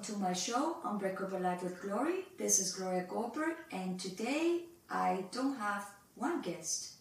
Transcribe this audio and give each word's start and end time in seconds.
Welcome 0.00 0.14
to 0.14 0.28
my 0.28 0.32
show, 0.32 0.76
Unbreakable 0.82 1.40
Life 1.40 1.62
with 1.62 1.82
Glory. 1.82 2.24
This 2.38 2.58
is 2.58 2.72
Gloria 2.72 3.04
Goldberg, 3.06 3.56
and 3.70 4.00
today 4.00 4.62
I 4.88 5.24
don't 5.30 5.58
have 5.58 5.90
one 6.14 6.40
guest. 6.40 6.92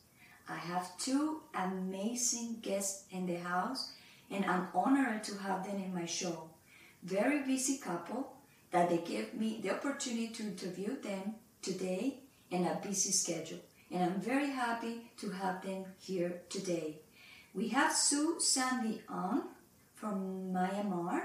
I 0.50 0.58
have 0.58 0.98
two 0.98 1.40
amazing 1.56 2.58
guests 2.62 3.06
in 3.12 3.26
the 3.26 3.38
house, 3.38 3.94
and 4.30 4.43
I'm 4.43 4.68
honored 4.76 5.24
to 5.24 5.38
have 5.38 5.66
them 5.66 5.78
in 5.78 5.93
my 5.93 6.06
show. 6.06 6.50
Very 7.02 7.43
busy 7.43 7.78
couple 7.78 8.34
that 8.71 8.90
they 8.90 8.98
give 8.98 9.34
me 9.34 9.62
the 9.64 9.71
opportunity 9.71 10.28
to 10.34 10.43
interview 10.43 11.00
them 11.00 11.36
today 11.62 12.20
in 12.52 12.66
a 12.66 12.82
busy 12.84 13.14
schedule, 13.14 13.60
and 13.92 14.04
I'm 14.04 14.20
very 14.20 14.50
happy 14.50 15.10
to 15.20 15.29
have 15.29 15.62
them 15.62 15.86
here 16.00 16.42
today. 16.50 17.00
We 17.54 17.70
have 17.70 17.93
Sue 17.93 18.42
Sandy 18.42 19.04
on 19.07 19.43
from 19.96 20.52
Myanmar, 20.54 21.21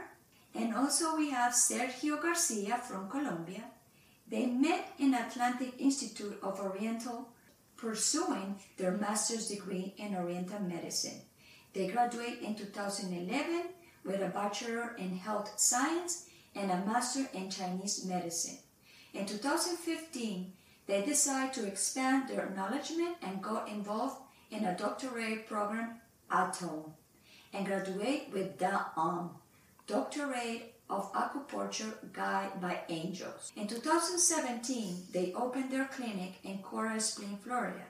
and 0.55 0.75
also 0.75 1.17
we 1.17 1.31
have 1.31 1.53
Sergio 1.53 2.21
Garcia 2.21 2.79
from 2.79 3.11
Colombia. 3.11 3.65
They 4.29 4.47
met 4.47 4.93
in 4.99 5.15
Atlantic 5.15 5.75
Institute 5.79 6.39
of 6.43 6.61
Oriental 6.61 7.29
pursuing 7.77 8.57
their 8.77 8.93
master's 8.93 9.49
degree 9.49 9.95
in 9.99 10.15
Oriental 10.15 10.61
medicine. 10.61 11.21
They 11.73 11.89
graduate 11.89 12.41
in 12.41 12.55
2011 12.55 13.65
with 14.05 14.23
a 14.23 14.29
bachelor 14.29 14.95
in 14.97 15.17
health 15.17 15.53
science 15.57 16.27
and 16.55 16.71
a 16.71 16.85
master 16.87 17.27
in 17.35 17.51
Chinese 17.51 18.05
medicine. 18.05 18.59
In 19.13 19.27
2015, 19.27 20.53
they 20.87 21.03
decide 21.03 21.53
to 21.55 21.67
expand 21.67 22.29
their 22.29 22.47
acknowledgement 22.47 23.17
and 23.23 23.43
got 23.43 23.69
involved 23.69 24.19
in 24.51 24.65
a 24.65 24.77
doctorate 24.77 25.49
program 25.49 26.01
at 26.31 26.57
home 26.57 26.93
and 27.53 27.67
graduate 27.67 28.29
with 28.33 28.59
the 28.59 28.81
um, 28.97 29.31
Doctorate 29.87 30.73
of 30.89 31.13
Acupuncture 31.13 31.93
Guide 32.11 32.59
by 32.59 32.81
Angels. 32.89 33.53
In 33.55 33.67
2017, 33.67 35.09
they 35.13 35.35
opened 35.35 35.71
their 35.71 35.85
clinic 35.85 36.37
in 36.43 36.59
Coral 36.59 36.99
Spring, 37.01 37.39
Florida. 37.45 37.85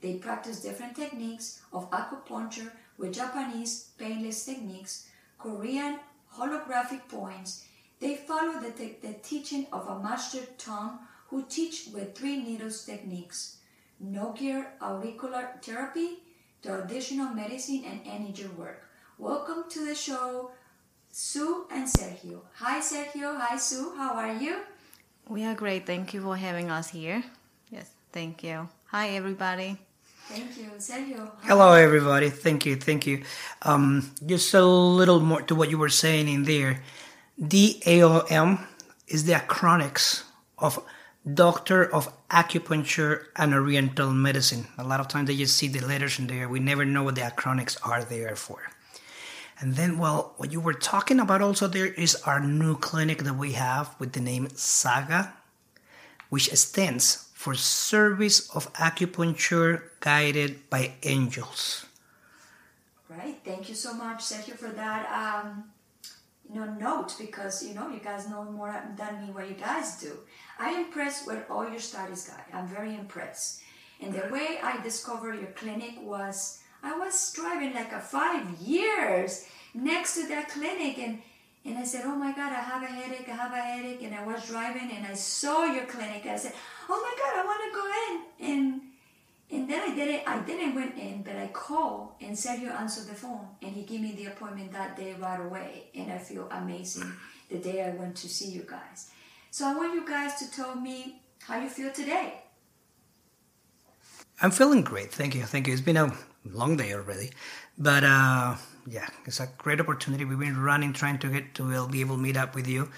They 0.00 0.14
practice 0.14 0.62
different 0.62 0.94
techniques 0.94 1.60
of 1.72 1.90
acupuncture 1.90 2.70
with 2.96 3.14
Japanese 3.14 3.90
painless 3.98 4.44
techniques, 4.44 5.08
Korean 5.36 5.98
holographic 6.32 7.08
points. 7.08 7.64
They 7.98 8.14
follow 8.14 8.60
the, 8.60 8.70
te- 8.70 8.98
the 9.02 9.14
teaching 9.14 9.66
of 9.72 9.88
a 9.88 10.00
master 10.00 10.46
Tung 10.58 11.00
who 11.26 11.44
teach 11.48 11.88
with 11.92 12.14
three 12.16 12.40
needles 12.40 12.84
techniques, 12.84 13.56
Nogier 14.00 14.66
auricular 14.80 15.58
therapy, 15.60 16.18
traditional 16.62 17.34
medicine, 17.34 17.82
and 17.84 18.00
energy 18.06 18.46
work. 18.46 18.84
Welcome 19.18 19.64
to 19.70 19.84
the 19.84 19.94
show, 19.94 20.52
Sue 21.14 21.66
and 21.70 21.86
Sergio. 21.86 22.40
Hi, 22.54 22.80
Sergio. 22.80 23.38
Hi, 23.38 23.58
Sue. 23.58 23.92
How 23.98 24.14
are 24.14 24.32
you? 24.32 24.56
We 25.28 25.44
are 25.44 25.54
great. 25.54 25.84
Thank 25.84 26.14
you 26.14 26.22
for 26.22 26.36
having 26.38 26.70
us 26.70 26.88
here. 26.88 27.22
Yes, 27.70 27.90
thank 28.12 28.42
you. 28.42 28.66
Hi, 28.86 29.10
everybody. 29.10 29.76
Thank 30.28 30.56
you, 30.56 30.70
Sergio. 30.78 31.30
Hello, 31.42 31.74
everybody. 31.74 32.30
Thank 32.30 32.64
you. 32.64 32.76
Thank 32.76 33.06
you. 33.06 33.24
Um, 33.60 34.10
just 34.24 34.54
a 34.54 34.64
little 34.64 35.20
more 35.20 35.42
to 35.42 35.54
what 35.54 35.68
you 35.68 35.76
were 35.76 35.90
saying 35.90 36.28
in 36.28 36.44
there. 36.44 36.82
DAOM 37.38 38.66
is 39.06 39.24
the 39.26 39.34
acronics 39.34 40.22
of 40.56 40.82
Doctor 41.34 41.92
of 41.94 42.08
Acupuncture 42.30 43.24
and 43.36 43.52
Oriental 43.52 44.10
Medicine. 44.12 44.66
A 44.78 44.84
lot 44.84 44.98
of 44.98 45.08
times 45.08 45.28
they 45.28 45.36
just 45.36 45.56
see 45.56 45.68
the 45.68 45.86
letters 45.86 46.18
in 46.18 46.26
there. 46.26 46.48
We 46.48 46.58
never 46.58 46.86
know 46.86 47.02
what 47.02 47.16
the 47.16 47.20
acronics 47.20 47.76
are 47.86 48.02
there 48.02 48.34
for. 48.34 48.72
And 49.62 49.76
then, 49.76 49.96
well, 49.96 50.34
what 50.38 50.50
you 50.50 50.60
were 50.60 50.74
talking 50.74 51.20
about 51.20 51.40
also 51.40 51.68
there 51.68 51.86
is 51.86 52.16
our 52.26 52.40
new 52.40 52.76
clinic 52.76 53.22
that 53.22 53.36
we 53.36 53.52
have 53.52 53.94
with 54.00 54.12
the 54.12 54.20
name 54.20 54.48
Saga, 54.56 55.34
which 56.30 56.52
stands 56.54 57.30
for 57.32 57.54
Service 57.54 58.50
of 58.56 58.72
Acupuncture 58.72 59.82
Guided 60.00 60.68
by 60.68 60.94
Angels. 61.04 61.86
Right. 63.08 63.38
Thank 63.44 63.68
you 63.68 63.76
so 63.76 63.94
much, 63.94 64.24
Sergio, 64.24 64.56
for 64.58 64.70
that. 64.70 65.06
Um, 65.14 65.70
you 66.52 66.58
know, 66.58 66.74
note 66.74 67.14
because 67.16 67.62
you 67.62 67.72
know 67.72 67.88
you 67.88 68.00
guys 68.00 68.28
know 68.28 68.42
more 68.42 68.74
than 68.96 69.24
me 69.24 69.32
what 69.32 69.48
you 69.48 69.54
guys 69.54 70.00
do. 70.00 70.18
I'm 70.58 70.86
impressed 70.86 71.24
with 71.24 71.48
all 71.48 71.68
your 71.70 71.78
studies, 71.78 72.28
guy. 72.28 72.42
I'm 72.52 72.66
very 72.66 72.96
impressed. 72.96 73.62
And 74.00 74.12
the 74.12 74.28
way 74.32 74.58
I 74.60 74.82
discovered 74.82 75.34
your 75.34 75.52
clinic 75.52 76.02
was 76.02 76.61
I 76.82 76.98
was 76.98 77.32
driving 77.32 77.74
like 77.74 77.92
a 77.92 78.00
five 78.00 78.58
years 78.60 79.46
next 79.74 80.14
to 80.14 80.28
that 80.28 80.48
clinic 80.48 80.98
and 80.98 81.22
and 81.64 81.78
I 81.78 81.84
said, 81.84 82.04
Oh 82.04 82.16
my 82.16 82.32
God, 82.32 82.52
I 82.52 82.60
have 82.60 82.82
a 82.82 82.86
headache, 82.86 83.28
I 83.28 83.36
have 83.36 83.52
a 83.52 83.56
headache. 83.56 84.02
And 84.02 84.14
I 84.14 84.26
was 84.26 84.46
driving 84.48 84.90
and 84.90 85.06
I 85.06 85.14
saw 85.14 85.64
your 85.64 85.84
clinic. 85.84 86.26
I 86.26 86.36
said, 86.36 86.52
Oh 86.88 87.00
my 87.00 87.14
God, 87.22 87.40
I 87.40 87.44
want 87.44 87.62
to 87.66 87.78
go 87.78 87.86
in. 88.08 88.52
And 88.52 88.80
and 89.50 89.70
then 89.70 89.90
I 89.90 89.94
didn't 89.94 90.28
I 90.28 90.40
didn't 90.40 90.74
went 90.74 90.98
in, 90.98 91.22
but 91.22 91.36
I 91.36 91.48
called 91.48 92.12
and 92.20 92.36
Sergio 92.36 92.74
answered 92.74 93.06
the 93.06 93.14
phone 93.14 93.46
and 93.60 93.72
he 93.72 93.82
gave 93.82 94.00
me 94.00 94.12
the 94.12 94.26
appointment 94.26 94.72
that 94.72 94.96
day 94.96 95.14
right 95.20 95.40
away. 95.40 95.84
And 95.94 96.10
I 96.10 96.18
feel 96.18 96.48
amazing 96.50 97.12
the 97.48 97.58
day 97.58 97.84
I 97.84 97.90
went 97.90 98.16
to 98.16 98.28
see 98.28 98.50
you 98.50 98.62
guys. 98.68 99.10
So 99.50 99.68
I 99.68 99.74
want 99.74 99.94
you 99.94 100.06
guys 100.08 100.36
to 100.36 100.50
tell 100.50 100.74
me 100.74 101.22
how 101.40 101.60
you 101.60 101.68
feel 101.68 101.92
today. 101.92 102.42
I'm 104.40 104.50
feeling 104.50 104.82
great. 104.82 105.12
Thank 105.12 105.36
you. 105.36 105.42
Thank 105.44 105.68
you. 105.68 105.72
It's 105.74 105.82
been 105.82 105.98
a 105.98 106.12
long 106.44 106.76
day 106.76 106.92
already. 106.94 107.30
But 107.78 108.04
uh, 108.04 108.56
yeah, 108.86 109.08
it's 109.26 109.40
a 109.40 109.48
great 109.58 109.80
opportunity. 109.80 110.24
We've 110.24 110.38
been 110.38 110.60
running, 110.62 110.92
trying 110.92 111.18
to 111.20 111.28
get 111.28 111.54
to 111.56 111.86
be 111.88 112.00
able 112.00 112.16
to 112.16 112.22
meet 112.22 112.36
up 112.36 112.54
with 112.54 112.66
you. 112.66 112.88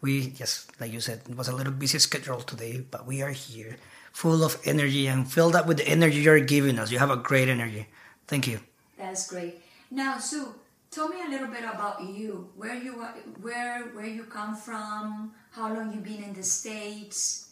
We 0.00 0.28
just, 0.30 0.78
like 0.80 0.92
you 0.92 1.00
said, 1.00 1.22
it 1.28 1.36
was 1.36 1.48
a 1.48 1.54
little 1.54 1.72
busy 1.72 1.98
schedule 1.98 2.40
today, 2.40 2.84
but 2.90 3.06
we 3.06 3.22
are 3.22 3.30
here, 3.30 3.76
full 4.12 4.44
of 4.44 4.58
energy 4.64 5.06
and 5.06 5.30
filled 5.30 5.56
up 5.56 5.66
with 5.66 5.78
the 5.78 5.88
energy 5.88 6.18
you're 6.18 6.40
giving 6.40 6.78
us. 6.78 6.90
You 6.90 6.98
have 6.98 7.10
a 7.10 7.16
great 7.16 7.48
energy. 7.48 7.86
Thank 8.26 8.46
you. 8.46 8.60
That's 8.98 9.28
great. 9.30 9.62
Now, 9.90 10.18
Sue, 10.18 10.54
tell 10.90 11.08
me 11.08 11.16
a 11.26 11.30
little 11.30 11.46
bit 11.48 11.64
about 11.64 12.02
you. 12.04 12.50
Where 12.56 12.74
you 12.74 13.00
are- 13.00 13.14
where 13.40 13.84
where 13.94 14.06
you 14.06 14.24
come 14.24 14.54
from? 14.56 15.32
How 15.50 15.72
long 15.72 15.92
you've 15.92 16.04
been 16.04 16.22
in 16.22 16.34
the 16.34 16.42
states? 16.42 17.45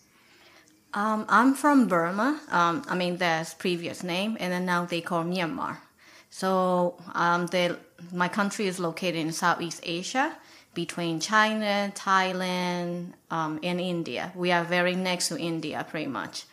Um, 0.95 1.27
I'm 1.29 1.55
from 1.55 1.89
Burma. 1.89 2.41
Um, 2.51 2.83
I 2.89 2.95
mean, 2.95 3.17
that's 3.17 3.53
previous 3.53 4.05
name, 4.05 4.37
and 4.39 4.53
then 4.53 4.65
now 4.65 4.85
they 4.85 5.01
call 5.01 5.25
Myanmar. 5.25 5.79
So 6.31 6.97
um, 7.15 7.47
they, 7.49 7.73
my 8.13 8.29
country 8.29 8.69
is 8.69 8.79
located 8.79 9.17
in 9.17 9.33
Southeast 9.33 9.81
Asia, 9.83 10.37
between 10.73 11.21
China, 11.21 11.93
Thailand, 11.95 13.13
um, 13.31 13.59
and 13.63 13.81
India. 13.81 14.33
We 14.35 14.53
are 14.53 14.65
very 14.65 14.95
next 14.95 15.29
to 15.29 15.39
India, 15.39 15.85
pretty 15.89 16.09
much. 16.09 16.45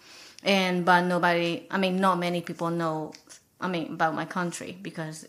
And 0.44 0.85
but 0.85 1.02
nobody, 1.02 1.68
I 1.69 1.78
mean, 1.78 2.00
not 2.00 2.18
many 2.18 2.41
people 2.41 2.69
know, 2.69 3.13
I 3.59 3.68
mean, 3.68 3.94
about 3.94 4.16
my 4.16 4.25
country 4.25 4.78
because 4.81 5.28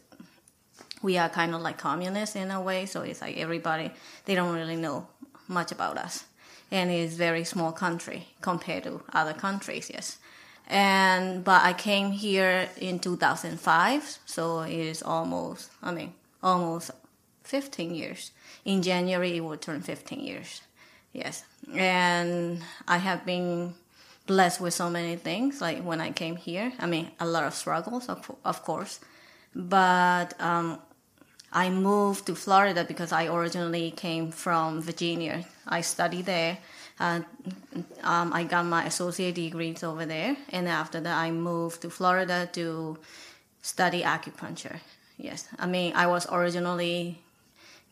we 1.03 1.19
are 1.19 1.29
kind 1.29 1.55
of 1.55 1.61
like 1.61 1.77
communists 1.79 2.37
in 2.37 2.51
a 2.51 2.61
way. 2.61 2.87
So 2.87 3.03
it's 3.03 3.21
like 3.21 3.37
everybody, 3.37 3.91
they 4.25 4.35
don't 4.35 4.55
really 4.55 4.77
know 4.77 5.07
much 5.49 5.73
about 5.73 5.99
us. 5.99 6.25
And 6.73 6.91
it's 6.91 7.15
very 7.15 7.45
small 7.45 7.71
country 7.71 8.29
compared 8.41 8.85
to 8.85 9.03
other 9.13 9.35
countries, 9.35 9.91
yes. 9.93 10.19
And, 10.67 11.45
but 11.45 11.63
I 11.63 11.75
came 11.75 12.13
here 12.13 12.69
in 12.79 12.99
2005. 12.99 14.19
So 14.25 14.61
it 14.61 14.73
is 14.73 15.03
almost, 15.03 15.71
I 15.83 15.93
mean, 15.93 16.15
almost 16.43 16.91
15 17.45 17.95
years. 17.95 18.33
In 18.65 18.81
January, 18.83 19.37
it 19.37 19.41
will 19.41 19.59
turn 19.59 19.83
15 19.83 20.21
years. 20.21 20.63
Yes. 21.13 21.45
And 21.75 22.63
I 22.89 22.97
have 22.97 23.27
been 23.27 23.75
blessed 24.27 24.63
with 24.63 24.73
so 24.73 24.89
many 24.89 25.17
things. 25.17 25.61
Like 25.61 25.83
when 25.83 26.01
I 26.01 26.11
came 26.11 26.37
here, 26.37 26.73
I 26.79 26.87
mean, 26.87 27.11
a 27.21 27.27
lot 27.27 27.45
of 27.45 27.55
struggles, 27.55 28.09
of, 28.09 28.31
of 28.45 28.63
course. 28.63 28.99
But 29.55 30.41
um, 30.41 30.79
I 31.53 31.69
moved 31.69 32.27
to 32.27 32.35
Florida 32.35 32.85
because 32.85 33.13
I 33.13 33.27
originally 33.27 33.91
came 33.91 34.31
from 34.31 34.81
Virginia. 34.81 35.45
I 35.67 35.83
studied 35.83 36.27
there. 36.27 36.59
Uh, 36.99 37.21
um, 38.03 38.33
I 38.33 38.45
got 38.45 38.65
my 38.65 38.85
associate 38.85 39.35
degrees 39.35 39.83
over 39.83 40.07
there, 40.07 40.37
and 40.51 40.69
after 40.69 41.01
that, 41.01 41.17
I 41.17 41.31
moved 41.31 41.83
to 41.83 41.91
Florida 41.91 42.49
to 42.53 42.97
study 43.61 44.03
acupuncture. 44.03 44.81
Yes, 45.19 45.49
I 45.59 45.67
mean, 45.67 45.93
I 45.95 46.07
was 46.07 46.27
originally 46.31 47.19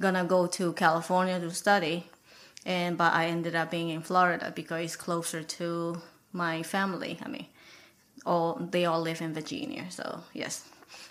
gonna 0.00 0.24
go 0.24 0.46
to 0.46 0.72
California 0.72 1.38
to 1.38 1.50
study, 1.50 2.06
and 2.64 2.96
but 2.96 3.12
I 3.12 3.26
ended 3.26 3.54
up 3.54 3.70
being 3.70 3.90
in 3.90 4.02
Florida 4.02 4.52
because 4.54 4.84
it's 4.84 4.96
closer 4.96 5.42
to 5.42 6.00
my 6.32 6.62
family. 6.62 7.18
I 7.22 7.28
mean, 7.28 7.46
all 8.24 8.54
they 8.54 8.84
all 8.86 9.00
live 9.00 9.20
in 9.20 9.34
Virginia, 9.34 9.86
so 9.90 10.22
yes, 10.32 10.64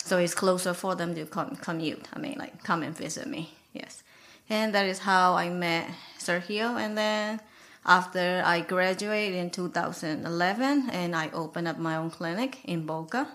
so 0.03 0.17
it's 0.17 0.35
closer 0.35 0.73
for 0.73 0.95
them 0.95 1.15
to 1.15 1.25
com- 1.25 1.55
commute. 1.57 2.07
I 2.13 2.19
mean, 2.19 2.35
like 2.37 2.63
come 2.63 2.83
and 2.83 2.95
visit 2.95 3.27
me. 3.27 3.53
Yes, 3.73 4.03
and 4.49 4.73
that 4.73 4.85
is 4.85 4.99
how 4.99 5.35
I 5.35 5.49
met 5.49 5.89
Sergio, 6.17 6.79
and 6.79 6.97
then 6.97 7.39
after 7.85 8.41
I 8.45 8.61
graduated 8.61 9.35
in 9.35 9.49
2011, 9.49 10.89
and 10.91 11.15
I 11.15 11.29
opened 11.31 11.67
up 11.67 11.77
my 11.77 11.95
own 11.95 12.09
clinic 12.09 12.59
in 12.65 12.85
Boca, 12.85 13.27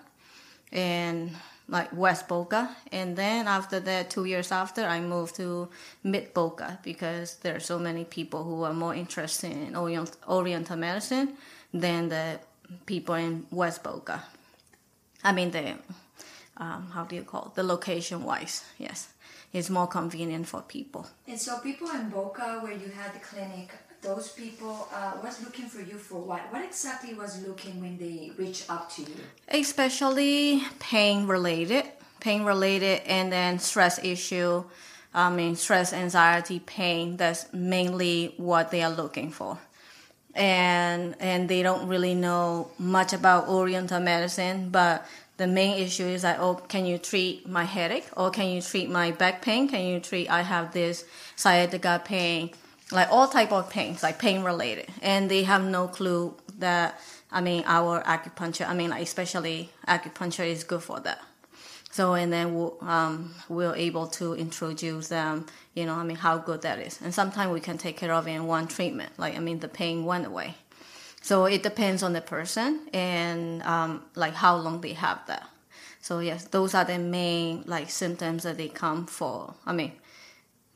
and 0.72 1.30
like 1.68 1.90
West 1.96 2.28
Boca, 2.28 2.76
and 2.92 3.16
then 3.16 3.48
after 3.48 3.80
that, 3.80 4.10
two 4.10 4.26
years 4.26 4.52
after, 4.52 4.84
I 4.84 5.00
moved 5.00 5.36
to 5.36 5.68
Mid 6.02 6.34
Boca 6.34 6.78
because 6.82 7.36
there 7.36 7.56
are 7.56 7.60
so 7.60 7.78
many 7.78 8.04
people 8.04 8.44
who 8.44 8.64
are 8.64 8.74
more 8.74 8.94
interested 8.94 9.52
in 9.52 9.74
Orient, 9.74 10.14
Oriental 10.28 10.76
medicine 10.76 11.36
than 11.72 12.08
the 12.08 12.38
people 12.86 13.14
in 13.14 13.46
West 13.50 13.82
Boca. 13.82 14.22
I 15.22 15.32
mean 15.32 15.50
the 15.50 15.74
um, 16.56 16.90
how 16.92 17.04
do 17.04 17.16
you 17.16 17.22
call 17.22 17.46
it? 17.46 17.54
the 17.54 17.62
location 17.62 18.22
wise? 18.24 18.64
Yes, 18.78 19.08
it's 19.52 19.70
more 19.70 19.86
convenient 19.86 20.46
for 20.46 20.62
people. 20.62 21.06
And 21.26 21.38
so, 21.40 21.58
people 21.58 21.88
in 21.90 22.08
Boca, 22.10 22.60
where 22.62 22.72
you 22.72 22.88
had 22.88 23.14
the 23.14 23.20
clinic, 23.20 23.70
those 24.04 24.28
people 24.28 24.86
uh, 24.94 25.12
was 25.22 25.42
looking 25.42 25.66
for 25.66 25.80
you 25.80 25.98
for 25.98 26.20
what? 26.20 26.40
What 26.52 26.62
exactly 26.62 27.14
was 27.14 27.44
looking 27.46 27.80
when 27.80 27.96
they 27.98 28.30
reached 28.36 28.70
up 28.70 28.92
to 28.94 29.02
you? 29.02 29.16
Especially 29.48 30.62
pain 30.78 31.26
related, 31.26 31.86
pain 32.20 32.44
related, 32.44 33.00
and 33.06 33.32
then 33.32 33.58
stress 33.58 33.98
issue. 34.04 34.62
I 35.14 35.30
mean, 35.30 35.56
stress, 35.56 35.92
anxiety, 35.92 36.60
pain. 36.60 37.16
That's 37.16 37.52
mainly 37.52 38.34
what 38.36 38.70
they 38.70 38.82
are 38.82 38.90
looking 38.90 39.30
for, 39.30 39.58
and 40.34 41.16
and 41.18 41.48
they 41.48 41.62
don't 41.62 41.88
really 41.88 42.14
know 42.14 42.70
much 42.78 43.12
about 43.12 43.48
Oriental 43.48 44.00
medicine, 44.00 44.68
but 44.70 45.06
the 45.36 45.46
main 45.46 45.82
issue 45.82 46.04
is 46.04 46.24
like, 46.24 46.38
oh, 46.38 46.54
can 46.54 46.86
you 46.86 46.98
treat 46.98 47.48
my 47.48 47.64
headache, 47.64 48.06
or 48.16 48.30
can 48.30 48.48
you 48.48 48.62
treat 48.62 48.88
my 48.88 49.10
back 49.10 49.42
pain? 49.42 49.68
Can 49.68 49.86
you 49.86 50.00
treat 50.00 50.28
I 50.28 50.42
have 50.42 50.72
this 50.72 51.04
sciatica 51.36 52.02
pain? 52.04 52.50
like 52.92 53.10
all 53.10 53.28
type 53.28 53.52
of 53.52 53.70
pains, 53.70 54.02
like 54.02 54.18
pain 54.18 54.42
related, 54.42 54.86
and 55.02 55.30
they 55.30 55.44
have 55.44 55.64
no 55.64 55.88
clue 55.88 56.34
that 56.58 57.00
I 57.30 57.40
mean 57.40 57.64
our 57.66 58.02
acupuncture. 58.02 58.68
I 58.68 58.74
mean, 58.74 58.90
like 58.90 59.02
especially 59.02 59.70
acupuncture 59.86 60.46
is 60.46 60.64
good 60.64 60.82
for 60.82 61.00
that. 61.00 61.20
So 61.90 62.14
and 62.14 62.32
then 62.32 62.54
we'll, 62.54 62.76
um, 62.80 63.34
we're 63.48 63.74
able 63.74 64.06
to 64.08 64.34
introduce 64.34 65.08
them. 65.08 65.46
You 65.74 65.86
know, 65.86 65.94
I 65.94 66.04
mean, 66.04 66.16
how 66.16 66.38
good 66.38 66.62
that 66.62 66.78
is, 66.78 67.00
and 67.02 67.14
sometimes 67.14 67.52
we 67.52 67.60
can 67.60 67.78
take 67.78 67.96
care 67.96 68.12
of 68.12 68.26
it 68.28 68.32
in 68.32 68.46
one 68.46 68.66
treatment. 68.66 69.12
Like 69.18 69.36
I 69.36 69.40
mean, 69.40 69.60
the 69.60 69.68
pain 69.68 70.04
went 70.04 70.26
away. 70.26 70.54
So 71.24 71.46
it 71.46 71.62
depends 71.62 72.02
on 72.02 72.12
the 72.12 72.20
person 72.20 72.86
and 72.92 73.62
um, 73.62 74.04
like 74.14 74.34
how 74.34 74.56
long 74.56 74.82
they 74.82 74.92
have 74.92 75.26
that. 75.26 75.48
So 76.02 76.18
yes, 76.18 76.44
those 76.44 76.74
are 76.74 76.84
the 76.84 76.98
main 76.98 77.64
like 77.64 77.88
symptoms 77.88 78.42
that 78.42 78.58
they 78.58 78.68
come 78.68 79.06
for. 79.06 79.54
I 79.64 79.72
mean, 79.72 79.92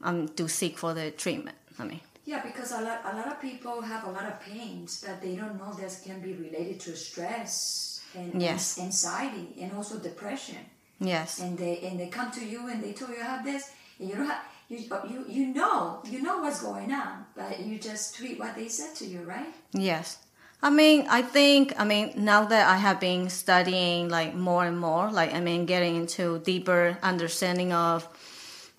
um, 0.03 0.27
to 0.41 0.49
seek 0.49 0.79
for 0.79 0.95
the 0.95 1.11
treatment. 1.11 1.59
I 1.79 1.85
mean. 1.85 2.01
Yeah, 2.25 2.41
because 2.43 2.73
a 2.73 2.81
lot, 2.81 3.03
a 3.05 3.15
lot 3.15 3.27
of 3.27 3.43
people 3.43 3.83
have 3.83 4.05
a 4.05 4.11
lot 4.11 4.25
of 4.25 4.41
pains 4.41 5.03
that 5.03 5.21
they 5.21 5.37
don't 5.37 5.59
know 5.59 5.71
that 5.75 6.01
can 6.03 6.23
be 6.23 6.33
related 6.33 6.81
to 6.81 6.97
stress 6.97 8.01
and 8.15 8.41
yes. 8.41 8.79
anxiety 8.81 9.49
and 9.61 9.73
also 9.75 9.99
depression. 9.99 10.65
Yes. 10.99 11.41
And 11.41 11.59
they 11.59 11.81
and 11.81 12.01
they 12.01 12.09
come 12.09 12.31
to 12.31 12.43
you 12.43 12.69
and 12.69 12.83
they 12.83 12.95
tell 12.95 13.11
you 13.11 13.21
have 13.21 13.45
this 13.45 13.71
and 13.99 14.09
you 14.09 14.15
don't 14.15 14.29
have 14.29 14.45
you 14.71 14.79
you 15.11 15.27
you 15.29 15.47
know 15.49 16.01
you 16.07 16.23
know 16.23 16.39
what's 16.39 16.63
going 16.63 16.91
on, 16.91 17.27
but 17.37 17.61
you 17.61 17.79
just 17.79 18.17
tweet 18.17 18.39
what 18.39 18.57
they 18.57 18.69
said 18.69 18.95
to 18.97 19.05
you, 19.05 19.21
right? 19.25 19.53
Yes. 19.75 20.17
I 20.61 20.71
mean, 20.71 21.07
I 21.09 21.23
think, 21.23 21.73
I 21.79 21.85
mean, 21.85 22.13
now 22.17 22.45
that 22.45 22.67
I 22.67 22.79
have 22.79 22.99
been 22.99 23.31
studying 23.31 24.09
like 24.09 24.35
more 24.35 24.65
and 24.65 24.79
more, 24.79 25.11
like, 25.11 25.33
I 25.33 25.41
mean, 25.41 25.67
getting 25.67 25.95
into 25.95 26.41
deeper 26.41 26.99
understanding 27.01 27.73
of 27.73 28.09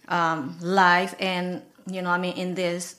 um, 0.09 0.57
life 0.59 1.15
and, 1.19 1.61
you 1.89 2.01
know, 2.01 2.09
I 2.09 2.17
mean, 2.17 2.33
in 2.35 2.55
this, 2.55 2.95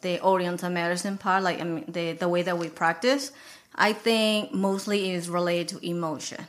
the 0.00 0.22
Oriental 0.22 0.70
medicine 0.70 1.18
part, 1.18 1.42
like, 1.42 1.60
I 1.60 1.64
mean, 1.64 1.84
the, 1.86 2.12
the 2.12 2.28
way 2.28 2.42
that 2.42 2.56
we 2.56 2.70
practice, 2.70 3.30
I 3.74 3.92
think 3.92 4.54
mostly 4.54 5.10
is 5.10 5.28
related 5.28 5.68
to 5.68 5.86
emotion. 5.86 6.46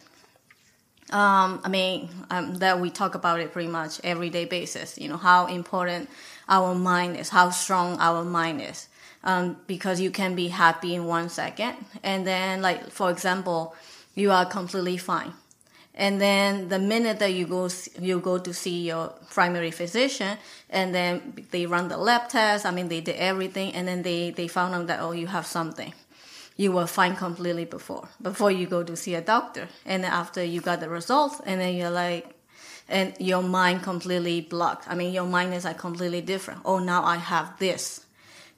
Um, 1.11 1.59
I 1.63 1.67
mean, 1.69 2.09
um, 2.29 2.55
that 2.55 2.79
we 2.79 2.89
talk 2.89 3.15
about 3.15 3.41
it 3.41 3.51
pretty 3.51 3.69
much 3.69 3.99
everyday 4.03 4.45
basis, 4.45 4.97
you 4.97 5.09
know, 5.09 5.17
how 5.17 5.47
important 5.47 6.09
our 6.47 6.73
mind 6.73 7.17
is, 7.17 7.29
how 7.29 7.49
strong 7.49 7.97
our 7.99 8.23
mind 8.23 8.61
is 8.61 8.87
um, 9.25 9.57
because 9.67 9.99
you 9.99 10.11
can 10.11 10.35
be 10.35 10.47
happy 10.47 10.93
in 10.95 11.05
one 11.05 11.29
second, 11.29 11.75
and 12.03 12.25
then 12.25 12.61
like 12.61 12.91
for 12.91 13.09
example, 13.09 13.75
you 14.13 14.31
are 14.31 14.45
completely 14.45 14.97
fine, 14.97 15.33
and 15.95 16.21
then 16.21 16.69
the 16.69 16.79
minute 16.79 17.19
that 17.19 17.33
you 17.33 17.47
go 17.47 17.67
you 17.99 18.19
go 18.19 18.37
to 18.37 18.53
see 18.53 18.85
your 18.87 19.09
primary 19.31 19.71
physician, 19.71 20.37
and 20.69 20.93
then 20.93 21.45
they 21.51 21.65
run 21.65 21.87
the 21.89 21.97
lab 21.97 22.29
test. 22.29 22.65
I 22.65 22.71
mean, 22.71 22.87
they 22.87 23.01
did 23.01 23.15
everything, 23.15 23.73
and 23.73 23.87
then 23.87 24.03
they 24.03 24.29
they 24.29 24.47
found 24.47 24.75
out 24.75 24.87
that 24.87 24.99
oh, 25.01 25.11
you 25.11 25.27
have 25.27 25.47
something. 25.47 25.93
You 26.57 26.71
were 26.71 26.87
fine 26.87 27.17
completely 27.17 27.65
before 27.65 28.07
before 28.21 28.51
you 28.51 28.67
go 28.67 28.83
to 28.83 28.95
see 28.95 29.15
a 29.15 29.21
doctor, 29.21 29.67
and 29.85 30.05
after 30.05 30.43
you 30.43 30.61
got 30.61 30.79
the 30.79 30.89
results, 30.89 31.41
and 31.45 31.59
then 31.59 31.75
you're 31.75 31.89
like, 31.89 32.35
and 32.87 33.13
your 33.19 33.41
mind 33.41 33.81
completely 33.81 34.41
blocked. 34.41 34.87
I 34.87 34.93
mean, 34.93 35.13
your 35.13 35.25
mind 35.25 35.53
is 35.53 35.65
like 35.65 35.79
completely 35.79 36.21
different. 36.21 36.61
Oh, 36.63 36.79
now 36.79 37.03
I 37.03 37.17
have 37.17 37.57
this 37.57 38.04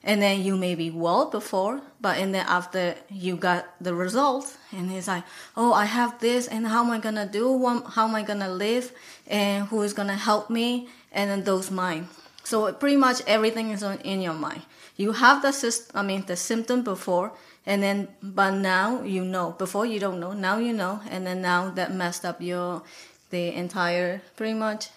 and 0.07 0.21
then 0.21 0.41
you 0.41 0.55
may 0.55 0.73
be 0.73 0.89
well 0.89 1.29
before 1.29 1.81
but 1.99 2.17
and 2.17 2.33
then 2.33 2.45
after 2.47 2.95
you 3.11 3.35
got 3.35 3.65
the 3.81 3.93
results 3.93 4.57
and 4.71 4.89
it's 4.91 5.07
like 5.07 5.23
oh 5.57 5.73
i 5.73 5.83
have 5.83 6.17
this 6.19 6.47
and 6.47 6.65
how 6.65 6.83
am 6.83 6.91
i 6.91 6.97
gonna 6.97 7.27
do? 7.27 7.45
How 7.93 8.07
am 8.07 8.15
i 8.15 8.23
gonna 8.23 8.49
live? 8.49 8.91
And 9.27 9.67
who 9.67 9.81
is 9.81 9.93
gonna 9.93 10.15
help 10.15 10.49
me? 10.49 10.87
And 11.11 11.29
then 11.29 11.43
those 11.43 11.69
mind. 11.69 12.07
So 12.43 12.71
pretty 12.71 12.95
much 12.95 13.21
everything 13.27 13.71
is 13.71 13.83
in 13.83 14.21
your 14.21 14.33
mind. 14.33 14.61
You 14.95 15.11
have 15.11 15.41
the 15.41 15.51
system 15.51 15.91
i 15.99 16.01
mean 16.01 16.23
the 16.25 16.37
symptom 16.37 16.83
before 16.83 17.33
and 17.65 17.83
then 17.83 18.07
but 18.23 18.51
now 18.51 19.03
you 19.03 19.25
know. 19.25 19.51
Before 19.57 19.85
you 19.85 19.99
don't 19.99 20.19
know 20.21 20.31
now 20.31 20.57
you 20.57 20.73
know 20.73 21.01
and 21.11 21.27
then 21.27 21.41
now 21.41 21.69
that 21.71 21.93
messed 21.93 22.23
up 22.23 22.41
your 22.41 22.81
the 23.29 23.53
entire 23.53 24.21
pretty 24.37 24.53
much 24.53 24.89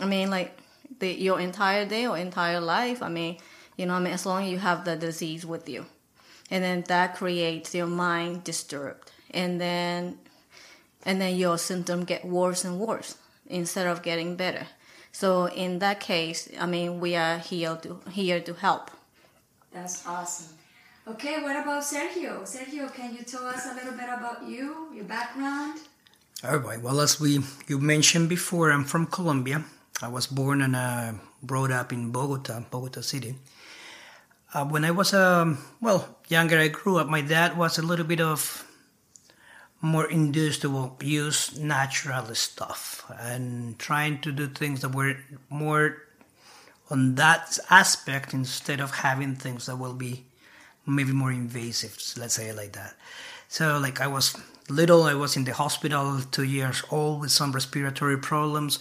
i 0.00 0.06
mean 0.06 0.30
like 0.30 0.50
the 0.98 1.12
your 1.12 1.38
entire 1.38 1.84
day 1.86 2.08
or 2.08 2.18
entire 2.18 2.60
life 2.60 3.02
i 3.02 3.08
mean 3.08 3.38
you 3.78 3.86
know, 3.86 3.94
I 3.94 4.00
mean, 4.00 4.12
as 4.12 4.26
long 4.26 4.44
as 4.44 4.50
you 4.50 4.58
have 4.58 4.84
the 4.84 4.96
disease 4.96 5.46
with 5.46 5.68
you, 5.68 5.86
and 6.50 6.62
then 6.64 6.84
that 6.88 7.16
creates 7.16 7.74
your 7.74 7.86
mind 7.86 8.44
disturbed, 8.44 9.12
and 9.30 9.60
then 9.60 10.18
and 11.06 11.20
then 11.20 11.36
your 11.36 11.56
symptom 11.56 12.04
get 12.04 12.24
worse 12.24 12.64
and 12.64 12.78
worse 12.80 13.16
instead 13.46 13.86
of 13.86 14.02
getting 14.02 14.36
better. 14.36 14.66
So 15.12 15.46
in 15.46 15.78
that 15.78 16.00
case, 16.00 16.48
I 16.60 16.66
mean, 16.66 17.00
we 17.00 17.14
are 17.14 17.38
here 17.38 17.76
to 17.82 18.00
here 18.10 18.40
to 18.40 18.54
help. 18.54 18.90
That's 19.72 20.06
awesome. 20.06 20.54
Okay, 21.06 21.40
what 21.40 21.56
about 21.56 21.82
Sergio? 21.82 22.42
Sergio, 22.42 22.92
can 22.92 23.14
you 23.14 23.22
tell 23.22 23.46
us 23.46 23.64
a 23.64 23.74
little 23.74 23.92
bit 23.92 24.10
about 24.12 24.46
you, 24.46 24.88
your 24.92 25.04
background? 25.04 25.80
All 26.44 26.58
right. 26.58 26.80
Well, 26.82 27.00
as 27.00 27.20
we 27.20 27.40
you 27.68 27.78
mentioned 27.78 28.28
before, 28.28 28.70
I'm 28.72 28.84
from 28.84 29.06
Colombia. 29.06 29.64
I 30.02 30.08
was 30.08 30.26
born 30.26 30.62
and 30.62 30.76
uh, 30.76 31.12
brought 31.42 31.70
up 31.70 31.92
in 31.92 32.10
Bogota, 32.10 32.60
Bogota 32.70 33.00
City. 33.00 33.34
Uh, 34.54 34.64
when 34.64 34.84
I 34.84 34.90
was 34.90 35.12
um, 35.12 35.58
well 35.80 36.16
younger, 36.28 36.58
I 36.58 36.68
grew 36.68 36.96
up. 36.96 37.06
My 37.06 37.20
dad 37.20 37.56
was 37.58 37.78
a 37.78 37.82
little 37.82 38.06
bit 38.06 38.20
of 38.20 38.64
more 39.80 40.10
induced 40.10 40.62
to 40.62 40.96
use 41.02 41.58
natural 41.58 42.34
stuff 42.34 43.04
and 43.20 43.78
trying 43.78 44.20
to 44.22 44.32
do 44.32 44.48
things 44.48 44.80
that 44.80 44.94
were 44.94 45.16
more 45.50 46.02
on 46.90 47.14
that 47.16 47.58
aspect 47.68 48.32
instead 48.32 48.80
of 48.80 48.90
having 48.90 49.36
things 49.36 49.66
that 49.66 49.76
will 49.76 49.92
be 49.92 50.24
maybe 50.86 51.12
more 51.12 51.30
invasive. 51.30 51.96
Let's 52.16 52.34
say 52.34 52.52
like 52.52 52.72
that. 52.72 52.94
So, 53.48 53.78
like 53.78 54.00
I 54.00 54.06
was 54.06 54.34
little, 54.70 55.04
I 55.04 55.14
was 55.14 55.36
in 55.36 55.44
the 55.44 55.52
hospital, 55.52 56.20
two 56.30 56.44
years 56.44 56.82
old 56.90 57.20
with 57.20 57.30
some 57.30 57.52
respiratory 57.52 58.18
problems 58.18 58.78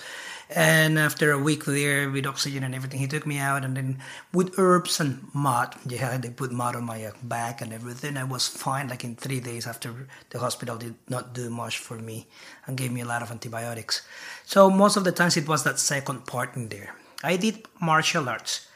and 0.49 0.97
after 0.97 1.31
a 1.31 1.39
week 1.39 1.65
there 1.65 2.09
with 2.09 2.25
oxygen 2.25 2.63
and 2.63 2.73
everything, 2.73 2.99
he 2.99 3.07
took 3.07 3.27
me 3.27 3.37
out 3.37 3.65
and 3.65 3.75
then 3.75 3.99
with 4.33 4.57
herbs 4.57 4.99
and 4.99 5.27
mud. 5.33 5.75
Yeah, 5.85 6.17
they 6.17 6.29
put 6.29 6.51
mud 6.51 6.75
on 6.75 6.85
my 6.85 7.03
uh, 7.03 7.11
back 7.23 7.61
and 7.61 7.73
everything. 7.73 8.15
I 8.15 8.23
was 8.23 8.47
fine 8.47 8.87
like 8.87 9.03
in 9.03 9.15
three 9.15 9.41
days 9.41 9.67
after 9.67 10.07
the 10.29 10.39
hospital 10.39 10.77
did 10.77 10.95
not 11.09 11.33
do 11.33 11.49
much 11.49 11.79
for 11.79 11.95
me 11.95 12.27
and 12.65 12.77
gave 12.77 12.91
me 12.91 13.01
a 13.01 13.05
lot 13.05 13.21
of 13.21 13.31
antibiotics. 13.31 14.07
So 14.45 14.69
most 14.69 14.95
of 14.95 15.03
the 15.03 15.11
times 15.11 15.35
it 15.35 15.47
was 15.47 15.63
that 15.63 15.79
second 15.79 16.25
part 16.25 16.55
in 16.55 16.69
there. 16.69 16.95
I 17.23 17.35
did 17.35 17.65
martial 17.81 18.29
arts. 18.29 18.67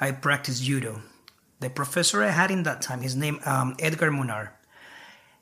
I 0.00 0.12
practiced 0.12 0.62
judo. 0.62 1.02
The 1.58 1.70
professor 1.70 2.22
I 2.22 2.30
had 2.30 2.52
in 2.52 2.62
that 2.62 2.82
time, 2.82 3.00
his 3.00 3.16
name 3.16 3.40
um, 3.44 3.74
Edgar 3.80 4.12
Munar 4.12 4.50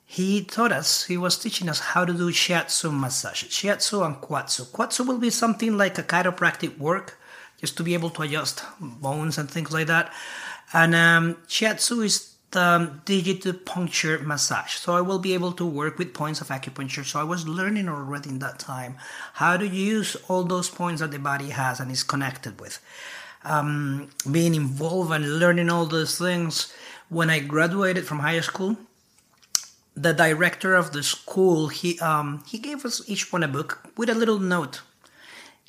he 0.09 0.41
taught 0.45 0.71
us, 0.71 1.03
he 1.03 1.17
was 1.17 1.37
teaching 1.37 1.67
us 1.67 1.79
how 1.79 2.05
to 2.05 2.13
do 2.13 2.31
shiatsu 2.31 2.97
massage. 2.97 3.43
Shiatsu 3.43 4.05
and 4.05 4.15
quatsu. 4.15 4.65
Quatsu 4.67 5.05
will 5.05 5.17
be 5.17 5.29
something 5.29 5.77
like 5.77 5.97
a 5.97 6.03
chiropractic 6.03 6.77
work, 6.77 7.19
just 7.59 7.75
to 7.75 7.83
be 7.83 7.93
able 7.93 8.09
to 8.11 8.21
adjust 8.21 8.63
bones 8.79 9.37
and 9.37 9.51
things 9.51 9.73
like 9.73 9.87
that. 9.87 10.13
And 10.71 10.95
um, 10.95 11.35
shiatsu 11.49 12.05
is 12.05 12.35
the 12.51 12.89
digital 13.03 13.51
puncture 13.51 14.19
massage. 14.19 14.75
So 14.75 14.93
I 14.93 15.01
will 15.01 15.19
be 15.19 15.33
able 15.33 15.51
to 15.51 15.65
work 15.65 15.97
with 15.97 16.13
points 16.13 16.39
of 16.39 16.47
acupuncture. 16.47 17.03
So 17.03 17.19
I 17.19 17.25
was 17.25 17.45
learning 17.45 17.89
already 17.89 18.29
in 18.29 18.39
that 18.39 18.59
time 18.59 18.95
how 19.33 19.57
to 19.57 19.67
use 19.67 20.15
all 20.29 20.45
those 20.45 20.69
points 20.69 21.01
that 21.01 21.11
the 21.11 21.19
body 21.19 21.49
has 21.49 21.81
and 21.81 21.91
is 21.91 22.03
connected 22.03 22.61
with. 22.61 22.79
Um, 23.43 24.09
being 24.31 24.55
involved 24.55 25.11
and 25.11 25.39
learning 25.39 25.69
all 25.69 25.85
those 25.85 26.17
things. 26.17 26.73
When 27.09 27.29
I 27.29 27.39
graduated 27.39 28.05
from 28.05 28.19
high 28.19 28.39
school, 28.39 28.77
the 29.97 30.13
director 30.13 30.75
of 30.75 30.93
the 30.93 31.01
school 31.01 31.69
he 31.69 31.99
um, 31.99 32.43
he 32.45 32.59
gave 32.59 32.85
us 32.85 33.01
each 33.09 33.33
one 33.33 33.41
a 33.41 33.47
book 33.47 33.81
with 33.97 34.09
a 34.09 34.13
little 34.13 34.37
note. 34.37 34.81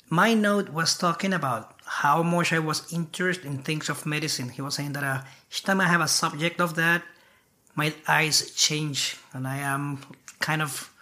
My 0.07 0.35
note 0.35 0.69
was 0.69 0.97
talking 0.97 1.33
about 1.33 1.75
how 1.83 2.21
much 2.21 2.53
I 2.53 2.59
was 2.59 2.91
interested 2.93 3.45
in 3.45 3.59
things 3.59 3.89
of 3.89 4.05
medicine. 4.05 4.49
He 4.49 4.61
was 4.61 4.75
saying 4.75 4.93
that 4.93 5.03
uh, 5.03 5.21
each 5.49 5.63
time 5.63 5.81
I 5.81 5.87
have 5.87 6.01
a 6.01 6.07
subject 6.07 6.61
of 6.61 6.75
that, 6.75 7.03
my 7.73 7.93
eyes 8.07 8.51
change 8.51 9.17
and 9.33 9.47
I 9.47 9.57
am 9.57 9.99
kind 10.39 10.61
of 10.61 10.93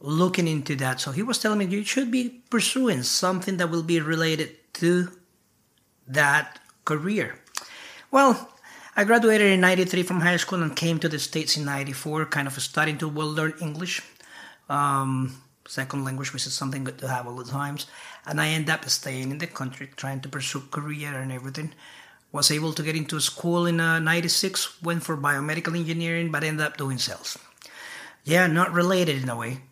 looking 0.00 0.48
into 0.48 0.74
that. 0.76 1.00
So 1.00 1.12
he 1.12 1.22
was 1.22 1.38
telling 1.38 1.58
me 1.58 1.66
you 1.66 1.84
should 1.84 2.10
be 2.10 2.42
pursuing 2.50 3.04
something 3.04 3.58
that 3.58 3.70
will 3.70 3.82
be 3.84 4.00
related 4.00 4.56
to 4.74 5.10
that 6.08 6.58
career. 6.84 7.38
Well, 8.10 8.49
I 9.00 9.04
graduated 9.04 9.50
in 9.50 9.62
93 9.62 10.02
from 10.02 10.20
high 10.20 10.36
school 10.36 10.62
and 10.62 10.76
came 10.76 10.98
to 10.98 11.08
the 11.08 11.18
States 11.18 11.56
in 11.56 11.64
94, 11.64 12.26
kind 12.26 12.46
of 12.46 12.52
starting 12.60 12.98
to 12.98 13.08
well 13.08 13.32
learn 13.32 13.54
English. 13.58 14.02
Um, 14.68 15.40
second 15.66 16.04
language, 16.04 16.34
which 16.34 16.46
is 16.46 16.52
something 16.52 16.84
good 16.84 16.98
to 16.98 17.08
have 17.08 17.26
all 17.26 17.36
the 17.36 17.50
times. 17.50 17.86
And 18.26 18.38
I 18.38 18.48
ended 18.48 18.68
up 18.68 18.84
staying 18.90 19.30
in 19.30 19.38
the 19.38 19.46
country, 19.46 19.88
trying 19.96 20.20
to 20.20 20.28
pursue 20.28 20.60
career 20.70 21.14
and 21.14 21.32
everything. 21.32 21.72
Was 22.30 22.50
able 22.50 22.74
to 22.74 22.82
get 22.82 22.94
into 22.94 23.18
school 23.20 23.64
in 23.64 23.80
uh, 23.80 24.00
96, 24.00 24.82
went 24.82 25.02
for 25.02 25.16
biomedical 25.16 25.74
engineering, 25.74 26.30
but 26.30 26.44
ended 26.44 26.66
up 26.66 26.76
doing 26.76 26.98
sales. 26.98 27.38
Yeah, 28.24 28.48
not 28.48 28.70
related 28.70 29.22
in 29.22 29.30
a 29.30 29.36
way. 29.36 29.62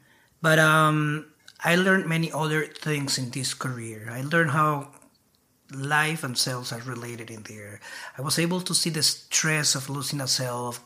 But 0.41 0.59
um, 0.59 1.27
I 1.63 1.77
learned 1.77 2.07
many 2.07 2.33
other 2.33 2.65
things 2.65 3.19
in 3.19 3.29
this 3.29 3.53
career. 3.53 4.09
I 4.11 4.23
learned 4.23 4.53
how 4.53 4.89
life 5.73 6.25
and 6.25 6.37
cells 6.37 6.73
are 6.73 6.81
related 6.81 7.31
in 7.31 7.43
there. 7.45 7.81
I 8.17 8.23
was 8.23 8.39
able 8.39 8.61
to 8.63 8.75
see 8.75 8.91
the 8.91 9.03
stress 9.03 9.75
of 9.75 9.91
losing 9.91 10.21
a 10.21 10.29
cell, 10.29 10.69
of 10.69 10.81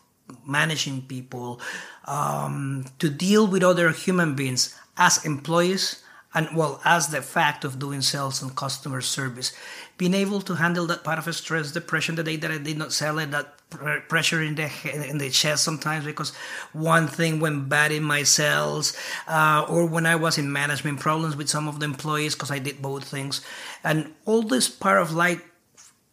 managing 0.46 1.02
people, 1.02 1.60
um, 2.06 2.86
to 2.98 3.08
deal 3.08 3.46
with 3.46 3.62
other 3.62 3.90
human 3.90 4.34
beings 4.34 4.74
as 4.96 5.24
employees 5.24 6.02
and 6.34 6.48
well 6.56 6.80
as 6.84 7.08
the 7.08 7.22
fact 7.22 7.64
of 7.64 7.78
doing 7.78 8.00
sales 8.00 8.42
and 8.42 8.56
customer 8.56 9.00
service. 9.00 9.52
Being 9.98 10.14
able 10.14 10.40
to 10.42 10.54
handle 10.54 10.86
that 10.86 11.04
part 11.04 11.18
of 11.18 11.28
a 11.28 11.32
stress 11.32 11.72
depression 11.72 12.14
the 12.14 12.24
day 12.24 12.36
that 12.36 12.50
i 12.50 12.58
did 12.58 12.78
not 12.78 12.92
sell 12.92 13.18
it 13.18 13.30
that 13.30 13.54
pr- 13.70 14.00
pressure 14.08 14.42
in 14.42 14.54
the 14.54 14.70
in 15.10 15.18
the 15.18 15.30
chest 15.30 15.62
sometimes 15.64 16.04
because 16.04 16.34
one 16.72 17.06
thing 17.06 17.40
went 17.40 17.68
bad 17.68 17.92
in 17.92 18.02
my 18.02 18.22
sales 18.22 18.96
uh, 19.28 19.64
or 19.68 19.86
when 19.86 20.06
i 20.06 20.16
was 20.16 20.38
in 20.38 20.50
management 20.52 20.98
problems 20.98 21.36
with 21.36 21.48
some 21.48 21.68
of 21.68 21.78
the 21.78 21.84
employees 21.84 22.34
because 22.34 22.50
i 22.50 22.58
did 22.58 22.80
both 22.82 23.04
things. 23.04 23.44
And 23.84 24.14
all 24.24 24.42
this 24.42 24.68
part 24.68 25.00
of 25.02 25.12
life 25.12 25.42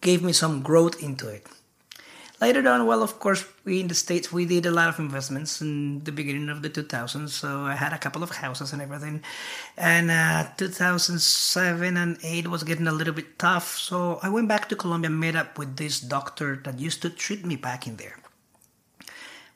gave 0.01 0.21
me 0.23 0.33
some 0.33 0.61
growth 0.61 1.01
into 1.01 1.27
it 1.27 1.45
Later 2.41 2.65
on, 2.69 2.85
well, 2.85 3.03
of 3.03 3.19
course, 3.19 3.43
we 3.65 3.81
in 3.81 3.89
the 3.89 3.95
States, 3.95 4.31
we 4.31 4.45
did 4.45 4.65
a 4.65 4.71
lot 4.71 4.87
of 4.87 4.97
investments 4.97 5.59
in 5.59 6.01
the 6.05 6.11
beginning 6.11 6.47
of 6.47 6.61
the 6.61 6.69
2000s. 6.69 7.29
So 7.29 7.65
I 7.65 7.75
had 7.75 7.91
a 7.91 7.97
couple 7.97 8.23
of 8.23 8.29
houses 8.31 8.71
and 8.71 8.81
everything. 8.81 9.23
And 9.77 10.09
uh, 10.09 10.47
2007 10.55 11.97
and 11.97 12.17
8 12.23 12.47
was 12.47 12.63
getting 12.63 12.87
a 12.87 12.93
little 12.93 13.13
bit 13.13 13.37
tough. 13.37 13.77
So 13.77 14.19
I 14.23 14.29
went 14.29 14.47
back 14.47 14.69
to 14.69 14.77
Colombia, 14.77 15.09
met 15.09 15.35
up 15.35 15.57
with 15.57 15.75
this 15.75 15.99
doctor 15.99 16.55
that 16.63 16.79
used 16.79 17.01
to 17.01 17.09
treat 17.09 17.45
me 17.45 17.57
back 17.57 17.87
in 17.87 17.97
there. 17.97 18.15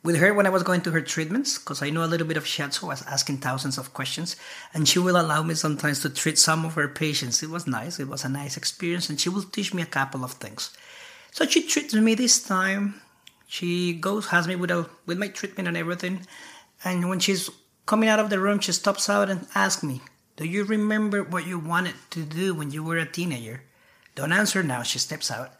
With 0.03 0.17
her, 0.17 0.33
when 0.33 0.45
I 0.45 0.49
was 0.49 0.63
going 0.63 0.81
to 0.81 0.91
her 0.91 0.99
treatments, 0.99 1.57
because 1.57 1.81
I 1.81 1.89
know 1.89 2.03
a 2.03 2.11
little 2.11 2.27
bit 2.27 2.35
of 2.35 2.43
shiatsu, 2.43 2.83
I 2.83 2.87
was 2.87 3.03
asking 3.03 3.37
thousands 3.37 3.77
of 3.77 3.93
questions, 3.93 4.35
and 4.73 4.85
she 4.85 4.99
will 4.99 5.15
allow 5.15 5.41
me 5.43 5.53
sometimes 5.53 6.01
to 6.01 6.09
treat 6.09 6.37
some 6.37 6.65
of 6.65 6.73
her 6.73 6.89
patients. 6.89 7.41
It 7.41 7.49
was 7.49 7.65
nice. 7.65 8.01
It 8.01 8.09
was 8.09 8.25
a 8.25 8.29
nice 8.29 8.57
experience, 8.57 9.09
and 9.09 9.17
she 9.17 9.29
will 9.29 9.43
teach 9.43 9.73
me 9.73 9.81
a 9.81 9.85
couple 9.85 10.25
of 10.25 10.33
things. 10.33 10.75
So 11.33 11.47
she 11.47 11.65
treats 11.65 11.95
me 11.95 12.13
this 12.13 12.43
time. 12.43 13.01
She 13.47 13.93
goes, 13.93 14.27
has 14.27 14.47
me 14.47 14.55
with 14.55 14.69
a, 14.69 14.87
with 15.07 15.17
my 15.17 15.29
treatment 15.29 15.67
and 15.67 15.75
everything. 15.75 16.27
And 16.83 17.09
when 17.09 17.19
she's 17.19 17.49
coming 17.87 18.07
out 18.07 18.19
of 18.19 18.29
the 18.29 18.39
room, 18.39 18.59
she 18.59 18.71
stops 18.71 19.09
out 19.09 19.31
and 19.31 19.47
asks 19.55 19.81
me, 19.83 20.01
"Do 20.37 20.45
you 20.45 20.63
remember 20.63 21.23
what 21.23 21.47
you 21.47 21.57
wanted 21.57 21.95
to 22.11 22.21
do 22.21 22.53
when 22.53 22.69
you 22.71 22.83
were 22.83 22.97
a 22.97 23.05
teenager?" 23.05 23.63
Don't 24.13 24.31
answer 24.31 24.61
now. 24.61 24.83
She 24.83 24.99
steps 24.99 25.31
out, 25.31 25.51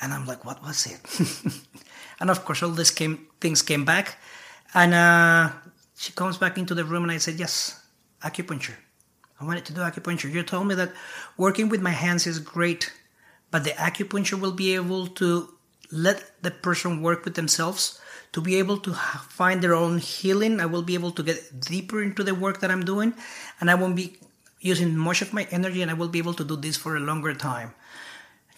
and 0.00 0.12
I'm 0.12 0.26
like, 0.26 0.44
"What 0.44 0.62
was 0.62 0.84
it?" 0.86 1.00
and 2.20 2.30
of 2.30 2.44
course, 2.44 2.62
all 2.62 2.76
these 2.76 2.90
came 2.90 3.26
things 3.40 3.62
came 3.62 3.84
back, 3.86 4.18
and 4.74 4.92
uh, 4.92 5.50
she 5.96 6.12
comes 6.12 6.36
back 6.36 6.58
into 6.58 6.74
the 6.74 6.84
room, 6.84 7.04
and 7.04 7.12
I 7.12 7.18
said, 7.18 7.38
"Yes, 7.38 7.80
acupuncture. 8.22 8.76
I 9.40 9.44
wanted 9.44 9.64
to 9.66 9.72
do 9.72 9.80
acupuncture. 9.80 10.30
You 10.30 10.42
told 10.42 10.66
me 10.66 10.74
that 10.74 10.92
working 11.38 11.70
with 11.70 11.80
my 11.80 11.96
hands 12.04 12.26
is 12.26 12.38
great." 12.38 12.92
But 13.56 13.64
the 13.64 13.70
acupuncture 13.70 14.38
will 14.38 14.52
be 14.52 14.74
able 14.74 15.06
to 15.06 15.48
let 15.90 16.42
the 16.42 16.50
person 16.50 17.00
work 17.00 17.24
with 17.24 17.36
themselves 17.36 17.98
to 18.32 18.42
be 18.42 18.56
able 18.56 18.76
to 18.76 18.92
find 19.30 19.62
their 19.62 19.72
own 19.72 19.96
healing. 19.96 20.60
I 20.60 20.66
will 20.66 20.82
be 20.82 20.92
able 20.92 21.10
to 21.12 21.22
get 21.22 21.58
deeper 21.58 22.02
into 22.02 22.22
the 22.22 22.34
work 22.34 22.60
that 22.60 22.70
I'm 22.70 22.84
doing, 22.84 23.14
and 23.58 23.70
I 23.70 23.74
won't 23.74 23.96
be 23.96 24.18
using 24.60 24.94
much 24.94 25.22
of 25.22 25.32
my 25.32 25.48
energy, 25.50 25.80
and 25.80 25.90
I 25.90 25.94
will 25.94 26.12
be 26.12 26.18
able 26.18 26.34
to 26.34 26.44
do 26.44 26.54
this 26.54 26.76
for 26.76 26.98
a 26.98 27.00
longer 27.00 27.32
time. 27.32 27.72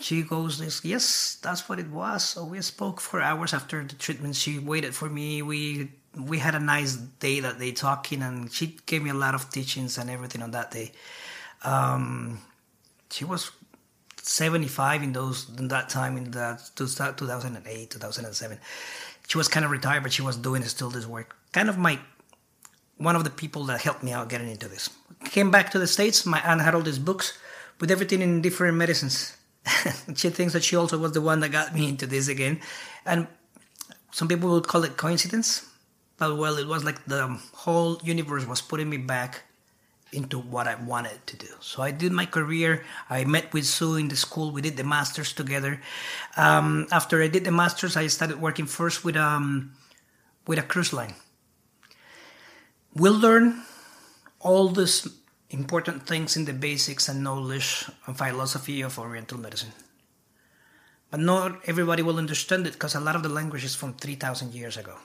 She 0.01 0.23
goes, 0.23 0.59
this, 0.59 0.85
yes, 0.85 1.39
that's 1.41 1.69
what 1.69 1.79
it 1.79 1.91
was. 1.91 2.25
So 2.25 2.45
we 2.45 2.61
spoke 2.61 3.01
for 3.01 3.23
hours 3.23 3.55
after 3.55 3.85
the 3.85 3.95
treatment. 3.95 4.35
She 4.35 4.59
waited 4.59 4.97
for 4.97 5.09
me. 5.09 5.43
We 5.43 5.93
we 6.19 6.41
had 6.41 6.57
a 6.57 6.65
nice 6.75 6.97
day 7.23 7.39
that 7.39 7.61
day 7.61 7.71
talking, 7.71 8.21
and 8.21 8.51
she 8.51 8.79
gave 8.85 9.05
me 9.05 9.11
a 9.11 9.15
lot 9.15 9.37
of 9.37 9.49
teachings 9.51 9.97
and 9.97 10.11
everything 10.11 10.43
on 10.43 10.51
that 10.59 10.73
day. 10.73 10.91
Um, 11.63 12.43
she 13.11 13.25
was 13.25 13.53
75 14.29 15.03
in 15.03 15.13
those 15.13 15.49
in 15.59 15.69
that 15.69 15.89
time 15.89 16.17
in 16.17 16.31
that 16.33 16.71
2008 16.77 17.91
2007 17.91 18.59
she 19.27 19.39
was 19.39 19.49
kind 19.49 19.65
of 19.65 19.71
retired 19.71 20.03
but 20.03 20.13
she 20.13 20.23
was 20.23 20.37
doing 20.37 20.63
still 20.65 20.91
this 20.91 21.07
work. 21.07 21.37
Kind 21.53 21.69
of 21.69 21.79
my 21.79 21.99
one 22.97 23.17
of 23.17 23.25
the 23.25 23.31
people 23.31 23.65
that 23.65 23.81
helped 23.81 24.03
me 24.03 24.13
out 24.13 24.29
getting 24.29 24.51
into 24.51 24.69
this. 24.69 24.91
Came 25.27 25.51
back 25.51 25.71
to 25.71 25.79
the 25.79 25.87
states 25.87 26.27
my 26.27 26.41
aunt 26.41 26.63
had 26.63 26.75
all 26.75 26.83
these 26.83 26.99
books 26.99 27.39
with 27.81 27.91
everything 27.91 28.23
in 28.23 28.43
different 28.43 28.77
medicines. 28.77 29.37
She 30.17 30.31
thinks 30.31 30.53
that 30.55 30.65
she 30.65 30.77
also 30.77 30.99
was 30.99 31.13
the 31.13 31.21
one 31.21 31.41
that 31.41 31.51
got 31.51 31.75
me 31.75 31.89
into 31.89 32.07
this 32.07 32.29
again. 32.29 32.61
And 33.05 33.29
some 34.11 34.29
people 34.29 34.51
would 34.51 34.67
call 34.67 34.85
it 34.85 34.97
coincidence 34.97 35.69
but 36.19 36.37
well 36.37 36.59
it 36.59 36.67
was 36.67 36.85
like 36.85 37.05
the 37.07 37.39
whole 37.55 38.01
universe 38.03 38.47
was 38.47 38.61
putting 38.61 38.91
me 38.91 38.97
back 38.97 39.45
into 40.13 40.39
what 40.39 40.67
I 40.67 40.75
wanted 40.75 41.27
to 41.27 41.37
do. 41.37 41.49
So 41.61 41.83
I 41.83 41.91
did 41.91 42.13
my 42.13 42.27
career. 42.27 42.85
I 43.11 43.25
met 43.25 43.53
with 43.53 43.67
Sue 43.67 43.97
in 43.97 44.09
the 44.09 44.17
school. 44.17 44.51
We 44.51 44.63
did 44.63 44.77
the 44.77 44.85
masters 44.85 45.33
together. 45.33 45.81
Um, 46.37 46.87
after 46.91 47.23
I 47.23 47.29
did 47.29 47.45
the 47.45 47.51
masters, 47.51 47.97
I 47.97 48.07
started 48.07 48.41
working 48.41 48.67
first 48.67 49.05
with 49.05 49.17
um, 49.17 49.73
with 50.47 50.59
a 50.59 50.63
cruise 50.63 50.93
line. 50.93 51.15
We'll 52.95 53.19
learn 53.19 53.63
all 54.41 54.69
these 54.69 55.07
important 55.51 56.07
things 56.07 56.37
in 56.37 56.45
the 56.45 56.53
basics 56.53 57.09
and 57.09 57.23
knowledge 57.23 57.85
and 58.07 58.17
philosophy 58.17 58.81
of 58.83 58.99
Oriental 58.99 59.39
medicine. 59.39 59.73
But 61.11 61.21
not 61.21 61.61
everybody 61.67 62.03
will 62.03 62.19
understand 62.19 62.67
it 62.67 62.75
because 62.75 62.95
a 62.95 63.01
lot 63.01 63.17
of 63.17 63.23
the 63.23 63.29
language 63.29 63.65
is 63.65 63.75
from 63.75 63.95
3,000 63.95 64.53
years 64.53 64.77
ago. 64.77 64.97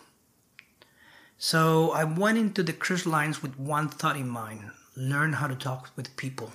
So 1.37 1.91
I 1.91 2.03
went 2.03 2.37
into 2.37 2.63
the 2.63 2.73
cruise 2.73 3.05
lines 3.05 3.41
with 3.41 3.59
one 3.59 3.89
thought 3.89 4.15
in 4.15 4.27
mind 4.27 4.71
learn 4.95 5.33
how 5.33 5.47
to 5.47 5.55
talk 5.55 5.91
with 5.95 6.15
people 6.17 6.51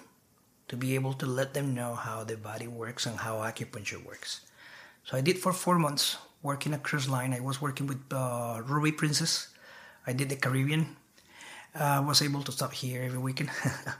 to 0.68 0.76
be 0.76 0.94
able 0.94 1.14
to 1.14 1.26
let 1.26 1.54
them 1.54 1.74
know 1.74 1.94
how 1.94 2.24
the 2.24 2.36
body 2.36 2.68
works 2.68 3.06
and 3.06 3.18
how 3.18 3.36
acupuncture 3.36 4.04
works. 4.04 4.42
So 5.04 5.16
I 5.16 5.22
did 5.22 5.38
for 5.38 5.52
four 5.52 5.78
months 5.78 6.18
working 6.42 6.74
a 6.74 6.78
cruise 6.78 7.08
line. 7.08 7.32
I 7.32 7.40
was 7.40 7.60
working 7.60 7.86
with 7.86 8.00
uh, 8.12 8.60
Ruby 8.64 8.92
Princess. 8.92 9.48
I 10.06 10.12
did 10.12 10.28
the 10.28 10.36
Caribbean. 10.36 10.96
I 11.74 11.96
uh, 11.96 12.02
was 12.02 12.22
able 12.22 12.42
to 12.42 12.52
stop 12.52 12.72
here 12.72 13.02
every 13.02 13.18
weekend. 13.18 13.50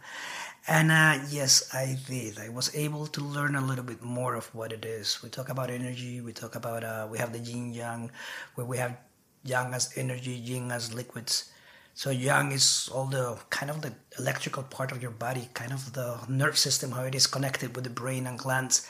and 0.68 0.90
uh, 0.90 1.25
yes, 1.30 1.68
I 1.73 1.99
did. 2.07 2.38
I 2.38 2.49
was 2.49 2.75
able 2.75 3.07
to 3.09 3.21
learn 3.21 3.57
a 3.57 3.64
little 3.64 3.85
bit 3.85 4.02
more 4.02 4.35
of 4.35 4.52
what 4.54 4.73
it 4.73 4.85
is. 4.85 5.23
We 5.23 5.28
talk 5.30 5.49
about 5.49 5.71
energy. 5.71 6.21
We 6.21 6.33
talk 6.33 6.54
about, 6.54 6.85
uh, 6.85 7.09
we 7.11 7.18
have 7.18 7.33
the 7.33 7.38
yin 7.38 7.73
yang, 7.73 8.11
where 8.54 8.66
we 8.66 8.76
have 8.78 8.97
yang 9.45 9.75
as 9.75 9.92
energy, 9.97 10.33
yin 10.33 10.71
as 10.71 10.95
liquids. 10.95 11.50
So 11.99 12.11
yang 12.11 12.52
is 12.52 12.88
all 12.95 13.07
the 13.07 13.37
kind 13.50 13.73
of 13.73 13.83
the 13.83 13.93
electrical 14.21 14.62
part 14.62 14.93
of 14.93 15.02
your 15.02 15.11
body, 15.11 15.49
kind 15.52 15.73
of 15.73 15.95
the 15.95 16.21
nerve 16.28 16.57
system, 16.57 16.93
how 16.93 17.02
it 17.02 17.14
is 17.17 17.26
connected 17.26 17.75
with 17.75 17.83
the 17.83 17.90
brain 17.90 18.25
and 18.25 18.38
glands. 18.38 18.87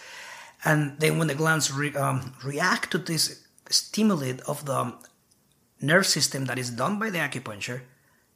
And 0.62 1.00
then 1.00 1.16
when 1.16 1.28
the 1.28 1.34
glands 1.34 1.72
re, 1.72 1.94
um, 1.96 2.34
react 2.44 2.90
to 2.90 2.98
this 2.98 3.42
stimulate 3.70 4.42
of 4.42 4.66
the 4.66 4.92
nerve 5.80 6.06
system 6.06 6.44
that 6.44 6.58
is 6.58 6.68
done 6.68 6.98
by 6.98 7.08
the 7.08 7.16
acupuncture, 7.16 7.80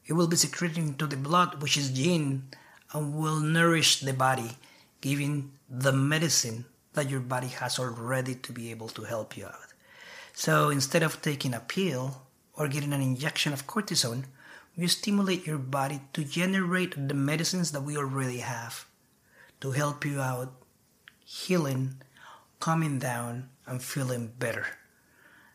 it 0.07 0.15
will 0.15 0.27
be 0.27 0.37
secreting 0.37 0.95
to 0.95 1.07
the 1.07 1.19
blood, 1.19 1.61
which 1.61 1.77
is 1.77 1.91
yin, 1.91 2.45
and 2.95 3.15
will 3.15 3.41
nourish 3.41 4.01
the 4.01 4.15
body, 4.15 4.53
giving 5.03 5.53
the 5.69 5.93
medicine 5.93 6.65
that 6.95 7.11
your 7.11 7.21
body 7.21 7.49
has 7.49 7.79
already 7.79 8.37
to 8.37 8.53
be 8.55 8.71
able 8.71 8.89
to 8.89 9.03
help 9.03 9.37
you 9.37 9.45
out. 9.45 9.75
So 10.33 10.71
instead 10.71 11.03
of 11.03 11.21
taking 11.21 11.53
a 11.53 11.61
pill 11.61 12.23
or 12.55 12.69
getting 12.69 12.95
an 12.95 13.03
injection 13.03 13.53
of 13.53 13.67
cortisone, 13.67 14.25
you 14.77 14.89
stimulate 14.89 15.47
your 15.47 15.59
body 15.59 16.01
to 16.13 16.25
generate 16.25 17.09
the 17.09 17.15
medicines 17.15 17.73
that 17.73 17.83
we 17.83 17.97
already 17.97 18.39
have 18.39 18.87
to 19.61 19.73
help 19.73 20.05
you 20.05 20.21
out 20.21 20.53
healing, 21.25 22.03
calming 22.61 22.99
down, 22.99 23.49
and 23.67 23.83
feeling 23.83 24.33
better. 24.39 24.67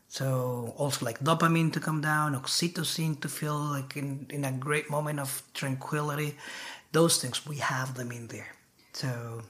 So 0.08 0.74
also 0.78 1.06
like 1.06 1.20
dopamine 1.20 1.74
to 1.74 1.80
come 1.80 2.02
down, 2.02 2.36
oxytocin 2.36 3.20
to 3.22 3.28
feel 3.28 3.58
like 3.58 3.98
in, 3.98 4.26
in 4.30 4.46
a 4.46 4.52
great 4.52 4.90
moment 4.90 5.20
of 5.20 5.44
tranquility. 5.54 6.36
Those 6.92 7.22
things 7.22 7.46
we 7.46 7.58
have 7.58 7.96
them 7.96 8.12
in 8.12 8.28
there. 8.28 8.48
So 8.94 9.42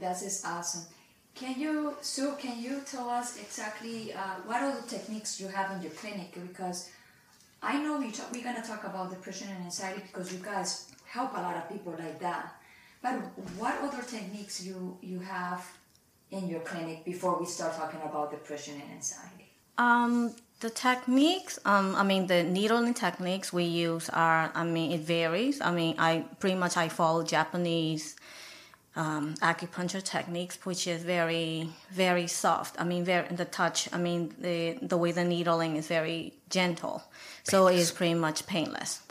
that 0.00 0.22
is 0.22 0.42
awesome. 0.44 0.86
Can 1.34 1.60
you, 1.60 1.94
Sue, 2.00 2.34
can 2.40 2.58
you 2.58 2.80
tell 2.86 3.10
us 3.10 3.38
exactly 3.38 4.14
uh, 4.14 4.36
what 4.46 4.62
are 4.62 4.74
the 4.74 4.88
techniques 4.88 5.38
you 5.38 5.48
have 5.48 5.76
in 5.76 5.82
your 5.82 5.92
clinic? 5.92 6.32
Because 6.32 6.90
I 7.66 7.78
know 7.82 7.98
we 7.98 8.12
talk, 8.12 8.30
we're 8.32 8.44
going 8.44 8.62
to 8.62 8.62
talk 8.62 8.84
about 8.84 9.10
depression 9.10 9.48
and 9.48 9.64
anxiety 9.64 10.02
because 10.06 10.32
you 10.32 10.38
guys 10.38 10.88
help 11.04 11.36
a 11.36 11.40
lot 11.40 11.56
of 11.56 11.68
people 11.68 11.92
like 11.98 12.20
that. 12.20 12.54
But 13.02 13.14
what 13.58 13.74
other 13.82 14.02
techniques 14.02 14.64
you, 14.64 14.96
you 15.02 15.18
have 15.18 15.66
in 16.30 16.48
your 16.48 16.60
clinic 16.60 17.04
before 17.04 17.38
we 17.40 17.46
start 17.46 17.74
talking 17.74 18.00
about 18.02 18.30
depression 18.30 18.74
and 18.74 18.92
anxiety? 18.92 19.50
Um, 19.78 20.36
the 20.60 20.70
techniques, 20.70 21.58
um, 21.64 21.96
I 21.96 22.04
mean, 22.04 22.28
the 22.28 22.44
needling 22.44 22.94
techniques 22.94 23.52
we 23.52 23.64
use 23.64 24.08
are, 24.10 24.52
I 24.54 24.62
mean, 24.62 24.92
it 24.92 25.00
varies. 25.00 25.60
I 25.60 25.72
mean, 25.72 25.96
I 25.98 26.24
pretty 26.38 26.56
much 26.56 26.76
I 26.76 26.88
follow 26.88 27.24
Japanese 27.24 28.14
um, 28.96 29.34
acupuncture 29.34 30.02
techniques, 30.02 30.58
which 30.64 30.86
is 30.86 31.02
very, 31.02 31.68
very 31.90 32.26
soft. 32.26 32.80
I 32.80 32.84
mean, 32.84 33.04
very 33.04 33.28
the 33.28 33.44
touch. 33.44 33.88
I 33.92 33.98
mean, 33.98 34.34
the 34.38 34.78
the 34.82 34.96
way 34.96 35.12
the 35.12 35.24
needling 35.24 35.76
is 35.76 35.86
very 35.88 36.32
gentle, 36.48 37.04
so 37.44 37.68
it's 37.68 37.90
pretty 37.90 38.14
much 38.14 38.46
painless. 38.46 39.02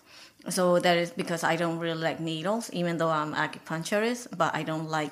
So 0.49 0.79
that 0.79 0.97
is 0.97 1.11
because 1.11 1.43
I 1.43 1.55
don't 1.55 1.79
really 1.79 2.01
like 2.01 2.19
needles, 2.19 2.69
even 2.73 2.97
though 2.97 3.09
I'm 3.09 3.33
acupuncturist, 3.33 4.37
but 4.37 4.53
I 4.55 4.63
don't 4.63 4.89
like 4.89 5.11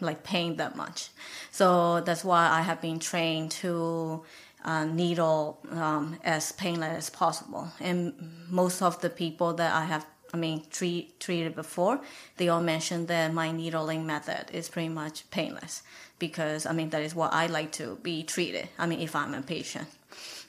like 0.00 0.24
pain 0.24 0.56
that 0.56 0.76
much. 0.76 1.10
So 1.50 2.00
that's 2.00 2.24
why 2.24 2.48
I 2.48 2.62
have 2.62 2.80
been 2.80 2.98
trained 2.98 3.50
to 3.62 4.24
uh, 4.64 4.84
needle 4.84 5.60
um, 5.70 6.18
as 6.24 6.52
painless 6.52 6.96
as 6.96 7.10
possible. 7.10 7.68
And 7.80 8.14
most 8.48 8.82
of 8.82 9.00
the 9.00 9.10
people 9.10 9.52
that 9.54 9.74
I 9.74 9.84
have 9.84 10.06
I 10.34 10.36
mean, 10.36 10.64
treat, 10.68 11.20
treated 11.20 11.54
before, 11.54 12.00
they 12.38 12.48
all 12.48 12.60
mentioned 12.60 13.06
that 13.06 13.32
my 13.32 13.52
needling 13.52 14.04
method 14.04 14.50
is 14.52 14.68
pretty 14.68 14.88
much 14.88 15.30
painless 15.30 15.84
because, 16.18 16.66
I 16.66 16.72
mean, 16.72 16.90
that 16.90 17.02
is 17.02 17.14
what 17.14 17.32
I 17.32 17.46
like 17.46 17.70
to 17.72 17.98
be 18.02 18.24
treated. 18.24 18.68
I 18.76 18.86
mean, 18.86 18.98
if 18.98 19.14
I'm 19.14 19.32
a 19.32 19.42
patient. 19.42 19.86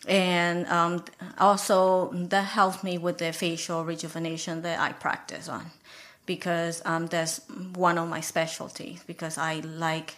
And 0.07 0.65
um, 0.67 1.05
also, 1.37 2.09
that 2.13 2.45
helps 2.45 2.83
me 2.83 2.97
with 2.97 3.19
the 3.19 3.31
facial 3.31 3.85
rejuvenation 3.85 4.63
that 4.63 4.79
I 4.79 4.91
practice 4.93 5.47
on 5.47 5.67
because 6.25 6.81
um, 6.83 7.05
that's 7.05 7.41
one 7.75 7.99
of 7.99 8.09
my 8.09 8.21
specialties 8.21 9.03
because 9.05 9.37
I 9.37 9.59
like 9.59 10.15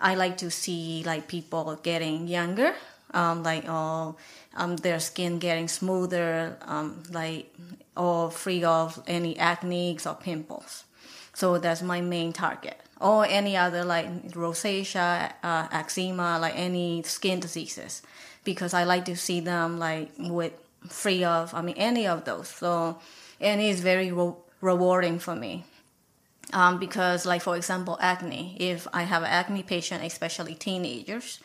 I 0.00 0.14
like 0.14 0.38
to 0.38 0.50
see 0.50 1.02
like 1.04 1.28
people 1.28 1.78
getting 1.82 2.28
younger, 2.28 2.74
um, 3.14 3.42
like 3.42 3.64
oh, 3.68 4.16
um, 4.54 4.76
their 4.76 5.00
skin 5.00 5.38
getting 5.38 5.68
smoother, 5.68 6.56
um, 6.62 7.02
like 7.10 7.54
or 7.96 8.30
free 8.30 8.64
of 8.64 9.02
any 9.06 9.38
acne 9.38 9.98
or 10.06 10.14
pimples. 10.14 10.84
So 11.34 11.58
that's 11.58 11.82
my 11.82 12.00
main 12.00 12.32
target. 12.32 12.78
Or 13.00 13.26
any 13.26 13.56
other 13.56 13.84
like 13.84 14.06
rosacea, 14.32 15.32
uh, 15.42 15.68
eczema, 15.72 16.38
like 16.38 16.54
any 16.56 17.02
skin 17.02 17.40
diseases, 17.40 18.02
because 18.44 18.74
I 18.74 18.84
like 18.84 19.04
to 19.06 19.16
see 19.16 19.40
them 19.40 19.78
like 19.78 20.10
with 20.18 20.52
free 20.88 21.24
of, 21.24 21.54
I 21.54 21.62
mean, 21.62 21.76
any 21.76 22.06
of 22.06 22.24
those. 22.24 22.48
So, 22.48 22.98
and 23.40 23.60
it's 23.60 23.80
very 23.80 24.12
re- 24.12 24.34
rewarding 24.60 25.18
for 25.18 25.34
me. 25.34 25.64
Um, 26.52 26.78
because 26.78 27.24
like 27.24 27.40
for 27.40 27.56
example 27.56 27.96
acne 28.00 28.56
if 28.60 28.86
i 28.92 29.04
have 29.04 29.22
an 29.22 29.28
acne 29.30 29.62
patient 29.62 30.04
especially 30.04 30.54
teenagers 30.54 31.38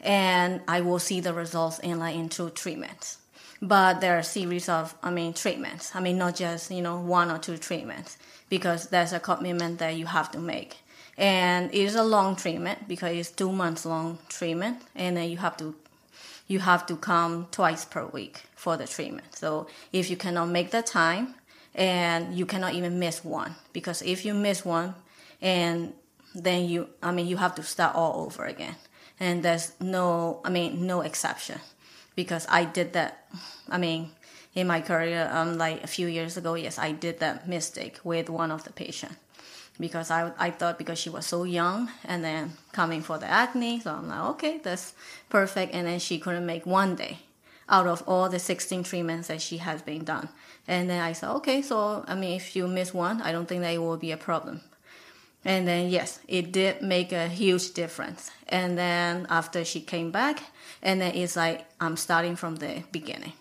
and 0.00 0.60
i 0.68 0.80
will 0.80 0.98
see 0.98 1.20
the 1.20 1.32
results 1.32 1.78
in 1.80 1.98
like 1.98 2.14
in 2.14 2.28
two 2.28 2.50
treatments 2.50 3.18
but 3.62 4.00
there 4.00 4.14
are 4.16 4.20
a 4.20 4.24
series 4.24 4.68
of 4.68 4.94
i 5.02 5.10
mean 5.10 5.32
treatments. 5.34 5.94
I 5.94 6.00
mean 6.00 6.18
not 6.18 6.36
just 6.36 6.70
you 6.70 6.82
know 6.82 6.98
one 6.98 7.30
or 7.30 7.38
two 7.38 7.58
treatments 7.58 8.16
because 8.48 8.88
there's 8.88 9.12
a 9.12 9.20
commitment 9.20 9.78
that 9.78 9.96
you 9.96 10.06
have 10.06 10.30
to 10.32 10.38
make. 10.38 10.78
And 11.18 11.72
it 11.72 11.80
is 11.80 11.94
a 11.94 12.02
long 12.02 12.36
treatment 12.36 12.88
because 12.88 13.14
it's 13.14 13.30
two 13.30 13.52
months 13.52 13.84
long 13.84 14.18
treatment 14.28 14.82
and 14.94 15.16
then 15.16 15.28
you 15.28 15.36
have 15.38 15.56
to 15.58 15.74
you 16.48 16.60
have 16.60 16.86
to 16.86 16.96
come 16.96 17.46
twice 17.52 17.84
per 17.84 18.06
week 18.06 18.42
for 18.56 18.76
the 18.76 18.86
treatment. 18.86 19.36
So 19.36 19.68
if 19.92 20.10
you 20.10 20.16
cannot 20.16 20.46
make 20.46 20.70
the 20.70 20.82
time 20.82 21.34
and 21.74 22.34
you 22.34 22.46
cannot 22.46 22.74
even 22.74 22.98
miss 22.98 23.22
one 23.22 23.54
because 23.72 24.02
if 24.02 24.24
you 24.24 24.34
miss 24.34 24.64
one 24.64 24.94
and 25.40 25.92
then 26.34 26.68
you 26.68 26.88
i 27.02 27.10
mean 27.10 27.26
you 27.26 27.36
have 27.36 27.54
to 27.56 27.62
start 27.62 27.94
all 27.94 28.24
over 28.24 28.44
again 28.44 28.74
and 29.20 29.42
there's 29.42 29.72
no 29.80 30.40
i 30.44 30.50
mean 30.50 30.86
no 30.86 31.02
exception 31.02 31.60
because 32.20 32.46
I 32.48 32.64
did 32.64 32.92
that. 32.92 33.26
I 33.68 33.78
mean, 33.78 34.10
in 34.54 34.66
my 34.66 34.80
career, 34.80 35.28
um, 35.32 35.58
like 35.58 35.82
a 35.82 35.86
few 35.86 36.06
years 36.06 36.36
ago, 36.36 36.54
yes, 36.54 36.78
I 36.78 36.92
did 36.92 37.20
that 37.20 37.48
mistake 37.48 37.98
with 38.04 38.28
one 38.28 38.50
of 38.50 38.64
the 38.64 38.72
patient 38.72 39.16
because 39.78 40.10
I, 40.10 40.32
I 40.38 40.50
thought 40.50 40.76
because 40.76 40.98
she 40.98 41.08
was 41.08 41.26
so 41.26 41.44
young 41.44 41.88
and 42.04 42.22
then 42.22 42.52
coming 42.72 43.02
for 43.02 43.16
the 43.18 43.26
acne, 43.26 43.80
so 43.80 43.94
I'm 43.94 44.08
like, 44.08 44.20
okay, 44.34 44.60
that's 44.62 44.92
perfect. 45.28 45.72
And 45.74 45.86
then 45.86 45.98
she 45.98 46.18
couldn't 46.18 46.44
make 46.44 46.66
one 46.66 46.96
day 46.96 47.20
out 47.68 47.86
of 47.86 48.02
all 48.06 48.28
the 48.28 48.38
16 48.38 48.82
treatments 48.82 49.28
that 49.28 49.40
she 49.40 49.58
has 49.58 49.80
been 49.80 50.04
done. 50.04 50.28
And 50.66 50.90
then 50.90 51.00
I 51.00 51.12
said, 51.12 51.30
okay, 51.36 51.62
so 51.62 52.04
I 52.06 52.14
mean, 52.16 52.36
if 52.36 52.54
you 52.56 52.66
miss 52.66 52.92
one, 52.92 53.22
I 53.22 53.32
don't 53.32 53.46
think 53.46 53.62
that 53.62 53.72
it 53.72 53.78
will 53.78 53.96
be 53.96 54.12
a 54.12 54.16
problem. 54.16 54.60
And 55.44 55.66
then, 55.66 55.88
yes, 55.88 56.20
it 56.28 56.52
did 56.52 56.82
make 56.82 57.12
a 57.12 57.26
huge 57.28 57.72
difference. 57.72 58.30
And 58.48 58.76
then 58.76 59.26
after 59.30 59.64
she 59.64 59.80
came 59.80 60.10
back, 60.10 60.42
and 60.82 61.00
then 61.00 61.14
it's 61.14 61.36
like 61.36 61.66
I'm 61.80 61.96
starting 61.96 62.36
from 62.36 62.56
the 62.56 62.82
beginning 62.92 63.32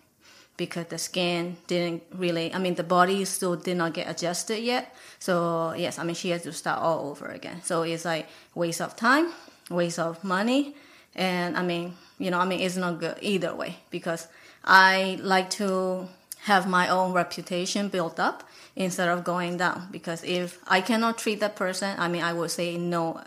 because 0.55 0.87
the 0.87 0.97
skin 0.97 1.57
didn't 1.67 2.03
really, 2.13 2.53
I 2.53 2.59
mean, 2.59 2.75
the 2.75 2.83
body 2.83 3.23
still 3.25 3.55
did 3.55 3.77
not 3.77 3.93
get 3.93 4.09
adjusted 4.09 4.59
yet. 4.59 4.93
So, 5.19 5.73
yes, 5.73 5.99
I 5.99 6.03
mean, 6.03 6.15
she 6.15 6.29
has 6.29 6.43
to 6.43 6.53
start 6.53 6.79
all 6.79 7.09
over 7.09 7.27
again. 7.27 7.61
So 7.63 7.83
it's 7.83 8.05
like 8.05 8.27
waste 8.55 8.81
of 8.81 8.95
time, 8.95 9.31
waste 9.69 9.99
of 9.99 10.23
money. 10.23 10.75
And 11.15 11.57
I 11.57 11.63
mean, 11.63 11.95
you 12.17 12.29
know, 12.29 12.39
I 12.39 12.45
mean, 12.45 12.59
it's 12.59 12.75
not 12.75 12.99
good 12.99 13.17
either 13.21 13.55
way 13.55 13.77
because 13.89 14.27
I 14.63 15.17
like 15.21 15.49
to 15.51 16.07
have 16.43 16.67
my 16.67 16.89
own 16.89 17.13
reputation 17.13 17.89
built 17.89 18.19
up 18.19 18.43
instead 18.79 19.09
of 19.09 19.23
going 19.23 19.57
down. 19.57 19.89
Because 19.91 20.23
if 20.23 20.57
I 20.67 20.81
cannot 20.81 21.19
treat 21.19 21.41
that 21.41 21.55
person, 21.55 21.93
I 21.99 22.07
mean, 22.07 22.23
I 22.23 22.33
would 22.33 22.49
say 22.49 22.77
no 22.77 23.21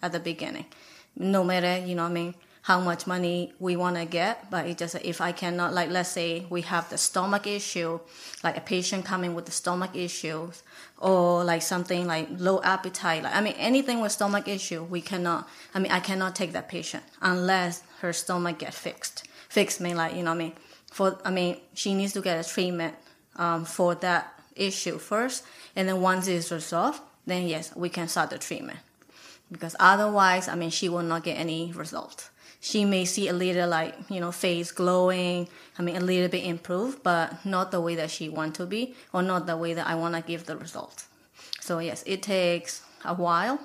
at 0.00 0.12
the 0.12 0.20
beginning. 0.20 0.66
No 1.16 1.42
matter, 1.42 1.84
you 1.84 1.96
know, 1.96 2.04
I 2.04 2.10
mean, 2.10 2.34
how 2.62 2.78
much 2.78 3.06
money 3.06 3.54
we 3.58 3.76
want 3.76 3.96
to 3.96 4.04
get, 4.04 4.50
but 4.50 4.66
it 4.66 4.76
just 4.76 4.94
if 4.96 5.22
I 5.22 5.32
cannot, 5.32 5.72
like, 5.72 5.88
let's 5.88 6.10
say 6.10 6.46
we 6.50 6.60
have 6.62 6.90
the 6.90 6.98
stomach 6.98 7.46
issue, 7.46 7.98
like 8.44 8.58
a 8.58 8.60
patient 8.60 9.06
coming 9.06 9.34
with 9.34 9.46
the 9.46 9.52
stomach 9.52 9.96
issues, 9.96 10.62
or 10.98 11.42
like 11.44 11.62
something 11.62 12.06
like 12.06 12.28
low 12.36 12.60
appetite, 12.62 13.22
like 13.22 13.34
I 13.34 13.40
mean 13.40 13.54
anything 13.56 14.00
with 14.02 14.12
stomach 14.12 14.46
issue, 14.46 14.82
we 14.84 15.00
cannot. 15.00 15.48
I 15.74 15.78
mean, 15.78 15.90
I 15.90 16.00
cannot 16.00 16.36
take 16.36 16.52
that 16.52 16.68
patient 16.68 17.04
unless 17.22 17.82
her 18.00 18.12
stomach 18.12 18.58
get 18.58 18.74
fixed. 18.74 19.26
Fixed 19.48 19.80
mean 19.80 19.96
like 19.96 20.14
you 20.14 20.22
know, 20.22 20.32
I 20.32 20.34
mean, 20.34 20.52
for 20.92 21.18
I 21.24 21.30
mean, 21.30 21.56
she 21.72 21.94
needs 21.94 22.12
to 22.12 22.20
get 22.20 22.44
a 22.44 22.46
treatment 22.46 22.96
um, 23.36 23.64
for 23.64 23.94
that 23.94 24.37
issue 24.58 24.98
first, 24.98 25.44
and 25.76 25.88
then 25.88 26.00
once 26.00 26.26
it's 26.26 26.50
resolved, 26.50 27.00
then 27.26 27.46
yes, 27.46 27.74
we 27.76 27.88
can 27.88 28.08
start 28.08 28.30
the 28.30 28.38
treatment. 28.38 28.78
Because 29.50 29.74
otherwise, 29.80 30.48
I 30.48 30.54
mean, 30.54 30.70
she 30.70 30.88
will 30.88 31.02
not 31.02 31.24
get 31.24 31.38
any 31.38 31.72
result. 31.72 32.30
She 32.60 32.84
may 32.84 33.04
see 33.04 33.28
a 33.28 33.32
little 33.32 33.68
like 33.68 33.94
you 34.10 34.20
know 34.20 34.32
face 34.32 34.72
glowing, 34.72 35.48
I 35.78 35.82
mean, 35.82 35.96
a 35.96 36.00
little 36.00 36.28
bit 36.28 36.44
improved, 36.44 37.02
but 37.02 37.44
not 37.44 37.70
the 37.70 37.80
way 37.80 37.94
that 37.94 38.10
she 38.10 38.28
want 38.28 38.56
to 38.56 38.66
be, 38.66 38.94
or 39.12 39.22
not 39.22 39.46
the 39.46 39.56
way 39.56 39.74
that 39.74 39.86
I 39.86 39.94
want 39.94 40.14
to 40.16 40.22
give 40.22 40.46
the 40.46 40.56
result. 40.56 41.06
So 41.60 41.78
yes, 41.78 42.02
it 42.06 42.22
takes 42.22 42.82
a 43.04 43.14
while, 43.14 43.60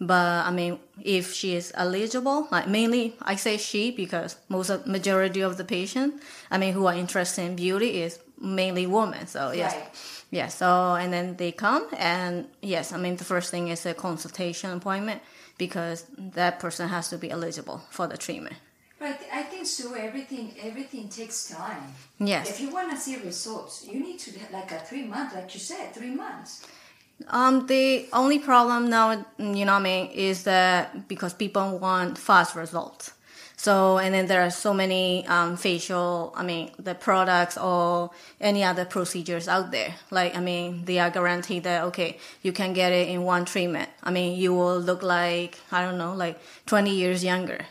but 0.00 0.44
I 0.46 0.50
mean, 0.50 0.78
if 1.02 1.32
she 1.32 1.54
is 1.54 1.72
eligible, 1.74 2.48
like 2.50 2.68
mainly 2.68 3.16
I 3.22 3.36
say 3.36 3.56
she 3.56 3.90
because 3.90 4.36
most 4.48 4.68
of 4.68 4.86
majority 4.86 5.40
of 5.40 5.56
the 5.56 5.64
patients, 5.64 6.22
I 6.50 6.58
mean, 6.58 6.74
who 6.74 6.86
are 6.86 6.94
interested 6.94 7.42
in 7.42 7.56
beauty 7.56 8.02
is 8.02 8.18
mainly 8.40 8.86
women. 8.86 9.26
So 9.26 9.52
yes. 9.52 9.74
Right. 9.74 9.88
Yeah, 10.30 10.48
so 10.48 10.94
and 10.96 11.12
then 11.12 11.36
they 11.36 11.52
come 11.52 11.86
and 11.96 12.48
yes, 12.60 12.92
I 12.92 12.96
mean 12.96 13.16
the 13.16 13.24
first 13.24 13.50
thing 13.50 13.68
is 13.68 13.86
a 13.86 13.94
consultation 13.94 14.70
appointment 14.72 15.22
because 15.58 16.06
that 16.18 16.58
person 16.58 16.88
has 16.88 17.08
to 17.10 17.18
be 17.18 17.30
eligible 17.30 17.82
for 17.90 18.06
the 18.08 18.16
treatment. 18.16 18.56
Right, 19.00 19.20
I 19.32 19.42
think 19.42 19.66
so. 19.66 19.94
Everything 19.94 20.54
everything 20.60 21.08
takes 21.08 21.48
time. 21.50 21.84
Yes. 22.18 22.50
If 22.50 22.60
you 22.60 22.70
want 22.70 22.90
to 22.90 22.96
see 22.96 23.16
results, 23.16 23.86
you 23.86 24.00
need 24.00 24.18
to 24.20 24.30
like 24.52 24.72
a 24.72 24.78
three 24.78 25.04
month, 25.04 25.34
like 25.34 25.52
you 25.54 25.60
said, 25.60 25.94
three 25.94 26.14
months. 26.14 26.66
Um, 27.28 27.66
the 27.66 28.08
only 28.12 28.38
problem 28.40 28.90
now, 28.90 29.12
you 29.38 29.64
know, 29.64 29.72
what 29.72 29.80
I 29.80 29.80
mean, 29.80 30.10
is 30.10 30.44
that 30.44 31.06
because 31.06 31.32
people 31.32 31.78
want 31.78 32.18
fast 32.18 32.56
results. 32.56 33.12
So, 33.64 33.96
and 33.96 34.12
then 34.12 34.26
there 34.26 34.42
are 34.42 34.50
so 34.50 34.74
many 34.74 35.26
um, 35.26 35.56
facial, 35.56 36.34
I 36.36 36.42
mean, 36.42 36.70
the 36.78 36.94
products 36.94 37.56
or 37.56 38.10
any 38.38 38.62
other 38.62 38.84
procedures 38.84 39.48
out 39.48 39.70
there. 39.70 39.94
Like, 40.10 40.36
I 40.36 40.40
mean, 40.40 40.84
they 40.84 40.98
are 40.98 41.08
guaranteed 41.08 41.62
that, 41.64 41.84
okay, 41.84 42.18
you 42.42 42.52
can 42.52 42.74
get 42.74 42.92
it 42.92 43.08
in 43.08 43.22
one 43.22 43.46
treatment. 43.46 43.88
I 44.02 44.10
mean, 44.10 44.38
you 44.38 44.52
will 44.52 44.78
look 44.78 45.02
like, 45.02 45.58
I 45.72 45.80
don't 45.80 45.96
know, 45.96 46.12
like 46.12 46.38
20 46.66 46.90
years 46.90 47.24
younger. 47.24 47.64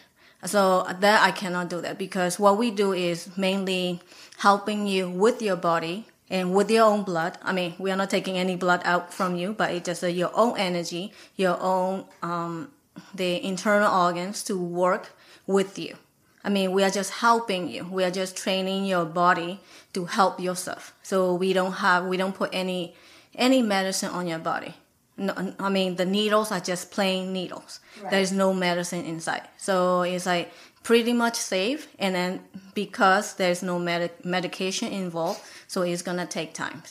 So 0.44 0.84
that 1.00 1.22
I 1.22 1.30
cannot 1.30 1.70
do 1.70 1.80
that 1.82 2.00
because 2.00 2.40
what 2.40 2.58
we 2.58 2.72
do 2.72 2.92
is 2.94 3.38
mainly 3.38 4.02
helping 4.40 4.88
you 4.88 5.12
with 5.12 5.44
your 5.44 5.58
body 5.58 6.08
and 6.28 6.56
with 6.56 6.72
your 6.72 6.86
own 6.86 7.04
blood. 7.04 7.38
I 7.44 7.54
mean, 7.54 7.76
we 7.78 7.92
are 7.92 7.96
not 7.96 8.10
taking 8.10 8.40
any 8.40 8.56
blood 8.56 8.82
out 8.84 9.14
from 9.14 9.36
you, 9.36 9.54
but 9.54 9.70
it's 9.70 9.86
just 9.86 10.04
uh, 10.04 10.08
your 10.08 10.32
own 10.34 10.58
energy, 10.58 11.14
your 11.36 11.62
own 11.62 12.06
um, 12.24 12.72
the 13.14 13.44
internal 13.46 13.94
organs 13.94 14.42
to 14.46 14.58
work 14.58 15.12
with 15.48 15.78
you. 15.78 15.96
I 16.44 16.50
mean, 16.50 16.72
we 16.74 16.84
are 16.84 16.90
just 16.90 17.12
helping 17.12 17.70
you. 17.70 17.86
We 17.90 18.04
are 18.04 18.12
just 18.12 18.36
training 18.36 18.86
your 18.86 19.06
body 19.06 19.60
to 19.94 20.06
help 20.06 20.40
yourself. 20.40 20.94
So 21.02 21.34
we 21.34 21.54
don't 21.54 21.74
have, 21.74 22.06
we 22.06 22.18
don't 22.18 22.36
put 22.36 22.50
any, 22.54 22.96
any 23.36 23.62
medicine 23.62 24.10
on 24.10 24.28
your 24.28 24.40
body. 24.40 24.74
No, 25.16 25.54
I 25.60 25.70
mean, 25.70 25.96
the 25.96 26.06
needles 26.06 26.52
are 26.52 26.60
just 26.60 26.92
plain 26.92 27.32
needles. 27.32 27.80
Right. 28.02 28.12
There's 28.12 28.32
no 28.32 28.54
medicine 28.54 29.06
inside. 29.06 29.44
So 29.58 30.02
it's 30.02 30.26
like 30.26 30.52
pretty 30.82 31.14
much 31.14 31.36
safe. 31.36 31.88
And 32.00 32.16
then 32.16 32.42
because 32.74 33.36
there's 33.36 33.62
no 33.64 33.80
med- 33.80 34.26
medication 34.26 34.92
involved, 34.92 35.40
so 35.68 35.84
it's 35.84 36.02
gonna 36.02 36.26
take 36.26 36.54
time. 36.54 36.84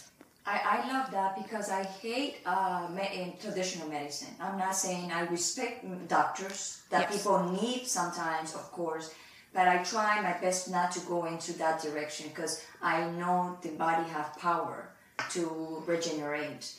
I, 0.44 0.60
I 0.82 0.92
love 0.92 1.10
that 1.12 1.36
because 1.36 1.70
I 1.70 1.84
hate 1.84 2.38
uh, 2.44 2.88
me- 2.92 3.10
in 3.14 3.34
traditional 3.40 3.88
medicine. 3.88 4.34
I'm 4.40 4.58
not 4.58 4.74
saying 4.74 5.12
I 5.12 5.20
respect 5.26 5.84
doctors 6.08 6.82
that 6.90 7.02
Yes. 7.02 7.16
people 7.16 7.38
need 7.62 7.86
sometimes, 7.86 8.54
of 8.54 8.70
course, 8.72 9.14
but 9.54 9.68
I 9.68 9.82
try 9.84 10.20
my 10.20 10.36
best 10.40 10.68
not 10.70 10.90
to 10.92 11.00
go 11.00 11.26
into 11.26 11.52
that 11.58 11.80
direction 11.80 12.26
because 12.28 12.64
I 12.82 13.04
know 13.10 13.56
the 13.62 13.70
body 13.70 14.08
have 14.10 14.36
power 14.38 14.88
to 15.30 15.82
regenerate. 15.86 16.72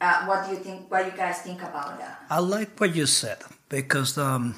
Uh, 0.00 0.24
what 0.26 0.44
do 0.46 0.50
you 0.52 0.58
think? 0.58 0.90
What 0.90 1.06
you 1.06 1.12
guys 1.16 1.38
think 1.40 1.62
about 1.62 1.98
that? 1.98 2.20
I 2.28 2.38
like 2.40 2.78
what 2.80 2.94
you 2.94 3.06
said 3.06 3.38
because, 3.68 4.18
um, 4.18 4.56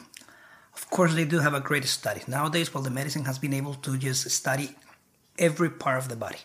of 0.74 0.88
course, 0.90 1.14
they 1.14 1.24
do 1.24 1.38
have 1.40 1.54
a 1.54 1.60
great 1.60 1.84
study 1.84 2.22
nowadays. 2.26 2.72
Well, 2.74 2.82
the 2.82 2.90
medicine 2.90 3.24
has 3.26 3.38
been 3.38 3.52
able 3.52 3.74
to 3.74 3.96
just 3.98 4.28
study 4.30 4.70
every 5.38 5.70
part 5.70 5.98
of 5.98 6.08
the 6.08 6.16
body. 6.16 6.38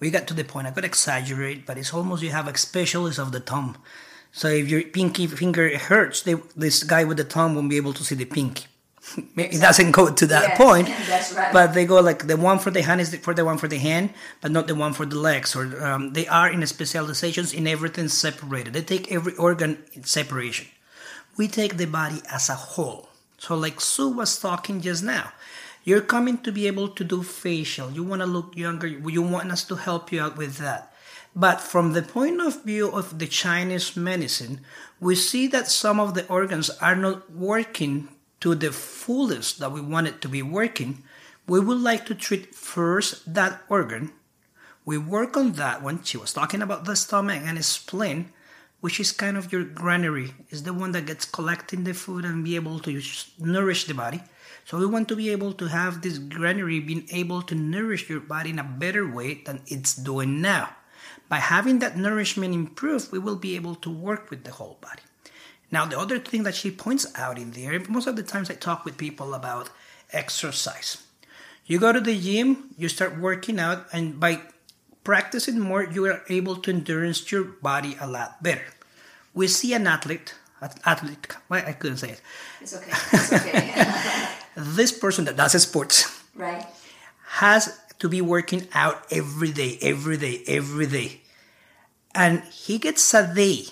We 0.00 0.10
got 0.10 0.26
to 0.28 0.34
the 0.34 0.44
point. 0.44 0.66
I 0.66 0.70
could 0.72 0.84
exaggerate, 0.84 1.66
but 1.66 1.78
it's 1.78 1.94
almost 1.94 2.22
you 2.22 2.30
have 2.30 2.48
a 2.48 2.56
specialist 2.56 3.18
of 3.18 3.32
the 3.32 3.40
thumb. 3.40 3.76
So 4.32 4.48
if 4.48 4.68
your 4.68 4.82
pinky 4.82 5.26
finger 5.26 5.76
hurts, 5.78 6.22
they, 6.22 6.34
this 6.56 6.82
guy 6.82 7.04
with 7.04 7.16
the 7.18 7.24
thumb 7.24 7.54
won't 7.54 7.70
be 7.70 7.76
able 7.76 7.92
to 7.94 8.04
see 8.04 8.14
the 8.16 8.24
pinky. 8.24 8.66
It 9.36 9.60
doesn't 9.60 9.92
go 9.92 10.10
to 10.12 10.26
that 10.26 10.42
Yeah, 10.50 10.56
point, 10.56 10.88
right. 11.36 11.52
but 11.52 11.74
they 11.74 11.84
go 11.86 12.00
like 12.00 12.26
the 12.26 12.36
one 12.36 12.58
for 12.58 12.70
the 12.70 12.82
hand 12.82 13.00
is 13.00 13.10
the- 13.12 13.18
for 13.18 13.34
the 13.34 13.44
one 13.44 13.58
for 13.58 13.68
the 13.68 13.78
hand, 13.78 14.10
but 14.40 14.50
not 14.50 14.66
the 14.66 14.74
one 14.74 14.92
for 14.94 15.06
the 15.06 15.18
legs. 15.18 15.54
Or 15.54 15.64
um, 15.84 16.14
they 16.14 16.26
are 16.26 16.50
in 16.50 16.66
specializations 16.66 17.52
in 17.52 17.66
everything 17.66 18.08
separated. 18.08 18.72
They 18.72 18.82
take 18.82 19.12
every 19.12 19.34
organ 19.36 19.84
in 19.92 20.04
separation. 20.04 20.66
We 21.36 21.48
take 21.48 21.76
the 21.76 21.86
body 21.86 22.20
as 22.32 22.48
a 22.48 22.54
whole. 22.54 23.08
So 23.38 23.54
like 23.54 23.80
Sue 23.80 24.08
was 24.08 24.38
talking 24.40 24.80
just 24.80 25.02
now, 25.04 25.32
you're 25.84 26.00
coming 26.00 26.38
to 26.38 26.50
be 26.50 26.66
able 26.66 26.88
to 26.88 27.04
do 27.04 27.22
facial. 27.22 27.90
You 27.90 28.02
want 28.02 28.22
to 28.22 28.26
look 28.26 28.56
younger. 28.56 28.86
You 28.86 29.22
want 29.22 29.52
us 29.52 29.64
to 29.64 29.76
help 29.76 30.10
you 30.10 30.20
out 30.20 30.36
with 30.36 30.56
that. 30.56 30.92
But 31.36 31.60
from 31.60 31.92
the 31.92 32.02
point 32.02 32.40
of 32.40 32.64
view 32.64 32.90
of 32.90 33.18
the 33.18 33.26
Chinese 33.26 33.96
medicine, 33.96 34.60
we 34.98 35.14
see 35.14 35.46
that 35.48 35.68
some 35.68 36.00
of 36.00 36.14
the 36.14 36.26
organs 36.28 36.70
are 36.70 36.96
not 36.96 37.30
working 37.30 38.08
to 38.40 38.54
the 38.54 38.72
fullest 38.72 39.58
that 39.58 39.72
we 39.72 39.80
want 39.80 40.06
it 40.06 40.20
to 40.22 40.28
be 40.28 40.42
working. 40.42 41.02
We 41.46 41.60
would 41.60 41.80
like 41.80 42.06
to 42.06 42.14
treat 42.14 42.54
first 42.54 43.34
that 43.34 43.62
organ. 43.68 44.12
We 44.86 44.96
work 44.96 45.36
on 45.36 45.52
that 45.52 45.82
one. 45.82 46.02
She 46.04 46.16
was 46.16 46.32
talking 46.32 46.62
about 46.62 46.84
the 46.84 46.94
stomach 46.96 47.42
and 47.44 47.62
spleen, 47.64 48.32
which 48.80 49.00
is 49.00 49.12
kind 49.12 49.36
of 49.36 49.52
your 49.52 49.64
granary, 49.64 50.34
is 50.50 50.62
the 50.62 50.72
one 50.72 50.92
that 50.92 51.06
gets 51.06 51.24
collecting 51.24 51.84
the 51.84 51.94
food 51.94 52.24
and 52.24 52.44
be 52.44 52.54
able 52.54 52.78
to 52.80 53.02
nourish 53.38 53.84
the 53.84 53.94
body. 53.94 54.22
So 54.64 54.78
we 54.78 54.86
want 54.86 55.08
to 55.08 55.16
be 55.16 55.30
able 55.30 55.52
to 55.54 55.66
have 55.66 56.00
this 56.00 56.18
granary 56.18 56.80
being 56.80 57.06
able 57.12 57.42
to 57.42 57.54
nourish 57.54 58.08
your 58.08 58.20
body 58.20 58.50
in 58.50 58.58
a 58.58 58.64
better 58.64 59.06
way 59.06 59.42
than 59.44 59.60
it's 59.66 59.94
doing 59.94 60.40
now. 60.40 60.70
By 61.28 61.36
having 61.38 61.80
that 61.80 61.96
nourishment 61.96 62.54
improved, 62.54 63.12
we 63.12 63.18
will 63.18 63.36
be 63.36 63.56
able 63.56 63.74
to 63.76 63.90
work 63.90 64.30
with 64.30 64.44
the 64.44 64.52
whole 64.52 64.78
body. 64.80 65.02
Now, 65.70 65.84
the 65.84 65.98
other 65.98 66.18
thing 66.18 66.44
that 66.44 66.54
she 66.54 66.70
points 66.70 67.06
out 67.14 67.38
in 67.38 67.50
there, 67.50 67.78
most 67.88 68.06
of 68.06 68.16
the 68.16 68.22
times 68.22 68.50
I 68.50 68.54
talk 68.54 68.84
with 68.84 68.96
people 68.96 69.34
about 69.34 69.70
exercise. 70.12 71.02
You 71.66 71.78
go 71.78 71.92
to 71.92 72.00
the 72.00 72.18
gym, 72.18 72.74
you 72.78 72.88
start 72.88 73.18
working 73.18 73.58
out, 73.58 73.86
and 73.92 74.20
by 74.20 74.40
practicing 75.02 75.58
more, 75.58 75.82
you 75.82 76.06
are 76.06 76.22
able 76.28 76.56
to 76.56 76.70
endurance 76.70 77.30
your 77.32 77.44
body 77.44 77.96
a 78.00 78.06
lot 78.06 78.42
better. 78.42 78.66
We 79.32 79.48
see 79.48 79.74
an 79.74 79.86
athlete, 79.86 80.34
athlete, 80.84 81.26
I 81.50 81.72
couldn't 81.72 81.98
say 81.98 82.10
it. 82.10 82.20
It's 82.60 82.76
okay. 82.76 82.92
It's 83.12 83.32
okay. 83.32 84.28
This 84.56 84.92
person 84.92 85.24
that 85.24 85.36
does 85.36 85.60
sports 85.62 86.22
right? 86.34 86.66
has 87.26 87.78
to 87.98 88.08
be 88.08 88.20
working 88.20 88.68
out 88.74 89.04
every 89.10 89.52
day, 89.52 89.78
every 89.82 90.16
day, 90.16 90.42
every 90.46 90.86
day. 90.86 91.20
And 92.14 92.42
he 92.44 92.78
gets 92.78 93.12
a 93.14 93.32
day 93.34 93.66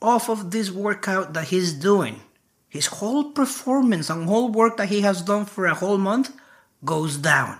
off 0.00 0.28
of 0.28 0.50
this 0.50 0.70
workout 0.70 1.32
that 1.34 1.48
he's 1.48 1.72
doing. 1.72 2.20
His 2.68 2.86
whole 2.86 3.32
performance 3.32 4.08
and 4.08 4.26
whole 4.26 4.50
work 4.50 4.76
that 4.76 4.88
he 4.88 5.02
has 5.02 5.22
done 5.22 5.44
for 5.44 5.66
a 5.66 5.74
whole 5.74 5.98
month 5.98 6.34
goes 6.84 7.16
down. 7.16 7.58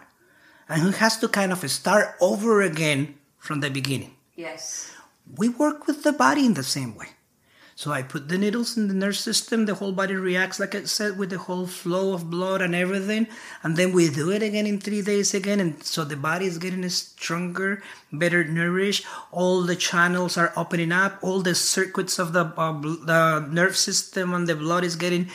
And 0.69 0.83
he 0.83 0.93
has 0.93 1.19
to 1.19 1.29
kind 1.29 1.53
of 1.53 1.69
start 1.71 2.15
over 2.21 2.63
again 2.63 3.15
from 3.39 3.61
the 3.61 3.71
beginning. 3.71 4.15
Yes. 4.37 4.91
We 5.37 5.49
work 5.49 5.87
with 5.87 6.03
the 6.03 6.13
body 6.13 6.47
in 6.47 6.55
the 6.55 6.63
same 6.63 6.95
way. 6.97 7.09
So 7.75 7.91
I 7.91 8.03
put 8.03 8.29
the 8.29 8.37
needles 8.37 8.77
in 8.77 8.89
the 8.89 8.95
nerve 8.95 9.17
system, 9.17 9.65
the 9.65 9.75
whole 9.75 9.93
body 9.93 10.15
reacts, 10.15 10.61
like 10.61 10.75
I 10.75 10.85
said, 10.85 11.19
with 11.19 11.31
the 11.31 11.39
whole 11.39 11.67
flow 11.67 12.13
of 12.13 12.31
blood 12.31 12.61
and 12.61 12.75
everything. 12.75 13.27
And 13.63 13.77
then 13.77 13.93
we 13.93 14.11
do 14.11 14.31
it 14.31 14.43
again 14.43 14.67
in 14.67 14.79
three 14.79 15.03
days 15.03 15.33
again. 15.33 15.59
And 15.59 15.83
so 15.83 16.05
the 16.05 16.17
body 16.17 16.47
is 16.47 16.59
getting 16.59 16.87
stronger, 16.91 17.83
better 18.13 18.45
nourished. 18.45 19.07
All 19.31 19.63
the 19.63 19.77
channels 19.77 20.37
are 20.37 20.53
opening 20.57 20.93
up. 20.93 21.19
All 21.23 21.41
the 21.41 21.55
circuits 21.55 22.19
of 22.19 22.33
the, 22.33 22.45
uh, 22.57 22.73
the 22.81 23.49
nerve 23.51 23.77
system 23.77 24.35
and 24.35 24.47
the 24.47 24.55
blood 24.55 24.85
is 24.85 24.97
getting 24.97 25.31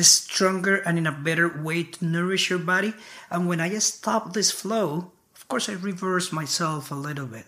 stronger 0.00 0.76
and 0.76 0.98
in 0.98 1.06
a 1.06 1.12
better 1.12 1.62
way 1.62 1.84
to 1.84 2.04
nourish 2.04 2.50
your 2.50 2.58
body. 2.58 2.94
And 3.30 3.46
when 3.46 3.60
I 3.60 3.78
stop 3.78 4.32
this 4.32 4.50
flow, 4.50 5.12
of 5.36 5.48
course, 5.48 5.68
I 5.68 5.74
reverse 5.74 6.32
myself 6.32 6.90
a 6.90 6.94
little 6.94 7.26
bit. 7.26 7.44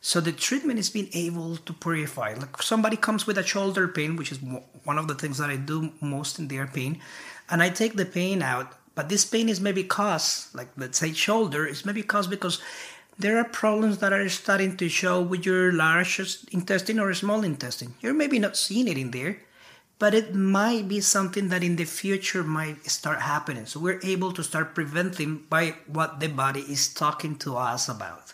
So 0.00 0.20
the 0.20 0.32
treatment 0.32 0.78
is 0.78 0.88
being 0.88 1.10
able 1.12 1.56
to 1.56 1.72
purify. 1.72 2.34
Like 2.34 2.62
somebody 2.62 2.96
comes 2.96 3.26
with 3.26 3.36
a 3.36 3.42
shoulder 3.42 3.86
pain, 3.86 4.16
which 4.16 4.32
is 4.32 4.38
one 4.84 4.98
of 4.98 5.08
the 5.08 5.14
things 5.14 5.38
that 5.38 5.50
I 5.50 5.56
do 5.56 5.92
most 6.00 6.38
in 6.38 6.48
their 6.48 6.66
pain, 6.66 7.00
and 7.50 7.62
I 7.62 7.68
take 7.68 7.96
the 7.96 8.06
pain 8.06 8.42
out. 8.42 8.72
But 8.94 9.08
this 9.08 9.24
pain 9.24 9.48
is 9.48 9.60
maybe 9.60 9.84
caused, 9.84 10.54
like 10.54 10.68
let's 10.76 10.98
say 10.98 11.12
shoulder, 11.12 11.66
is 11.66 11.84
maybe 11.84 12.02
caused 12.02 12.30
because 12.30 12.60
there 13.18 13.36
are 13.38 13.44
problems 13.44 13.98
that 13.98 14.12
are 14.12 14.28
starting 14.30 14.76
to 14.78 14.88
show 14.88 15.20
with 15.20 15.44
your 15.44 15.72
large 15.72 16.18
intestine 16.50 16.98
or 16.98 17.12
small 17.12 17.44
intestine. 17.44 17.94
You're 18.00 18.14
maybe 18.14 18.38
not 18.38 18.56
seeing 18.56 18.88
it 18.88 18.96
in 18.96 19.10
there, 19.10 19.38
but 19.98 20.14
it 20.14 20.34
might 20.34 20.88
be 20.88 21.00
something 21.00 21.48
that 21.50 21.62
in 21.62 21.76
the 21.76 21.84
future 21.84 22.42
might 22.42 22.88
start 22.88 23.20
happening. 23.20 23.66
So 23.66 23.78
we're 23.78 24.00
able 24.02 24.32
to 24.32 24.42
start 24.42 24.74
preventing 24.74 25.44
by 25.50 25.76
what 25.86 26.20
the 26.20 26.28
body 26.28 26.60
is 26.60 26.92
talking 26.92 27.36
to 27.40 27.58
us 27.58 27.88
about. 27.88 28.32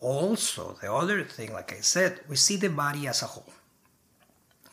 Also, 0.00 0.76
the 0.80 0.92
other 0.92 1.24
thing, 1.24 1.52
like 1.52 1.72
I 1.72 1.80
said, 1.80 2.20
we 2.28 2.36
see 2.36 2.56
the 2.56 2.68
body 2.70 3.06
as 3.08 3.22
a 3.22 3.26
whole. 3.26 3.52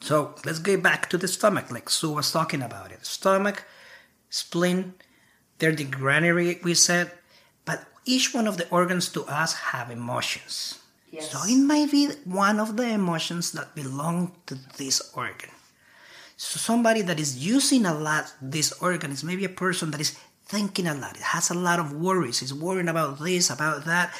So 0.01 0.35
let's 0.45 0.59
get 0.59 0.83
back 0.83 1.09
to 1.09 1.17
the 1.17 1.27
stomach, 1.27 1.71
like 1.71 1.89
Sue 1.89 2.11
was 2.11 2.31
talking 2.31 2.61
about 2.61 2.91
it. 2.91 3.05
Stomach, 3.05 3.63
spleen, 4.29 4.93
they're 5.57 5.73
the 5.73 5.85
granary, 5.85 6.59
we 6.63 6.75
said, 6.75 7.11
but 7.65 7.85
each 8.05 8.33
one 8.33 8.45
of 8.45 8.57
the 8.57 8.69
organs 8.69 9.09
to 9.09 9.23
us 9.23 9.53
have 9.73 9.89
emotions. 9.89 10.79
Yes. 11.11 11.31
So 11.31 11.39
it 11.47 11.57
might 11.57 11.89
be 11.89 12.09
one 12.25 12.59
of 12.59 12.77
the 12.77 12.87
emotions 12.87 13.51
that 13.53 13.73
belong 13.73 14.33
to 14.45 14.55
this 14.77 15.11
organ. 15.15 15.49
So 16.37 16.59
somebody 16.59 17.01
that 17.01 17.19
is 17.19 17.43
using 17.43 17.85
a 17.85 17.93
lot 17.93 18.33
this 18.41 18.73
organ 18.81 19.11
is 19.11 19.23
maybe 19.23 19.45
a 19.45 19.49
person 19.49 19.91
that 19.91 20.01
is 20.01 20.19
thinking 20.45 20.87
a 20.87 20.93
lot. 20.93 21.15
It 21.15 21.23
has 21.23 21.49
a 21.49 21.53
lot 21.53 21.79
of 21.79 21.93
worries. 21.93 22.41
It's 22.41 22.53
worrying 22.53 22.89
about 22.89 23.19
this, 23.19 23.49
about 23.49 23.85
that, 23.85 24.13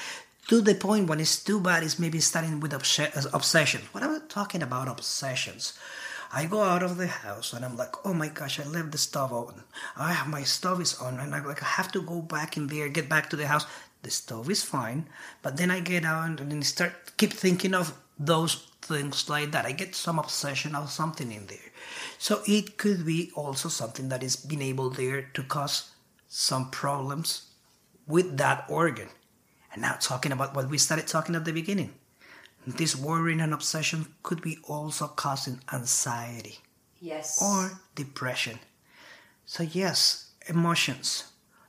to 0.47 0.61
the 0.61 0.75
point 0.75 1.09
when 1.09 1.19
it's 1.19 1.43
too 1.43 1.59
bad, 1.59 1.83
it's 1.83 1.99
maybe 1.99 2.19
starting 2.19 2.59
with 2.59 2.73
obs- 2.73 2.99
uh, 2.99 3.29
obsession. 3.33 3.81
What 3.91 4.03
am 4.03 4.15
I 4.15 4.19
talking 4.27 4.61
about 4.61 4.87
obsessions? 4.87 5.73
I 6.31 6.45
go 6.45 6.61
out 6.61 6.83
of 6.83 6.97
the 6.97 7.07
house 7.07 7.53
and 7.53 7.63
I'm 7.63 7.77
like, 7.77 8.05
oh 8.05 8.13
my 8.13 8.27
gosh, 8.27 8.59
I 8.59 8.65
left 8.65 8.91
the 8.91 8.97
stove 8.97 9.31
on. 9.31 9.63
I 9.95 10.13
have 10.13 10.27
my 10.27 10.43
stove 10.43 10.81
is 10.81 10.95
on, 10.99 11.19
and 11.19 11.33
I 11.33 11.43
like 11.43 11.63
I 11.63 11.67
have 11.67 11.91
to 11.93 12.01
go 12.01 12.21
back 12.21 12.57
in 12.57 12.67
there, 12.67 12.89
get 12.89 13.09
back 13.09 13.29
to 13.29 13.35
the 13.35 13.47
house. 13.47 13.65
The 14.03 14.11
stove 14.11 14.49
is 14.51 14.63
fine, 14.63 15.07
but 15.41 15.57
then 15.57 15.71
I 15.71 15.79
get 15.79 16.05
out 16.05 16.39
and 16.39 16.51
then 16.51 16.61
start 16.61 16.93
keep 17.17 17.33
thinking 17.33 17.73
of 17.73 17.93
those 18.19 18.67
things 18.81 19.29
like 19.29 19.51
that. 19.51 19.65
I 19.65 19.71
get 19.71 19.95
some 19.95 20.19
obsession 20.19 20.75
of 20.75 20.91
something 20.91 21.31
in 21.31 21.47
there. 21.47 21.71
So 22.17 22.41
it 22.45 22.77
could 22.77 23.05
be 23.05 23.31
also 23.35 23.69
something 23.69 24.09
that 24.09 24.21
is 24.21 24.35
being 24.35 24.61
able 24.61 24.89
there 24.89 25.23
to 25.33 25.43
cause 25.43 25.89
some 26.27 26.69
problems 26.69 27.49
with 28.07 28.37
that 28.37 28.65
organ. 28.69 29.09
And 29.75 29.81
now 29.81 29.97
talking 29.99 30.31
about 30.31 30.55
what 30.55 30.69
we 30.69 30.77
started 30.77 31.05
talking 31.05 31.35
at 31.35 31.43
the 31.43 31.51
beginning. 31.51 31.93
This 32.65 32.95
worrying 32.95 33.41
and 33.41 33.53
obsession 33.53 34.07
could 34.23 34.41
be 34.41 34.57
also 34.63 35.05
causing 35.07 35.59
anxiety 35.71 36.59
Yes. 37.01 37.39
or 37.43 37.81
depression. 37.93 38.57
So 39.45 39.63
yes, 39.63 40.31
emotions, 40.47 41.25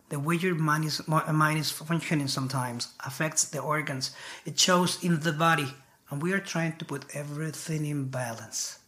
the 0.08 0.20
way 0.20 0.36
your 0.36 0.54
mind 0.54 0.84
is, 0.84 1.06
mind 1.08 1.58
is 1.58 1.70
functioning 1.72 2.28
sometimes 2.28 2.94
affects 3.04 3.44
the 3.44 3.58
organs. 3.58 4.12
It 4.46 4.58
shows 4.58 5.02
in 5.04 5.20
the 5.20 5.32
body, 5.32 5.74
and 6.08 6.22
we 6.22 6.32
are 6.32 6.40
trying 6.40 6.76
to 6.78 6.84
put 6.84 7.04
everything 7.12 7.84
in 7.84 8.06
balance. 8.08 8.78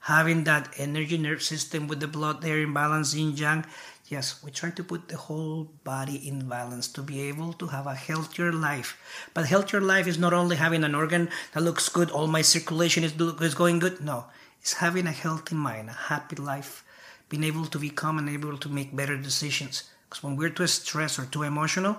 Having 0.00 0.44
that 0.44 0.68
energy 0.76 1.16
nerve 1.16 1.42
system 1.42 1.88
with 1.88 1.98
the 2.00 2.06
blood 2.06 2.42
there 2.42 2.60
in 2.60 2.74
balance, 2.74 3.14
yin 3.14 3.34
yang, 3.36 3.64
yes, 4.08 4.42
we 4.42 4.50
try 4.50 4.70
to 4.70 4.84
put 4.84 5.08
the 5.08 5.16
whole 5.16 5.64
body 5.84 6.28
in 6.28 6.48
balance 6.48 6.88
to 6.88 7.02
be 7.02 7.22
able 7.22 7.52
to 7.54 7.66
have 7.68 7.86
a 7.86 7.94
healthier 7.94 8.52
life. 8.52 8.98
But 9.32 9.46
healthier 9.46 9.80
life 9.80 10.06
is 10.06 10.18
not 10.18 10.32
only 10.32 10.56
having 10.56 10.84
an 10.84 10.94
organ 10.94 11.30
that 11.52 11.62
looks 11.62 11.88
good, 11.88 12.10
all 12.10 12.26
my 12.26 12.42
circulation 12.42 13.04
is, 13.04 13.14
is 13.40 13.54
going 13.54 13.78
good. 13.78 14.00
No, 14.00 14.26
it's 14.60 14.74
having 14.74 15.06
a 15.06 15.12
healthy 15.12 15.54
mind, 15.54 15.88
a 15.88 15.92
happy 15.92 16.36
life, 16.36 16.84
being 17.28 17.44
able 17.44 17.66
to 17.66 17.78
be 17.78 17.90
calm 17.90 18.18
and 18.18 18.28
able 18.28 18.58
to 18.58 18.68
make 18.68 18.94
better 18.94 19.16
decisions. 19.16 19.84
Because 20.08 20.22
when 20.22 20.36
we're 20.36 20.50
too 20.50 20.66
stressed 20.66 21.18
or 21.18 21.26
too 21.26 21.42
emotional, 21.42 21.98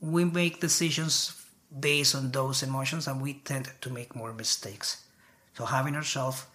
we 0.00 0.24
make 0.24 0.60
decisions 0.60 1.42
based 1.78 2.14
on 2.14 2.30
those 2.30 2.62
emotions 2.62 3.06
and 3.06 3.20
we 3.20 3.34
tend 3.34 3.70
to 3.80 3.90
make 3.90 4.14
more 4.14 4.32
mistakes. 4.32 5.04
So 5.56 5.64
having 5.64 5.96
ourselves 5.96 6.46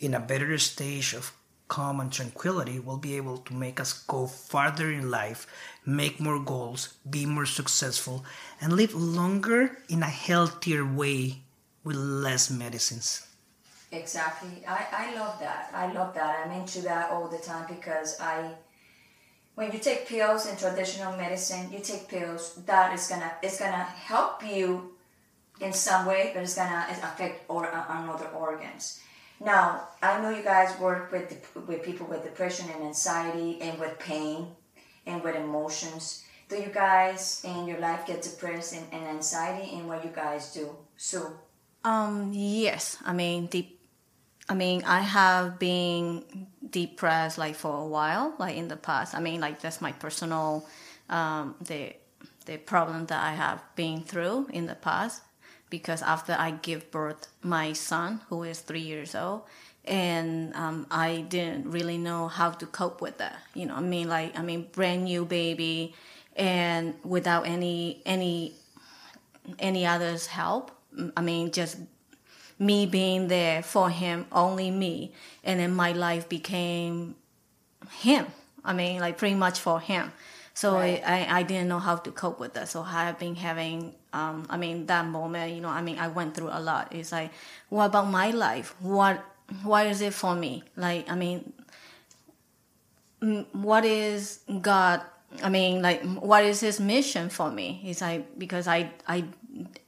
in 0.00 0.14
a 0.14 0.20
better 0.20 0.56
stage 0.58 1.14
of 1.14 1.32
calm 1.68 2.00
and 2.00 2.10
tranquility 2.10 2.80
will 2.80 2.96
be 2.96 3.16
able 3.16 3.38
to 3.38 3.54
make 3.54 3.78
us 3.78 3.92
go 3.92 4.26
farther 4.26 4.90
in 4.90 5.10
life, 5.10 5.46
make 5.86 6.18
more 6.18 6.40
goals, 6.42 6.94
be 7.08 7.26
more 7.26 7.46
successful, 7.46 8.24
and 8.60 8.72
live 8.72 8.94
longer 8.94 9.78
in 9.88 10.02
a 10.02 10.06
healthier 10.06 10.84
way 10.84 11.42
with 11.84 11.96
less 11.96 12.50
medicines. 12.50 13.26
Exactly. 13.92 14.64
I, 14.66 14.86
I 14.92 15.14
love 15.14 15.38
that. 15.40 15.70
I 15.72 15.92
love 15.92 16.14
that. 16.14 16.44
I'm 16.44 16.52
into 16.60 16.82
that 16.82 17.10
all 17.10 17.28
the 17.28 17.38
time 17.38 17.66
because 17.68 18.20
I 18.20 18.52
when 19.54 19.72
you 19.72 19.78
take 19.80 20.06
pills 20.06 20.46
in 20.46 20.56
traditional 20.56 21.16
medicine, 21.16 21.72
you 21.72 21.80
take 21.80 22.06
pills 22.08 22.54
that 22.66 22.94
is 22.94 23.08
gonna 23.08 23.32
it's 23.42 23.58
gonna 23.58 23.82
help 23.82 24.44
you 24.46 24.92
in 25.60 25.72
some 25.72 26.06
way, 26.06 26.30
but 26.32 26.42
it's 26.42 26.54
gonna 26.54 26.86
affect 26.90 27.44
or 27.48 27.66
uh, 27.66 28.12
other 28.12 28.28
organs. 28.28 29.00
Now, 29.40 29.88
I 30.02 30.20
know 30.20 30.30
you 30.30 30.42
guys 30.42 30.78
work 30.80 31.12
with 31.12 31.28
with 31.66 31.82
people 31.82 32.06
with 32.06 32.24
depression 32.24 32.70
and 32.74 32.82
anxiety 32.84 33.60
and 33.60 33.78
with 33.78 33.98
pain 33.98 34.48
and 35.06 35.22
with 35.22 35.36
emotions. 35.36 36.24
Do 36.48 36.56
you 36.56 36.70
guys 36.72 37.42
in 37.44 37.66
your 37.66 37.78
life 37.78 38.06
get 38.06 38.22
depressed 38.22 38.74
and, 38.74 38.86
and 38.92 39.04
anxiety 39.06 39.76
and 39.76 39.86
what 39.86 40.04
you 40.04 40.10
guys 40.10 40.52
do? 40.52 40.74
So 40.96 41.38
um 41.84 42.32
yes, 42.34 42.96
I 43.04 43.12
mean 43.12 43.48
the 43.50 43.66
I 44.48 44.54
mean 44.54 44.82
I 44.84 45.00
have 45.00 45.58
been 45.58 46.48
depressed 46.70 47.38
like 47.38 47.54
for 47.54 47.74
a 47.82 47.86
while, 47.86 48.34
like 48.38 48.56
in 48.56 48.68
the 48.68 48.76
past. 48.76 49.14
I 49.14 49.20
mean, 49.20 49.40
like 49.40 49.60
that's 49.60 49.80
my 49.80 49.92
personal 49.92 50.66
um, 51.08 51.54
the 51.60 51.94
the 52.46 52.56
problem 52.56 53.06
that 53.06 53.22
I 53.22 53.32
have 53.34 53.62
been 53.76 54.02
through 54.02 54.48
in 54.52 54.66
the 54.66 54.74
past 54.74 55.22
because 55.70 56.02
after 56.02 56.34
I 56.38 56.52
give 56.52 56.90
birth 56.90 57.28
my 57.42 57.72
son 57.72 58.20
who 58.28 58.42
is 58.42 58.60
three 58.60 58.80
years 58.80 59.14
old 59.14 59.42
and 59.84 60.54
um, 60.54 60.86
I 60.90 61.24
didn't 61.28 61.70
really 61.70 61.98
know 61.98 62.28
how 62.28 62.50
to 62.50 62.66
cope 62.66 63.00
with 63.00 63.18
that. 63.18 63.38
You 63.54 63.66
know, 63.66 63.74
I 63.74 63.80
mean, 63.80 64.08
like 64.08 64.38
I 64.38 64.42
mean, 64.42 64.68
brand 64.72 65.04
new 65.04 65.24
baby 65.24 65.94
and 66.36 66.94
without 67.04 67.46
any 67.46 68.02
any 68.04 68.54
any 69.58 69.86
others 69.86 70.26
help. 70.26 70.70
I 71.16 71.20
mean, 71.20 71.52
just 71.52 71.78
me 72.58 72.86
being 72.86 73.28
there 73.28 73.62
for 73.62 73.88
him, 73.88 74.26
only 74.32 74.70
me. 74.70 75.12
And 75.44 75.60
then 75.60 75.74
my 75.74 75.92
life 75.92 76.28
became 76.28 77.14
him. 77.90 78.26
I 78.64 78.72
mean, 78.72 79.00
like 79.00 79.16
pretty 79.16 79.36
much 79.36 79.60
for 79.60 79.80
him. 79.80 80.12
So 80.58 80.74
right. 80.74 81.00
I, 81.06 81.38
I 81.38 81.42
didn't 81.44 81.68
know 81.68 81.78
how 81.78 81.94
to 81.94 82.10
cope 82.10 82.40
with 82.40 82.54
that. 82.54 82.68
So 82.68 82.82
I've 82.82 83.16
been 83.16 83.36
having, 83.36 83.94
um, 84.12 84.44
I 84.50 84.56
mean, 84.56 84.86
that 84.86 85.06
moment, 85.06 85.54
you 85.54 85.60
know, 85.60 85.68
I 85.68 85.82
mean, 85.82 86.00
I 86.00 86.08
went 86.08 86.34
through 86.34 86.48
a 86.50 86.58
lot. 86.58 86.92
It's 86.92 87.12
like, 87.12 87.30
what 87.68 87.84
about 87.84 88.10
my 88.10 88.32
life? 88.32 88.74
What, 88.80 89.24
what 89.62 89.86
is 89.86 90.00
it 90.00 90.12
for 90.12 90.34
me? 90.34 90.64
Like, 90.74 91.08
I 91.08 91.14
mean, 91.14 91.52
what 93.52 93.84
is 93.84 94.40
God 94.60 95.02
I 95.42 95.48
mean, 95.48 95.82
like, 95.82 96.02
what 96.16 96.44
is 96.44 96.60
his 96.60 96.80
mission 96.80 97.28
for 97.28 97.50
me? 97.50 97.78
He's 97.82 98.00
like, 98.00 98.38
because 98.38 98.66
I, 98.66 98.90
I, 99.06 99.26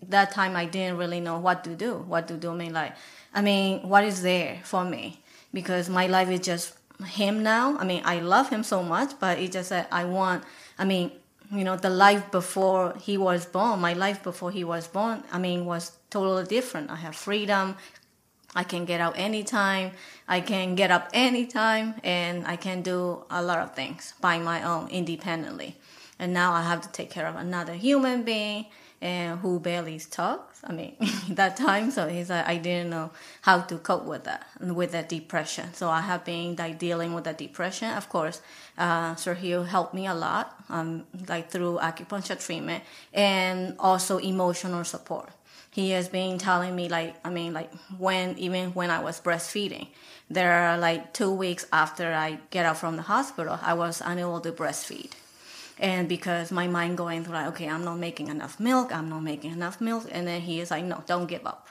that 0.08 0.32
time 0.32 0.54
I 0.54 0.66
didn't 0.66 0.98
really 0.98 1.18
know 1.18 1.38
what 1.38 1.64
to 1.64 1.74
do, 1.74 1.94
what 1.94 2.28
to 2.28 2.34
do. 2.34 2.52
I 2.52 2.54
mean, 2.54 2.72
like, 2.72 2.94
I 3.34 3.40
mean, 3.40 3.88
what 3.88 4.04
is 4.04 4.22
there 4.22 4.60
for 4.62 4.84
me? 4.84 5.22
Because 5.52 5.88
my 5.88 6.06
life 6.06 6.28
is 6.28 6.40
just 6.40 6.74
him 7.06 7.42
now. 7.42 7.78
I 7.78 7.84
mean, 7.84 8.02
I 8.04 8.20
love 8.20 8.50
him 8.50 8.62
so 8.62 8.82
much, 8.82 9.18
but 9.18 9.38
it's 9.38 9.54
just 9.54 9.70
that 9.70 9.88
I 9.90 10.04
want, 10.04 10.44
I 10.80 10.86
mean, 10.86 11.12
you 11.52 11.62
know, 11.62 11.76
the 11.76 11.90
life 11.90 12.30
before 12.30 12.94
he 12.98 13.18
was 13.18 13.44
born, 13.44 13.80
my 13.80 13.92
life 13.92 14.22
before 14.22 14.50
he 14.50 14.64
was 14.64 14.88
born, 14.88 15.22
I 15.30 15.38
mean, 15.38 15.66
was 15.66 15.92
totally 16.08 16.44
different. 16.44 16.90
I 16.90 16.96
have 16.96 17.14
freedom. 17.14 17.76
I 18.54 18.64
can 18.64 18.86
get 18.86 18.98
out 18.98 19.14
anytime. 19.18 19.92
I 20.26 20.40
can 20.40 20.74
get 20.74 20.90
up 20.90 21.10
anytime 21.12 21.94
and 22.02 22.46
I 22.46 22.56
can 22.56 22.80
do 22.80 23.24
a 23.30 23.42
lot 23.42 23.58
of 23.58 23.74
things 23.74 24.14
by 24.22 24.38
my 24.38 24.62
own 24.62 24.88
independently. 24.88 25.76
And 26.18 26.32
now 26.32 26.52
I 26.52 26.62
have 26.62 26.80
to 26.80 26.90
take 26.90 27.10
care 27.10 27.26
of 27.26 27.36
another 27.36 27.74
human 27.74 28.22
being 28.22 28.66
and 29.00 29.40
who 29.40 29.58
barely 29.60 29.98
talks. 29.98 30.60
I 30.64 30.72
mean, 30.72 30.96
that 31.30 31.56
time, 31.56 31.90
so 31.90 32.08
he's 32.08 32.30
like, 32.30 32.46
I 32.46 32.58
didn't 32.58 32.90
know 32.90 33.10
how 33.42 33.60
to 33.60 33.78
cope 33.78 34.04
with 34.04 34.24
that, 34.24 34.46
with 34.60 34.92
that 34.92 35.08
depression. 35.08 35.72
So 35.74 35.88
I 35.88 36.02
have 36.02 36.24
been 36.24 36.56
like 36.56 36.78
dealing 36.78 37.14
with 37.14 37.24
that 37.24 37.38
depression. 37.38 37.90
Of 37.90 38.08
course, 38.08 38.42
uh, 38.76 39.14
Sergio 39.14 39.66
helped 39.66 39.94
me 39.94 40.06
a 40.06 40.14
lot, 40.14 40.54
um, 40.68 41.04
like 41.28 41.50
through 41.50 41.78
acupuncture 41.80 42.44
treatment 42.44 42.84
and 43.12 43.76
also 43.78 44.18
emotional 44.18 44.84
support 44.84 45.30
he 45.70 45.90
has 45.90 46.08
been 46.08 46.36
telling 46.36 46.74
me 46.74 46.88
like 46.88 47.14
i 47.24 47.30
mean 47.30 47.52
like 47.52 47.72
when 47.96 48.36
even 48.38 48.70
when 48.72 48.90
i 48.90 49.00
was 49.00 49.20
breastfeeding 49.20 49.86
there 50.28 50.52
are 50.52 50.76
like 50.76 51.12
two 51.12 51.30
weeks 51.30 51.66
after 51.72 52.12
i 52.12 52.38
get 52.50 52.66
out 52.66 52.76
from 52.76 52.96
the 52.96 53.02
hospital 53.02 53.58
i 53.62 53.72
was 53.72 54.02
unable 54.04 54.40
to 54.40 54.50
breastfeed 54.52 55.12
and 55.80 56.08
because 56.08 56.52
my 56.52 56.66
mind 56.68 56.96
going 56.96 57.24
through 57.24 57.34
like 57.34 57.48
okay 57.48 57.68
i'm 57.68 57.84
not 57.84 57.98
making 57.98 58.28
enough 58.28 58.60
milk 58.60 58.94
i'm 58.94 59.08
not 59.08 59.22
making 59.22 59.52
enough 59.52 59.80
milk. 59.80 60.04
And 60.12 60.26
then 60.26 60.40
he 60.42 60.60
is 60.60 60.70
like 60.70 60.84
no 60.84 61.02
don't 61.06 61.26
give 61.26 61.46
up. 61.46 61.68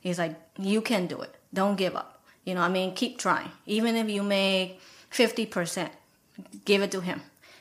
He's 0.00 0.18
like 0.18 0.34
you 0.58 0.80
can 0.80 1.06
do 1.06 1.20
it. 1.20 1.34
Don't 1.54 1.76
give 1.76 1.94
up. 1.94 2.22
You 2.44 2.54
know 2.54 2.62
i 2.62 2.68
mean 2.68 2.94
keep 2.94 3.18
trying. 3.18 3.50
Even 3.66 3.94
if 3.96 4.08
you 4.08 4.22
make 4.22 4.80
50% 5.12 5.90
give 6.64 6.82
it 6.82 6.90
to 6.92 7.00
him. 7.00 7.20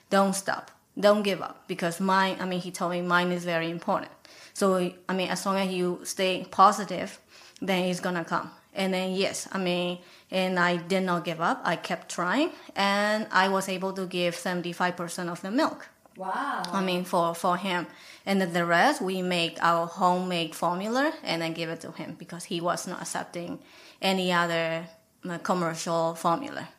Don't 0.10 0.34
stop. 0.34 0.72
Don't 1.00 1.24
give 1.24 1.42
up. 1.42 1.68
Because 1.68 2.00
mine 2.00 2.38
i 2.40 2.46
mean 2.46 2.62
he 2.62 2.72
told 2.72 2.92
me 2.92 3.02
mine 3.02 3.32
is 3.32 3.44
very 3.44 3.70
important. 3.70 4.12
So 4.60 4.92
I 5.08 5.14
mean, 5.14 5.30
as 5.30 5.46
long 5.46 5.56
as 5.56 5.72
you 5.72 6.02
stay 6.04 6.46
positive, 6.52 7.20
then 7.62 7.86
it's 7.86 8.02
gonna 8.02 8.26
come. 8.26 8.52
And 8.80 8.94
then 8.94 9.14
yes, 9.14 9.48
I 9.52 9.58
mean, 9.58 10.00
and 10.32 10.58
I 10.58 10.78
did 10.78 11.04
not 11.04 11.26
give 11.26 11.42
up. 11.42 11.62
I 11.66 11.76
kept 11.76 12.10
trying, 12.10 12.52
and 12.78 13.28
I 13.30 13.50
was 13.50 13.68
able 13.68 13.92
to 13.94 14.06
give 14.06 14.36
seventy 14.36 14.72
five 14.72 14.96
percent 14.96 15.30
of 15.30 15.42
the 15.42 15.52
milk. 15.52 15.90
Wow. 16.16 16.64
I 16.72 16.82
mean, 16.82 17.04
for 17.04 17.36
for 17.36 17.58
him, 17.58 17.88
and 18.26 18.40
then 18.40 18.54
the 18.54 18.66
rest 18.66 19.02
we 19.02 19.22
make 19.22 19.58
our 19.62 19.86
homemade 19.86 20.56
formula 20.56 21.12
and 21.24 21.42
then 21.42 21.54
give 21.54 21.70
it 21.70 21.82
to 21.82 21.92
him 21.92 22.16
because 22.18 22.46
he 22.46 22.62
was 22.62 22.88
not 22.88 23.02
accepting 23.02 23.60
any 24.02 24.32
other 24.32 24.88
uh, 25.28 25.38
commercial 25.40 26.16
formula 26.16 26.70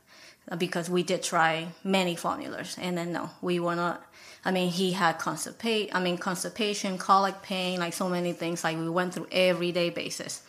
because 0.57 0.89
we 0.89 1.03
did 1.03 1.23
try 1.23 1.69
many 1.85 2.17
formulas 2.17 2.77
and 2.81 2.97
then 2.97 3.13
no 3.13 3.31
we 3.41 3.61
were 3.61 3.77
not 3.77 4.03
i 4.45 4.51
mean 4.51 4.69
he 4.69 4.93
had 4.93 5.19
constipation 5.19 5.95
i 5.95 6.01
mean 6.01 6.17
constipation 6.19 6.99
colic 6.99 7.41
pain 7.43 7.79
like 7.79 7.93
so 7.93 8.09
many 8.09 8.33
things 8.33 8.65
like 8.65 8.77
we 8.77 8.89
went 8.89 9.15
through 9.15 9.29
everyday 9.31 9.91
basis 9.91 10.43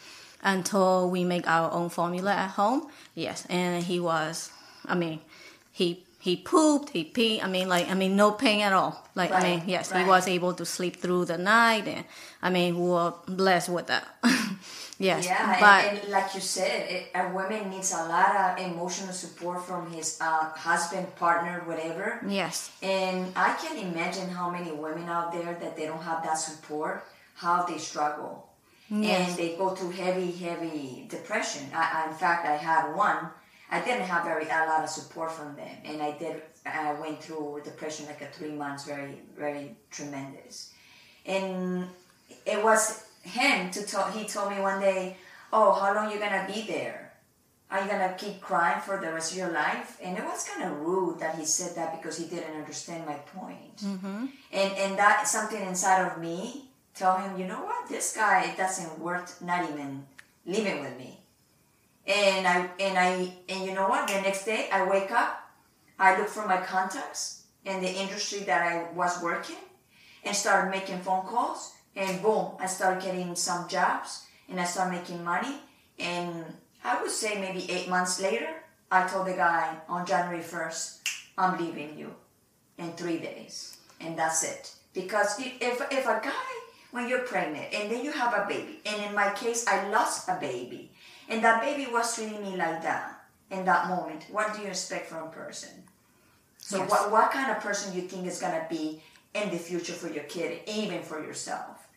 until 0.44 1.10
we 1.10 1.24
make 1.24 1.48
our 1.48 1.72
own 1.72 1.90
formula 1.90 2.34
at 2.34 2.50
home 2.52 2.88
yes 3.16 3.46
and 3.50 3.84
he 3.84 4.00
was 4.00 4.52
i 4.86 4.96
mean 4.96 5.20
he 5.72 6.04
he 6.22 6.38
pooped, 6.38 6.92
he 6.92 7.04
peed. 7.04 7.44
I 7.44 7.48
mean, 7.48 7.68
like, 7.68 7.90
I 7.90 7.96
mean, 7.96 8.16
no 8.16 8.32
pain 8.32 8.62
at 8.62 8.74
all. 8.74 9.04
Like, 9.16 9.32
right, 9.32 9.44
I 9.44 9.58
mean, 9.58 9.64
yes, 9.66 9.92
right. 9.92 10.04
he 10.04 10.08
was 10.08 10.28
able 10.28 10.54
to 10.54 10.66
sleep 10.66 10.98
through 10.98 11.26
the 11.26 11.38
night, 11.40 11.88
and 11.88 12.06
I 12.44 12.52
mean, 12.52 12.80
we 12.80 12.90
were 12.90 13.14
blessed 13.28 13.70
with 13.70 13.88
that. 13.88 14.08
yes, 15.00 15.26
yeah, 15.26 15.60
but 15.60 15.84
and, 15.84 15.98
and 15.98 16.10
like 16.10 16.36
you 16.36 16.40
said, 16.40 16.90
it, 16.92 17.12
a 17.16 17.34
woman 17.34 17.72
needs 17.72 17.92
a 17.92 18.06
lot 18.06 18.36
of 18.36 18.60
emotional 18.60 19.12
support 19.14 19.66
from 19.66 19.92
his 19.92 20.20
uh, 20.22 20.52
husband, 20.54 21.14
partner, 21.16 21.64
whatever. 21.66 22.24
Yes, 22.28 22.70
and 22.84 23.34
I 23.36 23.54
can 23.56 23.76
imagine 23.78 24.30
how 24.30 24.52
many 24.52 24.72
women 24.72 25.10
out 25.10 25.34
there 25.34 25.58
that 25.60 25.76
they 25.76 25.88
don't 25.88 26.04
have 26.04 26.24
that 26.24 26.38
support, 26.38 27.04
how 27.34 27.64
they 27.64 27.80
struggle, 27.80 28.48
yes. 28.92 29.30
and 29.30 29.38
they 29.38 29.56
go 29.56 29.70
through 29.70 29.92
heavy, 29.92 30.32
heavy 30.32 31.06
depression. 31.10 31.64
I, 31.74 32.04
I, 32.06 32.12
in 32.12 32.16
fact, 32.18 32.46
I 32.46 32.58
had 32.58 32.94
one 32.94 33.30
I 33.72 33.80
didn't 33.80 34.06
have 34.06 34.26
very 34.26 34.44
a 34.44 34.66
lot 34.68 34.84
of 34.84 34.90
support 34.90 35.32
from 35.32 35.56
them, 35.56 35.76
and 35.86 36.04
I 36.04 36.12
did. 36.18 36.42
I 36.66 36.94
went 37.00 37.24
through 37.24 37.62
depression 37.64 38.06
like 38.06 38.22
a 38.22 38.28
three 38.28 38.52
months, 38.52 38.84
very 38.84 39.22
very 39.36 39.78
tremendous, 39.90 40.74
and 41.26 41.88
it 42.46 42.62
was 42.62 43.06
him 43.24 43.72
to 43.72 43.86
talk. 43.86 44.14
He 44.14 44.26
told 44.26 44.52
me 44.52 44.60
one 44.60 44.82
day, 44.82 45.16
"Oh, 45.54 45.72
how 45.72 45.96
long 45.96 46.12
you 46.12 46.20
gonna 46.20 46.46
be 46.54 46.68
there?" 46.68 47.08
are 47.72 47.82
you 47.82 47.90
gonna 47.90 48.14
keep 48.18 48.42
crying 48.42 48.82
for 48.82 49.00
the 49.00 49.10
rest 49.14 49.32
of 49.32 49.38
your 49.38 49.50
life? 49.50 49.98
And 50.04 50.18
it 50.18 50.26
was 50.26 50.44
kind 50.44 50.70
of 50.70 50.78
rude 50.82 51.22
that 51.22 51.36
he 51.36 51.46
said 51.46 51.74
that 51.78 51.96
because 51.96 52.18
he 52.18 52.26
didn't 52.26 52.54
understand 52.54 53.06
my 53.06 53.14
point. 53.14 53.78
Mm-hmm. 53.78 54.26
And 54.52 54.74
and 54.74 55.00
that 55.00 55.26
something 55.26 55.62
inside 55.62 56.06
of 56.06 56.20
me 56.20 56.71
tell 56.94 57.18
him, 57.18 57.40
you 57.40 57.48
know 57.48 57.64
what, 57.64 57.90
this 57.90 58.16
guy 58.16 58.54
doesn't 58.56 59.00
worth 59.00 59.42
not 59.42 59.70
even 59.70 60.06
living 60.46 60.82
with 60.82 60.98
me. 60.98 61.20
And 62.06 62.48
I 62.48 62.70
and 62.80 62.98
I 62.98 63.34
and 63.48 63.66
you 63.66 63.74
know 63.74 63.88
what? 63.88 64.08
The 64.08 64.22
next 64.22 64.46
day 64.46 64.70
I 64.72 64.90
wake 64.90 65.12
up, 65.12 65.50
I 66.00 66.18
look 66.18 66.30
for 66.30 66.48
my 66.48 66.58
contacts 66.58 67.44
in 67.64 67.80
the 67.82 67.94
industry 67.94 68.40
that 68.40 68.62
I 68.62 68.92
was 68.94 69.22
working, 69.22 69.62
and 70.26 70.36
started 70.36 70.72
making 70.72 71.00
phone 71.02 71.26
calls. 71.26 71.74
And 71.96 72.22
boom, 72.22 72.54
I 72.60 72.66
started 72.66 73.04
getting 73.04 73.36
some 73.36 73.68
jobs, 73.68 74.26
and 74.50 74.60
I 74.60 74.64
started 74.64 74.98
making 74.98 75.24
money. 75.24 75.58
And 76.00 76.46
I 76.84 77.02
would 77.02 77.12
say 77.12 77.40
maybe 77.40 77.70
eight 77.70 77.88
months 77.88 78.20
later, 78.20 78.50
I 78.90 79.08
told 79.08 79.28
the 79.28 79.34
guy 79.34 79.78
on 79.88 80.06
January 80.06 80.42
first, 80.42 81.08
I'm 81.38 81.60
leaving 81.60 81.98
you 81.98 82.16
in 82.78 82.94
three 82.94 83.20
days, 83.20 83.78
and 84.00 84.18
that's 84.18 84.44
it. 84.44 84.74
Because 84.94 85.40
if 85.40 85.82
if 85.92 86.06
a 86.06 86.20
guy 86.24 86.61
when 86.92 87.08
you're 87.08 87.20
pregnant 87.20 87.74
and 87.74 87.90
then 87.92 88.04
you 88.04 88.12
have 88.12 88.34
a 88.34 88.46
baby, 88.48 88.80
and 88.86 89.02
in 89.04 89.16
my 89.16 89.34
case, 89.34 89.66
I 89.68 89.90
lost 89.90 90.30
a 90.30 90.36
baby 90.36 90.92
and 91.32 91.42
that 91.46 91.62
baby 91.62 91.90
was 91.90 92.14
treating 92.14 92.44
me 92.44 92.58
like 92.58 92.84
that 92.84 93.24
in 93.50 93.64
that 93.64 93.88
moment. 93.88 94.26
What 94.30 94.54
do 94.54 94.62
you 94.62 94.68
expect 94.68 95.08
from 95.08 95.28
a 95.28 95.32
person? 95.32 95.70
So 96.58 96.78
yes. 96.78 96.90
what, 96.90 97.10
what 97.10 97.32
kind 97.32 97.50
of 97.50 97.64
person 97.64 97.96
you 97.96 98.02
think 98.02 98.28
is 98.28 98.40
going 98.40 98.54
to 98.54 98.66
be 98.70 99.02
in 99.34 99.50
the 99.50 99.58
future 99.58 99.94
for 99.94 100.10
your 100.10 100.26
kid, 100.26 100.60
even 100.68 101.02
for 101.02 101.24
yourself? 101.24 101.88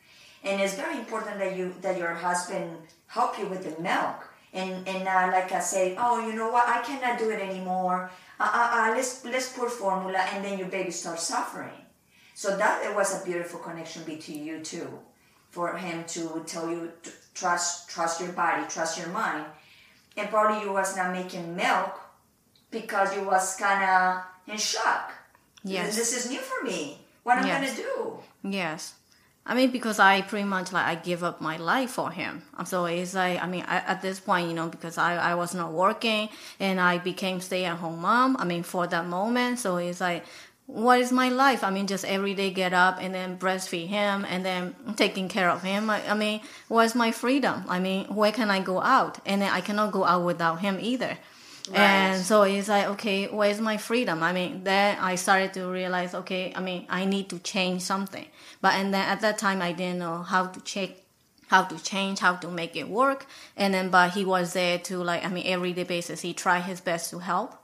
And 0.45 0.61
it's 0.61 0.75
very 0.75 0.97
important 0.99 1.39
that 1.39 1.57
you 1.57 1.75
that 1.83 1.99
your 1.99 2.15
husband 2.15 2.77
help 3.09 3.39
you 3.39 3.47
with 3.47 3.65
the 3.65 3.83
milk. 3.83 4.29
And 4.53 4.87
and 4.87 5.09
uh, 5.09 5.29
like 5.33 5.51
I 5.51 5.61
say, 5.61 5.97
oh, 5.99 6.25
you 6.27 6.35
know 6.35 6.51
what? 6.51 6.69
I 6.69 6.81
cannot 6.83 7.19
do 7.19 7.31
it 7.31 7.41
anymore. 7.41 8.11
Uh, 8.39 8.51
uh, 8.53 8.71
uh, 8.77 8.95
let's 8.95 9.25
let's 9.25 9.53
put 9.53 9.71
formula, 9.71 10.19
and 10.19 10.45
then 10.45 10.59
your 10.59 10.69
baby 10.69 10.93
starts 10.93 11.25
suffering. 11.25 11.84
So 12.35 12.57
that 12.57 12.85
it 12.85 12.95
was 12.95 13.21
a 13.21 13.25
beautiful 13.25 13.61
connection 13.61 14.03
between 14.03 14.45
you 14.45 14.61
two, 14.61 14.89
for 15.51 15.77
him 15.77 16.05
to 16.09 16.43
tell 16.47 16.69
you 16.69 16.91
to, 17.03 17.11
trust 17.33 17.89
trust 17.89 18.21
your 18.21 18.33
body, 18.33 18.65
trust 18.69 18.99
your 18.99 19.09
mind. 19.09 19.47
And 20.17 20.29
probably 20.29 20.65
you 20.65 20.73
was 20.73 20.97
not 20.97 21.13
making 21.13 21.57
milk 21.57 22.01
because 22.71 23.15
you 23.17 23.25
was 23.25 23.57
kind 23.57 23.83
of 23.83 24.25
in 24.53 24.59
shock. 24.59 25.13
Yes. 25.63 25.97
This 25.97 26.17
is 26.17 26.31
new 26.31 26.41
for 26.41 26.65
me. 26.65 26.99
What 27.23 27.39
am 27.39 27.45
I 27.45 27.49
yes. 27.49 27.77
gonna 27.77 27.89
do? 27.89 28.19
Yes. 28.43 28.95
I 29.47 29.55
mean, 29.55 29.71
because 29.71 29.99
I 29.99 30.23
pretty 30.23 30.49
much 30.49 30.73
like 30.73 30.87
I 30.87 30.95
give 30.95 31.23
up 31.23 31.41
my 31.41 31.59
life 31.59 31.91
for 31.91 32.11
him. 32.11 32.43
Um, 32.57 32.65
so 32.65 32.87
it's 32.87 33.15
like, 33.15 33.43
I 33.43 33.47
mean, 33.47 33.65
I, 33.69 33.77
at 33.77 34.01
this 34.01 34.19
point, 34.19 34.49
you 34.49 34.55
know, 34.55 34.69
because 34.69 34.97
I, 34.97 35.17
I 35.17 35.35
was 35.35 35.55
not 35.55 35.73
working 35.73 36.31
and 36.59 36.81
I 36.81 36.99
became 36.99 37.41
stay 37.41 37.65
at 37.67 37.77
home 37.77 38.01
mom. 38.01 38.37
I 38.39 38.45
mean, 38.45 38.63
for 38.63 38.87
that 38.87 39.07
moment. 39.07 39.59
So 39.59 39.77
it's 39.77 40.01
like, 40.01 40.25
what 40.67 41.01
is 41.01 41.13
my 41.13 41.29
life? 41.29 41.63
I 41.63 41.71
mean, 41.71 41.87
just 41.87 42.05
every 42.05 42.35
day 42.35 42.51
get 42.51 42.73
up 42.73 42.99
and 43.01 43.15
then 43.15 43.39
breastfeed 43.39 43.89
him 43.89 44.25
and 44.29 44.45
then 44.45 44.75
taking 44.97 45.29
care 45.29 45.51
of 45.51 45.63
him. 45.63 45.91
I, 45.91 46.09
I 46.09 46.15
mean, 46.15 46.41
what's 46.69 46.95
my 46.95 47.13
freedom? 47.13 47.65
I 47.69 47.81
mean, 47.81 48.07
where 48.07 48.33
can 48.33 48.51
I 48.51 48.61
go 48.61 48.81
out? 48.81 49.19
And 49.27 49.43
then 49.43 49.53
I 49.53 49.61
cannot 49.61 49.93
go 49.93 50.05
out 50.05 50.25
without 50.25 50.61
him 50.61 50.79
either. 50.81 51.19
Right. 51.69 51.79
And 51.79 52.23
so 52.25 52.43
it's 52.43 52.69
like, 52.69 52.87
okay, 52.89 53.27
where's 53.27 53.61
my 53.61 53.77
freedom? 53.77 54.23
I 54.23 54.33
mean, 54.33 54.65
then 54.65 54.99
I 54.99 55.15
started 55.15 55.55
to 55.55 55.67
realize, 55.67 56.15
okay, 56.15 56.53
I 56.55 56.61
mean, 56.61 56.87
I 56.89 57.05
need 57.05 57.29
to 57.31 57.39
change 57.39 57.83
something. 57.83 58.27
But 58.61 58.75
and 58.75 58.93
then 58.93 59.07
at 59.07 59.21
that 59.21 59.39
time, 59.39 59.63
I 59.63 59.73
didn't 59.73 59.99
know 59.99 60.23
how 60.23 60.47
to 60.47 60.61
check, 60.61 60.91
how 61.49 61.65
to 61.65 61.83
change, 61.83 62.19
how 62.19 62.37
to 62.37 62.51
make 62.51 62.77
it 62.77 62.89
work. 62.89 63.27
And 63.57 63.73
then, 63.73 63.89
but 63.91 64.13
he 64.13 64.25
was 64.27 64.53
there 64.53 64.79
to 64.81 64.99
like, 64.99 65.25
I 65.25 65.29
mean, 65.29 65.47
everyday 65.47 65.85
basis, 65.85 66.21
he 66.21 66.35
tried 66.35 66.63
his 66.63 66.81
best 66.81 67.11
to 67.11 67.19
help 67.19 67.55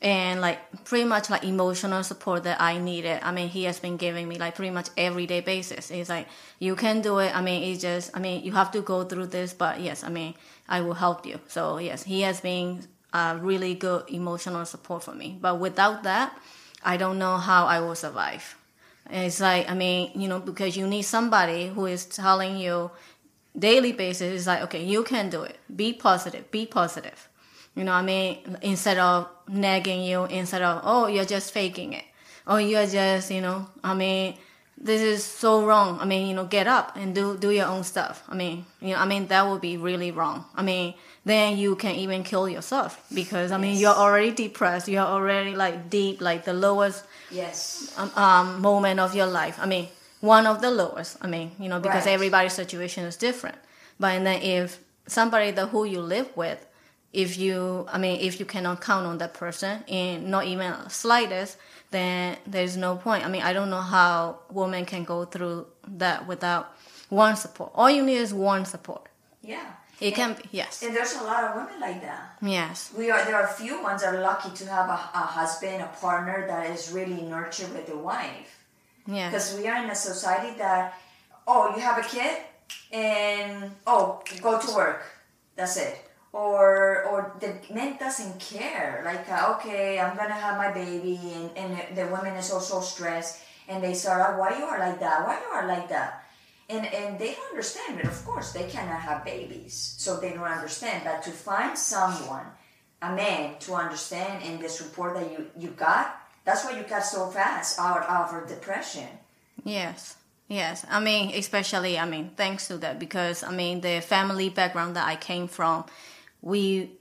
and 0.00 0.40
like 0.40 0.58
pretty 0.84 1.04
much 1.04 1.28
like 1.28 1.42
emotional 1.44 2.02
support 2.04 2.44
that 2.44 2.60
I 2.60 2.78
needed. 2.78 3.20
I 3.22 3.32
mean, 3.32 3.48
he 3.48 3.64
has 3.64 3.80
been 3.80 3.96
giving 3.96 4.28
me 4.28 4.38
like 4.38 4.54
pretty 4.54 4.70
much 4.70 4.90
everyday 4.96 5.40
basis. 5.40 5.88
He's 5.88 6.08
like, 6.08 6.28
you 6.60 6.76
can 6.76 7.00
do 7.00 7.18
it. 7.18 7.34
I 7.34 7.42
mean, 7.42 7.64
it's 7.64 7.82
just, 7.82 8.16
I 8.16 8.20
mean, 8.20 8.44
you 8.44 8.52
have 8.52 8.70
to 8.72 8.80
go 8.80 9.04
through 9.04 9.26
this, 9.26 9.52
but 9.52 9.80
yes, 9.80 10.04
I 10.04 10.08
mean, 10.08 10.34
I 10.68 10.82
will 10.82 10.94
help 10.94 11.26
you. 11.26 11.40
So 11.48 11.78
yes, 11.78 12.04
he 12.04 12.20
has 12.20 12.40
been 12.40 12.86
a 13.12 13.38
really 13.40 13.74
good 13.74 14.04
emotional 14.08 14.64
support 14.64 15.02
for 15.02 15.14
me. 15.14 15.36
But 15.40 15.58
without 15.58 16.04
that, 16.04 16.38
I 16.84 16.96
don't 16.96 17.18
know 17.18 17.36
how 17.38 17.66
I 17.66 17.80
will 17.80 17.96
survive. 17.96 18.56
it's 19.10 19.40
like, 19.40 19.68
I 19.68 19.74
mean, 19.74 20.12
you 20.14 20.28
know, 20.28 20.38
because 20.38 20.76
you 20.76 20.86
need 20.86 21.02
somebody 21.02 21.68
who 21.68 21.86
is 21.86 22.04
telling 22.04 22.56
you 22.56 22.92
daily 23.58 23.90
basis, 23.90 24.42
is 24.42 24.46
like, 24.46 24.62
okay, 24.62 24.84
you 24.84 25.02
can 25.02 25.28
do 25.28 25.42
it. 25.42 25.58
Be 25.74 25.92
positive, 25.92 26.48
be 26.52 26.66
positive 26.66 27.27
you 27.78 27.84
know 27.84 27.92
what 27.92 27.98
I 27.98 28.02
mean? 28.02 28.58
Instead 28.62 28.98
of 28.98 29.28
nagging 29.46 30.02
you, 30.02 30.24
instead 30.24 30.62
of, 30.62 30.80
oh, 30.82 31.06
you're 31.06 31.24
just 31.24 31.52
faking 31.52 31.92
it. 31.92 32.04
Oh, 32.44 32.56
you're 32.56 32.86
just, 32.86 33.30
you 33.30 33.40
know, 33.40 33.68
I 33.84 33.94
mean, 33.94 34.34
this 34.76 35.00
is 35.00 35.22
so 35.22 35.64
wrong. 35.64 36.00
I 36.00 36.04
mean, 36.04 36.26
you 36.26 36.34
know, 36.34 36.44
get 36.44 36.66
up 36.66 36.96
and 36.96 37.14
do, 37.14 37.36
do 37.36 37.52
your 37.52 37.66
own 37.66 37.84
stuff. 37.84 38.24
I 38.28 38.34
mean, 38.34 38.66
you 38.80 38.94
know, 38.94 38.96
I 38.98 39.06
mean, 39.06 39.28
that 39.28 39.46
would 39.46 39.60
be 39.60 39.76
really 39.76 40.10
wrong. 40.10 40.44
I 40.56 40.62
mean, 40.62 40.94
then 41.24 41.56
you 41.56 41.76
can 41.76 41.94
even 41.94 42.24
kill 42.24 42.48
yourself 42.48 43.00
because, 43.14 43.52
I 43.52 43.58
mean, 43.58 43.76
you're 43.78 43.94
already 43.94 44.32
depressed. 44.32 44.88
You're 44.88 45.06
already 45.06 45.54
like 45.54 45.88
deep, 45.88 46.20
like 46.20 46.44
the 46.44 46.54
lowest 46.54 47.04
yes 47.30 47.94
um, 47.96 48.10
um, 48.16 48.60
moment 48.60 48.98
of 48.98 49.14
your 49.14 49.26
life. 49.26 49.56
I 49.60 49.66
mean, 49.66 49.86
one 50.20 50.48
of 50.48 50.60
the 50.60 50.72
lowest. 50.72 51.16
I 51.20 51.28
mean, 51.28 51.52
you 51.60 51.68
know, 51.68 51.78
because 51.78 52.06
right. 52.06 52.14
everybody's 52.14 52.54
situation 52.54 53.04
is 53.04 53.16
different. 53.16 53.58
But 54.00 54.24
then 54.24 54.42
if 54.42 54.80
somebody 55.06 55.52
that 55.52 55.68
who 55.68 55.84
you 55.84 56.00
live 56.00 56.36
with 56.36 56.64
if 57.12 57.38
you 57.38 57.86
i 57.90 57.98
mean 57.98 58.20
if 58.20 58.38
you 58.38 58.46
cannot 58.46 58.80
count 58.80 59.06
on 59.06 59.18
that 59.18 59.34
person 59.34 59.82
in 59.86 60.30
not 60.30 60.44
even 60.44 60.74
slightest 60.88 61.56
then 61.90 62.36
there's 62.46 62.76
no 62.76 62.96
point. 62.96 63.24
I 63.24 63.28
mean 63.28 63.42
i 63.42 63.52
don't 63.52 63.70
know 63.70 63.80
how 63.80 64.40
women 64.50 64.84
can 64.84 65.04
go 65.04 65.24
through 65.24 65.66
that 65.96 66.26
without 66.26 66.76
one 67.08 67.36
support. 67.36 67.72
All 67.74 67.90
you 67.90 68.02
need 68.02 68.18
is 68.18 68.34
one 68.34 68.66
support. 68.66 69.08
Yeah. 69.42 69.64
It 69.98 70.08
and, 70.08 70.14
can 70.14 70.34
be 70.34 70.42
yes. 70.52 70.82
and 70.82 70.94
there's 70.94 71.14
a 71.16 71.24
lot 71.24 71.44
of 71.44 71.56
women 71.56 71.80
like 71.80 72.02
that. 72.02 72.36
Yes. 72.42 72.92
We 72.96 73.10
are 73.10 73.24
there 73.24 73.36
are 73.36 73.48
a 73.48 73.52
few 73.52 73.82
ones 73.82 74.02
that 74.02 74.14
are 74.14 74.20
lucky 74.20 74.50
to 74.56 74.66
have 74.68 74.88
a, 74.88 74.92
a 74.92 75.24
husband 75.38 75.82
a 75.82 75.86
partner 75.86 76.46
that 76.46 76.70
is 76.70 76.92
really 76.92 77.22
nurtured 77.22 77.72
with 77.72 77.86
the 77.86 77.96
wife. 77.96 78.64
Yeah. 79.06 79.30
Because 79.30 79.56
we 79.56 79.66
are 79.66 79.82
in 79.82 79.90
a 79.90 79.94
society 79.94 80.56
that 80.58 80.94
oh 81.46 81.74
you 81.74 81.80
have 81.80 81.98
a 81.98 82.06
kid 82.06 82.36
and 82.92 83.72
oh 83.86 84.22
go 84.42 84.60
to 84.60 84.74
work. 84.74 85.02
That's 85.56 85.78
it 85.78 86.07
or 86.32 87.04
or 87.04 87.32
the 87.40 87.56
man 87.72 87.96
doesn't 87.98 88.38
care. 88.38 89.02
Like 89.04 89.28
uh, 89.30 89.54
okay 89.56 89.98
i'm 89.98 90.16
gonna 90.16 90.34
have 90.34 90.56
my 90.56 90.70
baby 90.72 91.18
and, 91.34 91.50
and 91.56 91.96
the 91.96 92.06
woman 92.08 92.34
is 92.34 92.50
also 92.50 92.80
stressed 92.80 93.40
and 93.68 93.82
they 93.82 93.94
start 93.94 94.20
out 94.20 94.38
why 94.38 94.58
you 94.58 94.64
are 94.64 94.78
like 94.78 95.00
that? 95.00 95.26
Why 95.26 95.38
you 95.40 95.50
are 95.52 95.66
like 95.66 95.88
that? 95.88 96.24
And 96.68 96.86
and 96.86 97.18
they 97.18 97.34
don't 97.34 97.50
understand 97.50 97.96
but 97.96 98.06
of 98.06 98.24
course 98.24 98.52
they 98.52 98.68
cannot 98.68 99.00
have 99.00 99.24
babies 99.24 99.94
so 99.98 100.16
they 100.16 100.30
don't 100.30 100.44
understand. 100.44 101.02
But 101.04 101.22
to 101.24 101.30
find 101.30 101.76
someone 101.78 102.46
a 103.00 103.14
man 103.14 103.58
to 103.60 103.74
understand 103.74 104.42
and 104.42 104.60
the 104.60 104.68
support 104.68 105.14
that 105.14 105.30
you 105.32 105.46
you 105.58 105.68
got 105.70 106.16
that's 106.44 106.64
why 106.64 106.76
you 106.76 106.82
got 106.84 107.04
so 107.04 107.28
fast 107.28 107.78
out 107.78 108.08
of 108.08 108.48
depression. 108.48 109.08
Yes 109.64 110.18
Yes, 110.48 110.86
I 110.88 110.98
mean, 110.98 111.30
especially, 111.34 111.98
I 111.98 112.06
mean, 112.06 112.30
thanks 112.34 112.68
to 112.68 112.78
that 112.78 112.98
because, 112.98 113.44
I 113.44 113.50
mean, 113.50 113.82
the 113.82 114.00
family 114.00 114.48
background 114.48 114.96
that 114.96 115.06
I 115.06 115.14
came 115.14 115.46
from, 115.46 115.84
we 116.42 116.98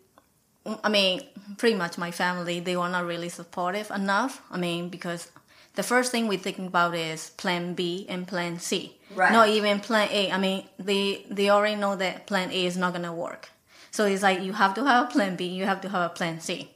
I 0.84 0.89
mean, 0.89 1.21
pretty 1.58 1.76
much 1.76 1.97
my 1.97 2.12
family, 2.12 2.60
they 2.60 2.76
were 2.76 2.89
not 2.89 3.06
really 3.06 3.30
supportive 3.30 3.89
enough. 3.91 4.41
I 4.52 4.58
mean, 4.58 4.89
because 4.89 5.32
the 5.76 5.84
first 5.84 6.12
thing 6.12 6.28
we 6.28 6.38
think 6.38 6.58
about 6.58 6.93
is 6.95 7.30
plan 7.32 7.73
B 7.73 8.06
and 8.10 8.28
plan 8.28 8.60
C. 8.60 8.97
Right. 9.15 9.32
Not 9.32 9.50
even 9.50 9.80
plan 9.80 10.09
A. 10.12 10.32
I 10.32 10.38
mean, 10.38 10.66
they, 10.78 11.26
they 11.30 11.49
already 11.49 11.76
know 11.76 11.95
that 11.95 12.28
plan 12.28 12.51
A 12.51 12.66
is 12.66 12.76
not 12.76 12.93
going 12.93 13.05
to 13.05 13.14
work. 13.14 13.49
So 13.91 14.05
it's 14.05 14.24
like 14.24 14.41
you 14.41 14.53
have 14.53 14.74
to 14.76 14.84
have 14.84 15.07
a 15.07 15.12
plan 15.12 15.36
B, 15.36 15.45
you 15.45 15.66
have 15.66 15.82
to 15.82 15.89
have 15.89 16.12
a 16.12 16.14
plan 16.14 16.39
C. 16.41 16.70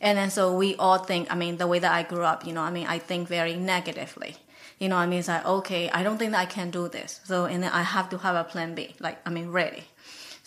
And 0.00 0.18
then 0.18 0.30
so 0.30 0.54
we 0.54 0.76
all 0.76 0.98
think, 0.98 1.32
I 1.32 1.34
mean, 1.34 1.56
the 1.56 1.66
way 1.66 1.78
that 1.78 1.92
I 1.92 2.02
grew 2.02 2.22
up, 2.22 2.46
you 2.46 2.52
know, 2.52 2.60
I 2.60 2.70
mean, 2.70 2.86
I 2.86 2.98
think 2.98 3.28
very 3.28 3.56
negatively. 3.56 4.36
You 4.78 4.88
know, 4.88 4.96
I 4.96 5.06
mean, 5.06 5.18
it's 5.18 5.28
like, 5.28 5.44
okay, 5.44 5.90
I 5.90 6.04
don't 6.04 6.18
think 6.18 6.32
that 6.32 6.40
I 6.40 6.46
can 6.46 6.70
do 6.70 6.88
this. 6.88 7.20
So, 7.24 7.46
and 7.46 7.64
then 7.64 7.72
I 7.72 7.82
have 7.82 8.10
to 8.10 8.18
have 8.18 8.36
a 8.36 8.44
plan 8.44 8.74
B, 8.76 8.94
like, 9.00 9.18
I 9.26 9.30
mean, 9.30 9.50
ready. 9.50 9.84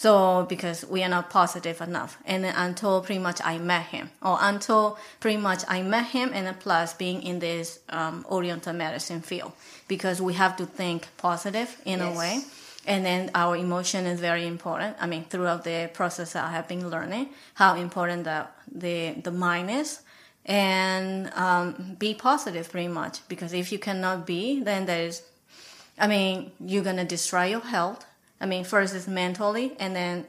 So 0.02 0.47
because 0.49 0.84
we 0.84 1.04
are 1.04 1.10
not 1.10 1.30
positive 1.30 1.80
enough, 1.80 2.18
and 2.26 2.43
until 2.43 3.02
pretty 3.02 3.22
much 3.22 3.39
I 3.45 3.60
met 3.60 3.86
him, 3.93 4.10
or 4.20 4.36
until 4.41 4.97
pretty 5.20 5.38
much 5.38 5.62
I 5.68 5.84
met 5.84 6.08
him, 6.08 6.32
and 6.34 6.60
plus 6.60 6.95
being 6.95 7.22
in 7.22 7.38
this 7.38 7.78
um, 7.89 8.26
Oriental 8.28 8.74
medicine 8.74 9.22
field, 9.22 9.52
because 9.88 10.20
we 10.20 10.34
have 10.34 10.58
to 10.58 10.66
think 10.66 11.08
positive 11.18 11.80
in 11.86 11.99
yes. 11.99 12.16
a 12.16 12.18
way, 12.18 12.41
and 12.88 13.06
then 13.06 13.30
our 13.36 13.56
emotion 13.56 14.08
is 14.08 14.20
very 14.20 14.47
important. 14.47 14.97
I 14.99 15.06
mean, 15.06 15.24
throughout 15.26 15.64
the 15.66 15.91
process, 15.93 16.36
I 16.36 16.49
have 16.49 16.68
been 16.68 16.89
learning 16.89 17.30
how 17.54 17.76
important 17.76 18.24
the 18.24 18.47
the 18.74 19.22
the 19.22 19.32
mind 19.32 19.70
is, 19.70 20.02
and 20.47 21.32
um, 21.36 21.95
be 21.99 22.16
positive 22.16 22.72
pretty 22.72 22.88
much. 23.02 23.20
Because 23.28 23.54
if 23.54 23.72
you 23.72 23.78
cannot 23.78 24.26
be, 24.26 24.64
then 24.64 24.88
there's, 24.88 25.22
I 25.99 26.08
mean, 26.08 26.54
you're 26.60 26.84
gonna 26.84 27.06
destroy 27.06 27.54
your 27.54 27.62
health 27.76 28.04
I 28.42 28.46
mean, 28.48 28.64
first 28.64 28.96
is 28.96 29.08
mentally, 29.08 29.74
and 29.80 29.96
then 29.96 30.26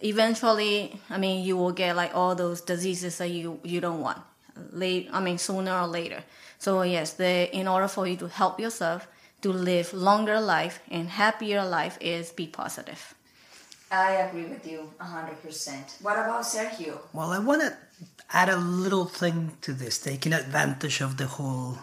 eventually, 0.00 0.98
I 1.10 1.18
mean, 1.18 1.44
you 1.44 1.56
will 1.56 1.72
get 1.72 1.94
like 1.94 2.14
all 2.14 2.34
those 2.34 2.62
diseases 2.62 3.18
that 3.18 3.28
you 3.28 3.60
you 3.62 3.80
don't 3.80 4.00
want. 4.00 4.18
Late, 4.72 5.08
I 5.12 5.20
mean, 5.20 5.38
sooner 5.38 5.72
or 5.72 5.86
later. 5.86 6.24
So 6.58 6.82
yes, 6.82 7.12
the 7.12 7.54
in 7.54 7.68
order 7.68 7.86
for 7.86 8.06
you 8.06 8.16
to 8.16 8.28
help 8.28 8.58
yourself 8.58 9.06
to 9.42 9.52
live 9.52 9.92
longer 9.92 10.40
life 10.40 10.80
and 10.90 11.08
happier 11.08 11.64
life 11.64 11.98
is 12.00 12.32
be 12.32 12.46
positive. 12.46 13.14
I 13.90 14.12
agree 14.26 14.44
with 14.44 14.66
you 14.66 14.90
100%. 15.00 16.02
What 16.02 16.18
about 16.18 16.42
Sergio? 16.42 16.98
Well, 17.12 17.30
I 17.30 17.38
want 17.38 17.62
to 17.62 17.76
add 18.30 18.48
a 18.50 18.56
little 18.56 19.06
thing 19.06 19.56
to 19.62 19.72
this, 19.72 19.98
taking 19.98 20.32
advantage 20.34 21.00
of 21.00 21.16
the 21.16 21.26
whole 21.26 21.78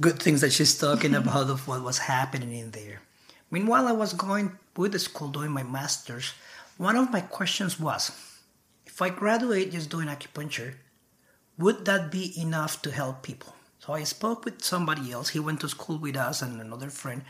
good 0.00 0.22
things 0.22 0.40
that 0.42 0.52
she's 0.52 0.78
talking 0.78 1.14
about 1.22 1.50
of 1.50 1.66
what 1.66 1.82
was 1.82 1.98
happening 1.98 2.52
in 2.52 2.70
there. 2.70 3.00
Meanwhile, 3.50 3.86
I 3.86 3.92
was 3.92 4.12
going 4.12 4.58
with 4.76 4.92
the 4.92 4.98
school 4.98 5.28
doing 5.28 5.50
my 5.50 5.62
master's. 5.62 6.32
One 6.78 6.96
of 6.96 7.12
my 7.12 7.20
questions 7.20 7.78
was, 7.80 8.10
if 8.86 9.00
I 9.00 9.08
graduate 9.10 9.72
just 9.72 9.90
doing 9.90 10.08
acupuncture, 10.08 10.74
would 11.58 11.84
that 11.84 12.10
be 12.10 12.38
enough 12.40 12.82
to 12.82 12.90
help 12.90 13.22
people? 13.22 13.54
So 13.78 13.92
I 13.92 14.02
spoke 14.02 14.44
with 14.44 14.64
somebody 14.64 15.12
else. 15.12 15.30
He 15.30 15.38
went 15.38 15.60
to 15.60 15.68
school 15.68 15.98
with 15.98 16.16
us 16.16 16.42
and 16.42 16.60
another 16.60 16.90
friend, 16.90 17.22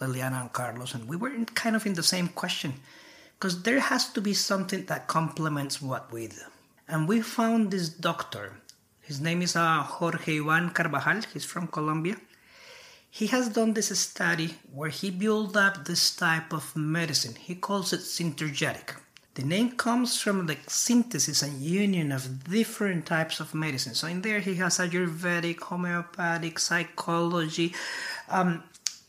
Liliana 0.00 0.40
and 0.42 0.52
Carlos, 0.52 0.94
and 0.94 1.08
we 1.08 1.16
were 1.16 1.32
in, 1.32 1.46
kind 1.46 1.74
of 1.74 1.86
in 1.86 1.94
the 1.94 2.02
same 2.02 2.28
question 2.28 2.74
because 3.38 3.62
there 3.62 3.80
has 3.80 4.12
to 4.12 4.20
be 4.20 4.34
something 4.34 4.84
that 4.86 5.08
complements 5.08 5.82
what 5.82 6.12
we 6.12 6.28
do. 6.28 6.46
And 6.86 7.08
we 7.08 7.22
found 7.22 7.70
this 7.70 7.88
doctor. 7.88 8.52
His 9.00 9.20
name 9.20 9.42
is 9.42 9.56
uh, 9.56 9.82
Jorge 9.82 10.38
Juan 10.40 10.70
Carvajal. 10.70 11.22
He's 11.32 11.44
from 11.44 11.66
Colombia. 11.66 12.16
He 13.14 13.26
has 13.26 13.50
done 13.50 13.74
this 13.74 13.92
study 13.98 14.54
where 14.72 14.88
he 14.88 15.10
built 15.10 15.54
up 15.54 15.84
this 15.84 16.16
type 16.16 16.50
of 16.50 16.74
medicine. 16.74 17.34
He 17.34 17.54
calls 17.54 17.92
it 17.92 18.00
synergetic. 18.00 18.96
The 19.34 19.42
name 19.42 19.72
comes 19.72 20.18
from 20.18 20.46
the 20.46 20.56
synthesis 20.66 21.42
and 21.42 21.60
union 21.60 22.10
of 22.10 22.44
different 22.44 23.04
types 23.04 23.38
of 23.38 23.54
medicine. 23.54 23.94
So 23.94 24.06
in 24.06 24.22
there 24.22 24.40
he 24.40 24.54
has 24.54 24.78
Ayurvedic, 24.78 25.60
homeopathic, 25.60 26.58
psychology, 26.58 27.74
um, 28.30 28.62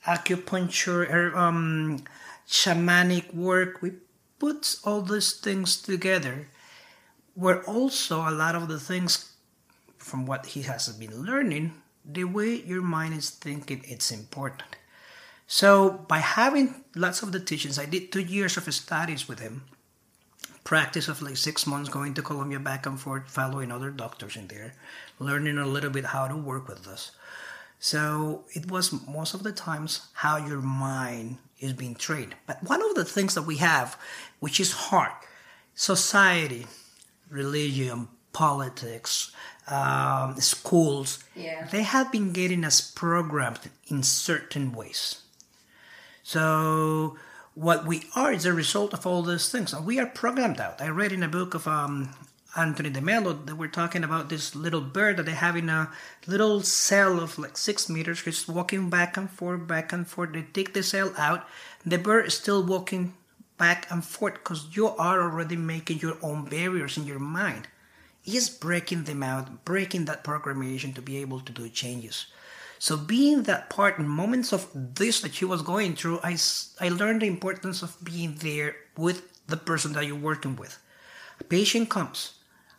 acupuncture, 0.06 1.10
er, 1.10 1.38
um, 1.38 2.04
shamanic 2.46 3.34
work. 3.34 3.82
We 3.82 3.94
put 4.38 4.76
all 4.84 5.02
these 5.02 5.32
things 5.32 5.82
together, 5.82 6.50
where 7.36 7.64
also 7.64 8.28
a 8.28 8.36
lot 8.36 8.56
of 8.56 8.68
the 8.68 8.82
things 8.82 9.32
from 9.98 10.26
what 10.26 10.48
he 10.48 10.64
has 10.64 10.90
been 10.90 11.24
learning, 11.24 11.72
the 12.06 12.24
way 12.26 12.56
your 12.56 12.82
mind 12.82 13.14
is 13.14 13.30
thinking, 13.30 13.84
it's 13.86 14.12
important. 14.12 14.76
So 15.48 15.92
by 16.08 16.20
having 16.20 16.84
lots 16.96 17.22
of 17.22 17.32
the 17.32 17.40
teachings, 17.40 17.78
I 17.78 17.86
did 17.86 18.12
two 18.12 18.22
years 18.22 18.58
of 18.58 18.72
studies 18.74 19.28
with 19.28 19.40
him, 19.40 19.64
practice 20.64 21.08
of 21.08 21.22
like 21.22 21.38
six 21.38 21.68
months 21.68 21.90
going 21.90 22.14
to 22.16 22.22
Colombia 22.22 22.60
back 22.60 22.86
and 22.86 23.00
forth, 23.00 23.30
following 23.30 23.72
other 23.72 23.92
doctors 23.92 24.36
in 24.36 24.48
there, 24.48 24.74
learning 25.20 25.58
a 25.58 25.68
little 25.68 25.90
bit 25.90 26.06
how 26.06 26.28
to 26.28 26.36
work 26.36 26.68
with 26.68 26.88
us. 26.88 27.12
So 27.80 28.46
it 28.54 28.72
was 28.72 28.94
most 29.08 29.34
of 29.34 29.44
the 29.44 29.52
times 29.52 30.08
how 30.14 30.38
your 30.38 30.62
mind 30.62 31.38
is 31.60 31.74
being 31.74 31.96
trained. 31.96 32.36
But 32.48 32.64
one 32.64 32.82
of 32.82 32.96
the 32.96 33.06
things 33.06 33.36
that 33.36 33.42
we 33.42 33.58
have, 33.58 34.00
which 34.40 34.60
is 34.60 34.72
hard, 34.72 35.12
society, 35.76 36.66
religion, 37.30 38.08
politics, 38.32 39.32
um, 39.68 40.40
schools, 40.40 41.24
Yeah. 41.36 41.68
they 41.72 41.84
have 41.84 42.12
been 42.12 42.34
getting 42.34 42.64
us 42.66 42.82
programmed 42.82 43.70
in 43.88 44.04
certain 44.04 44.72
ways. 44.74 45.22
So 46.24 47.18
what 47.54 47.86
we 47.86 48.04
are 48.16 48.32
is 48.32 48.46
a 48.46 48.54
result 48.54 48.94
of 48.94 49.06
all 49.06 49.22
those 49.24 49.50
things. 49.52 49.74
And 49.74 49.86
we 49.86 50.00
are 50.00 50.06
programmed 50.06 50.60
out. 50.60 50.82
I 50.82 50.88
read 50.90 51.12
in 51.12 51.24
a 51.24 51.28
book 51.28 51.54
of 51.54 51.68
um, 51.68 52.10
Anthony 52.56 52.90
de 52.90 53.02
Mello 53.02 53.34
that 53.34 53.56
we're 53.56 53.68
talking 53.68 54.04
about 54.04 54.30
this 54.30 54.56
little 54.56 54.82
bird 54.82 55.18
that 55.18 55.26
they 55.26 55.32
have 55.34 55.56
in 55.56 55.70
a 55.70 55.92
little 56.28 56.62
cell 56.62 57.20
of 57.20 57.38
like 57.38 57.58
six 57.58 57.90
meters, 57.90 58.24
just 58.24 58.48
walking 58.48 58.90
back 58.90 59.18
and 59.18 59.30
forth, 59.30 59.68
back 59.68 59.92
and 59.94 60.08
forth. 60.08 60.34
They 60.34 60.44
take 60.44 60.74
the 60.74 60.84
cell 60.84 61.14
out. 61.18 61.48
The 61.86 61.98
bird 61.98 62.28
is 62.28 62.34
still 62.36 62.64
walking 62.64 63.14
back 63.58 63.90
and 63.92 64.04
forth 64.04 64.36
because 64.36 64.76
you 64.76 64.88
are 64.88 65.22
already 65.22 65.56
making 65.56 66.00
your 66.00 66.18
own 66.22 66.46
barriers 66.46 66.98
in 66.98 67.06
your 67.06 67.20
mind. 67.20 67.68
Is 68.26 68.50
breaking 68.50 69.04
them 69.04 69.22
out, 69.22 69.66
breaking 69.66 70.06
that 70.06 70.24
programmation 70.24 70.96
to 70.96 71.02
be 71.02 71.18
able 71.18 71.42
to 71.42 71.52
do 71.52 71.68
changes. 71.70 72.28
So 72.80 72.98
being 72.98 73.44
that 73.44 73.70
part 73.70 74.00
in 74.00 74.08
moments 74.08 74.54
of 74.54 74.70
this 74.74 75.22
that 75.22 75.34
she 75.36 75.46
was 75.46 75.62
going 75.62 75.96
through, 75.96 76.20
I, 76.24 76.38
I 76.80 76.90
learned 76.90 77.22
the 77.22 77.28
importance 77.28 77.82
of 77.82 77.98
being 78.04 78.36
there 78.36 78.76
with 78.98 79.24
the 79.48 79.58
person 79.58 79.94
that 79.94 80.06
you're 80.06 80.16
working 80.16 80.56
with. 80.56 80.80
A 81.40 81.44
patient 81.44 81.90
comes. 81.90 82.36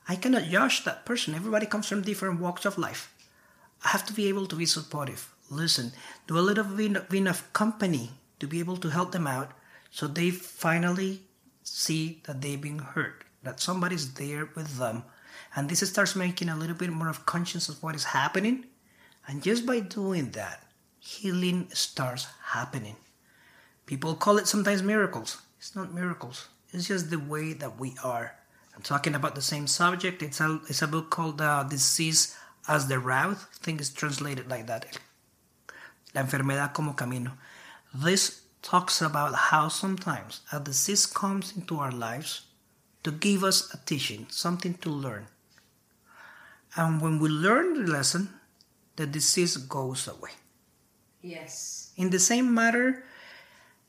I 0.08 0.16
cannot 0.16 0.44
judge 0.44 0.84
that 0.84 1.04
person. 1.04 1.34
Everybody 1.34 1.66
comes 1.66 1.88
from 1.88 2.02
different 2.02 2.40
walks 2.40 2.64
of 2.64 2.78
life. 2.78 3.12
I 3.84 3.88
have 3.88 4.06
to 4.06 4.12
be 4.12 4.28
able 4.28 4.46
to 4.46 4.56
be 4.56 4.66
supportive, 4.66 5.30
listen, 5.50 5.92
do 6.26 6.38
a 6.38 6.40
little 6.40 6.64
bit 6.64 7.26
of 7.26 7.52
company 7.52 8.12
to 8.40 8.46
be 8.46 8.60
able 8.60 8.78
to 8.78 8.88
help 8.88 9.12
them 9.12 9.26
out 9.26 9.52
so 9.90 10.06
they 10.06 10.30
finally 10.30 11.20
see 11.62 12.22
that 12.24 12.40
they've 12.40 12.60
been 12.60 12.78
hurt, 12.78 13.24
that 13.42 13.60
somebody's 13.60 14.14
there 14.14 14.48
with 14.54 14.78
them. 14.78 15.04
And 15.56 15.68
this 15.68 15.88
starts 15.88 16.16
making 16.16 16.48
a 16.48 16.56
little 16.56 16.74
bit 16.74 16.90
more 16.90 17.08
of 17.08 17.26
conscience 17.26 17.68
of 17.68 17.82
what 17.82 17.94
is 17.94 18.04
happening. 18.04 18.66
And 19.26 19.42
just 19.42 19.64
by 19.64 19.80
doing 19.80 20.30
that, 20.32 20.64
healing 20.98 21.68
starts 21.72 22.26
happening. 22.42 22.96
People 23.86 24.14
call 24.14 24.38
it 24.38 24.48
sometimes 24.48 24.82
miracles. 24.82 25.40
It's 25.58 25.76
not 25.76 25.94
miracles. 25.94 26.48
It's 26.72 26.88
just 26.88 27.10
the 27.10 27.18
way 27.18 27.52
that 27.52 27.78
we 27.78 27.94
are. 28.02 28.34
I'm 28.74 28.82
talking 28.82 29.14
about 29.14 29.34
the 29.34 29.42
same 29.42 29.66
subject. 29.66 30.22
It's 30.22 30.40
a, 30.40 30.60
it's 30.68 30.82
a 30.82 30.88
book 30.88 31.10
called 31.10 31.40
uh, 31.40 31.62
Disease 31.62 32.36
as 32.66 32.88
the 32.88 32.98
Route. 32.98 33.36
I 33.36 33.56
think 33.62 33.80
it's 33.80 33.90
translated 33.90 34.50
like 34.50 34.66
that. 34.66 34.98
La 36.14 36.22
enfermedad 36.22 36.72
como 36.72 36.92
camino. 36.92 37.32
This 37.94 38.42
talks 38.62 39.00
about 39.02 39.34
how 39.34 39.68
sometimes 39.68 40.40
a 40.50 40.58
disease 40.58 41.06
comes 41.06 41.56
into 41.56 41.78
our 41.78 41.92
lives 41.92 42.42
to 43.04 43.12
give 43.12 43.44
us 43.44 43.72
a 43.74 43.78
teaching, 43.84 44.26
something 44.30 44.74
to 44.74 44.88
learn. 44.88 45.26
And 46.76 47.00
when 47.00 47.18
we 47.18 47.28
learn 47.28 47.74
the 47.74 47.90
lesson, 47.90 48.30
the 48.96 49.06
disease 49.06 49.56
goes 49.56 50.08
away. 50.08 50.30
Yes. 51.22 51.92
In 51.96 52.10
the 52.10 52.18
same 52.18 52.52
matter, 52.52 53.04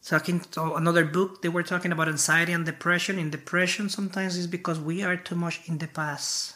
talking 0.04 0.40
to 0.52 0.76
another 0.76 1.04
book, 1.06 1.42
they 1.42 1.50
were 1.50 1.64
talking 1.64 1.92
about 1.92 2.08
anxiety 2.08 2.54
and 2.54 2.66
depression. 2.66 3.18
In 3.18 3.30
depression, 3.30 3.90
sometimes 3.90 4.38
it's 4.38 4.48
because 4.48 4.80
we 4.80 5.04
are 5.04 5.18
too 5.18 5.36
much 5.36 5.62
in 5.68 5.80
the 5.80 5.88
past, 5.88 6.56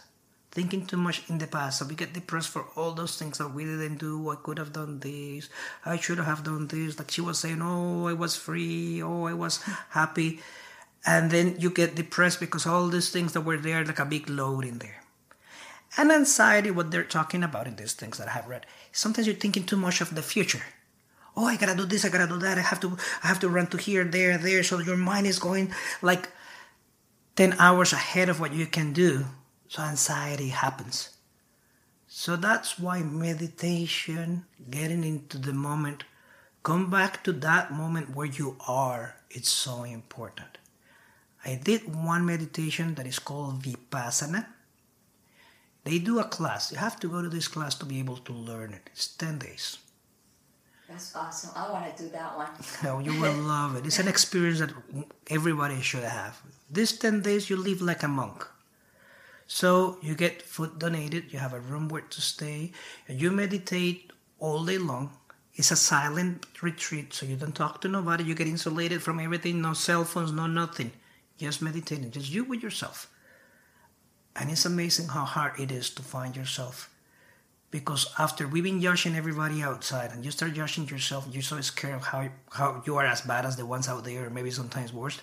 thinking 0.52 0.86
too 0.86 0.98
much 0.98 1.28
in 1.30 1.40
the 1.40 1.48
past. 1.48 1.80
So 1.80 1.86
we 1.86 1.96
get 1.96 2.14
depressed 2.14 2.50
for 2.50 2.68
all 2.76 2.94
those 2.94 3.18
things 3.18 3.40
that 3.40 3.54
we 3.54 3.66
didn't 3.66 3.98
do. 3.98 4.30
I 4.30 4.36
could 4.36 4.60
have 4.60 4.74
done 4.74 5.00
this. 5.00 5.50
I 5.86 5.98
should 5.98 6.20
have 6.20 6.44
done 6.44 6.68
this. 6.68 6.98
Like 7.00 7.12
she 7.12 7.22
was 7.22 7.40
saying, 7.40 7.62
oh, 7.62 8.08
I 8.08 8.14
was 8.14 8.36
free. 8.36 9.02
Oh, 9.02 9.26
I 9.26 9.34
was 9.34 9.62
happy. 9.90 10.40
And 11.06 11.32
then 11.32 11.56
you 11.60 11.72
get 11.72 11.96
depressed 11.96 12.40
because 12.40 12.68
all 12.68 12.88
these 12.88 13.10
things 13.10 13.34
that 13.34 13.42
were 13.42 13.58
there, 13.58 13.84
like 13.84 14.00
a 14.00 14.06
big 14.06 14.30
load 14.30 14.66
in 14.66 14.78
there. 14.78 15.02
And 15.98 16.12
anxiety, 16.12 16.72
what 16.72 16.92
they're 16.92 17.04
talking 17.04 17.44
about 17.44 17.68
in 17.68 17.76
these 17.76 17.94
things 17.94 18.18
that 18.18 18.28
I 18.28 18.32
have 18.32 18.48
read, 18.48 18.66
sometimes 18.92 19.28
you're 19.28 19.36
thinking 19.36 19.66
too 19.66 19.78
much 19.78 20.02
of 20.02 20.14
the 20.14 20.22
future. 20.22 20.64
Oh, 21.36 21.46
I 21.46 21.56
gotta 21.58 21.76
do 21.76 21.86
this, 21.86 22.06
I 22.06 22.10
gotta 22.10 22.28
do 22.28 22.38
that, 22.40 22.58
I 22.58 22.62
have 22.62 22.80
to 22.82 22.98
I 23.24 23.28
have 23.28 23.40
to 23.40 23.50
run 23.50 23.68
to 23.68 23.78
here, 23.78 24.04
there, 24.04 24.38
there. 24.38 24.64
So 24.64 24.80
your 24.80 24.98
mind 24.98 25.26
is 25.26 25.40
going 25.40 25.74
like 26.02 26.30
ten 27.36 27.54
hours 27.60 27.94
ahead 27.94 28.30
of 28.30 28.40
what 28.40 28.54
you 28.54 28.66
can 28.66 28.94
do. 28.94 29.26
So 29.68 29.84
anxiety 29.84 30.50
happens. 30.50 31.10
So 32.08 32.36
that's 32.36 32.80
why 32.80 33.04
meditation, 33.04 34.46
getting 34.70 35.04
into 35.04 35.38
the 35.38 35.54
moment, 35.54 36.04
come 36.64 36.90
back 36.90 37.24
to 37.24 37.32
that 37.34 37.72
moment 37.72 38.16
where 38.16 38.26
you 38.26 38.58
are, 38.68 39.16
it's 39.30 39.50
so 39.50 39.84
important. 39.84 40.58
I 41.46 41.60
did 41.64 41.96
one 41.96 42.26
meditation 42.26 42.96
that 42.96 43.06
is 43.06 43.20
called 43.20 43.62
Vipassana. 43.62 44.48
They 45.84 46.00
do 46.00 46.20
a 46.20 46.24
class. 46.24 46.72
You 46.72 46.78
have 46.78 47.00
to 47.00 47.10
go 47.10 47.22
to 47.22 47.30
this 47.30 47.48
class 47.48 47.76
to 47.76 47.86
be 47.86 48.00
able 48.00 48.18
to 48.18 48.34
learn 48.34 48.74
it. 48.74 48.90
It's 48.92 49.08
10 49.08 49.40
days. 49.40 49.78
That's 50.90 51.16
awesome. 51.16 51.52
I 51.56 51.72
want 51.72 51.96
to 51.96 52.04
do 52.04 52.10
that 52.10 52.36
one. 52.36 52.50
Oh, 52.84 53.00
you 53.00 53.20
will 53.22 53.36
love 53.36 53.76
it. 53.76 53.86
It's 53.86 54.00
an 54.00 54.08
experience 54.08 54.60
that 54.60 54.74
everybody 55.30 55.82
should 55.82 56.04
have. 56.04 56.42
These 56.70 56.98
10 56.98 57.22
days, 57.22 57.50
you 57.50 57.58
live 57.58 57.82
like 57.82 58.04
a 58.04 58.08
monk. 58.08 58.46
So 59.46 59.98
you 60.02 60.16
get 60.16 60.42
food 60.44 60.78
donated, 60.78 61.34
you 61.34 61.40
have 61.40 61.54
a 61.54 61.60
room 61.60 61.90
where 61.90 62.02
to 62.02 62.22
stay, 62.22 62.72
and 63.08 63.20
you 63.20 63.32
meditate 63.32 64.12
all 64.40 64.64
day 64.64 64.78
long. 64.78 65.12
It's 65.56 65.72
a 65.72 65.76
silent 65.76 66.46
retreat, 66.62 67.14
so 67.14 67.26
you 67.26 67.36
don't 67.36 67.56
talk 67.56 67.82
to 67.82 67.88
nobody. 67.88 68.24
You 68.24 68.36
get 68.36 68.48
insulated 68.48 69.02
from 69.02 69.20
everything, 69.20 69.62
no 69.62 69.74
cell 69.74 70.06
phones, 70.06 70.32
no 70.32 70.46
nothing. 70.48 70.92
Just 71.38 71.62
meditating, 71.62 72.12
just 72.12 72.30
you 72.30 72.44
with 72.44 72.62
yourself. 72.62 73.10
And 74.40 74.50
it's 74.50 74.66
amazing 74.66 75.10
how 75.10 75.26
hard 75.26 75.60
it 75.60 75.72
is 75.72 75.90
to 75.92 76.02
find 76.02 76.36
yourself. 76.36 76.90
Because 77.72 78.12
after 78.18 78.48
we've 78.48 78.64
been 78.64 78.82
judging 78.82 79.16
everybody 79.16 79.62
outside 79.62 80.12
and 80.12 80.24
you 80.24 80.32
start 80.32 80.54
judging 80.54 80.88
yourself, 80.88 81.28
you're 81.30 81.44
so 81.44 81.60
scared 81.62 81.96
of 81.96 82.04
how, 82.04 82.30
how 82.52 82.82
you 82.86 82.96
are 82.96 83.06
as 83.06 83.22
bad 83.22 83.46
as 83.46 83.58
the 83.58 83.66
ones 83.66 83.88
out 83.88 84.06
there, 84.06 84.26
or 84.26 84.30
maybe 84.30 84.50
sometimes 84.50 84.94
worse. 84.94 85.22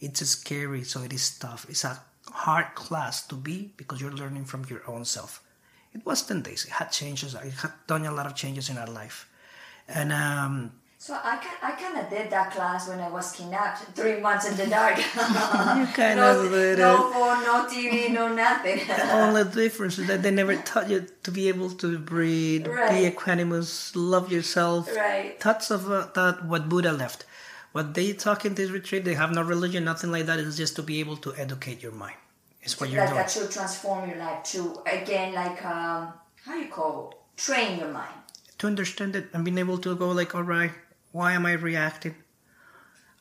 It's 0.00 0.24
scary, 0.26 0.84
so 0.84 1.02
it 1.02 1.12
is 1.12 1.36
tough. 1.38 1.66
It's 1.68 1.84
a 1.84 2.00
hard 2.30 2.74
class 2.74 3.26
to 3.26 3.34
be 3.34 3.72
because 3.76 4.00
you're 4.00 4.12
learning 4.12 4.44
from 4.44 4.64
your 4.70 4.82
own 4.88 5.04
self. 5.04 5.42
It 5.92 6.06
was 6.06 6.22
10 6.22 6.42
days. 6.42 6.64
It 6.64 6.70
had 6.70 6.90
changes. 6.90 7.34
It 7.34 7.52
had 7.52 7.72
done 7.86 8.06
a 8.06 8.12
lot 8.12 8.26
of 8.26 8.34
changes 8.34 8.70
in 8.70 8.78
our 8.78 8.86
life. 8.86 9.28
And 9.88 10.12
um, 10.12 10.72
So 11.04 11.12
I, 11.12 11.36
I 11.62 11.72
kind 11.72 11.98
of 11.98 12.08
did 12.08 12.30
that 12.30 12.50
class 12.52 12.88
when 12.88 12.98
I 12.98 13.10
was 13.10 13.30
kidnapped, 13.32 13.82
three 13.94 14.20
months 14.20 14.48
in 14.48 14.56
the 14.56 14.66
dark. 14.66 14.96
you 15.76 15.86
kind 15.92 16.16
no, 16.16 16.40
of 16.46 16.50
did 16.50 16.78
no 16.78 17.10
phone, 17.12 17.44
no 17.44 17.66
TV, 17.68 18.10
no 18.10 18.34
nothing. 18.34 18.78
The 18.86 19.12
only 19.12 19.44
difference 19.44 19.98
is 19.98 20.06
that 20.06 20.22
they 20.22 20.30
never 20.30 20.56
taught 20.56 20.88
you 20.88 21.04
to 21.24 21.30
be 21.30 21.48
able 21.48 21.68
to 21.82 21.98
breathe, 21.98 22.64
be 22.64 23.04
equanimous, 23.10 23.92
love 23.94 24.32
yourself. 24.32 24.88
right. 24.96 25.38
Thoughts 25.38 25.70
of 25.70 25.90
uh, 25.90 26.08
that 26.14 26.46
what 26.46 26.70
Buddha 26.70 26.92
left. 26.92 27.26
What 27.72 27.92
they 27.92 28.14
talk 28.14 28.46
in 28.46 28.54
this 28.54 28.70
retreat, 28.70 29.04
they 29.04 29.12
have 29.12 29.30
no 29.30 29.42
religion, 29.42 29.84
nothing 29.84 30.10
like 30.10 30.24
that. 30.24 30.38
It's 30.38 30.56
just 30.56 30.74
to 30.76 30.82
be 30.82 31.00
able 31.00 31.18
to 31.18 31.34
educate 31.36 31.82
your 31.82 31.92
mind. 31.92 32.16
It's 32.62 32.80
what 32.80 32.88
you're 32.88 33.00
Like 33.02 33.10
doing. 33.10 33.20
that 33.20 33.30
should 33.30 33.50
transform 33.50 34.08
your 34.08 34.16
life 34.16 34.42
to 34.52 34.80
Again, 34.90 35.34
like 35.34 35.62
um, 35.66 36.14
how 36.46 36.54
you 36.56 36.68
call 36.68 37.12
train 37.36 37.78
your 37.78 37.92
mind. 37.92 38.16
to 38.56 38.66
understand 38.66 39.14
it 39.16 39.26
and 39.34 39.44
being 39.44 39.58
able 39.58 39.76
to 39.84 39.94
go 39.96 40.08
like, 40.10 40.34
all 40.34 40.42
right, 40.56 40.72
why 41.14 41.32
am 41.32 41.46
I 41.46 41.52
reacting? 41.52 42.16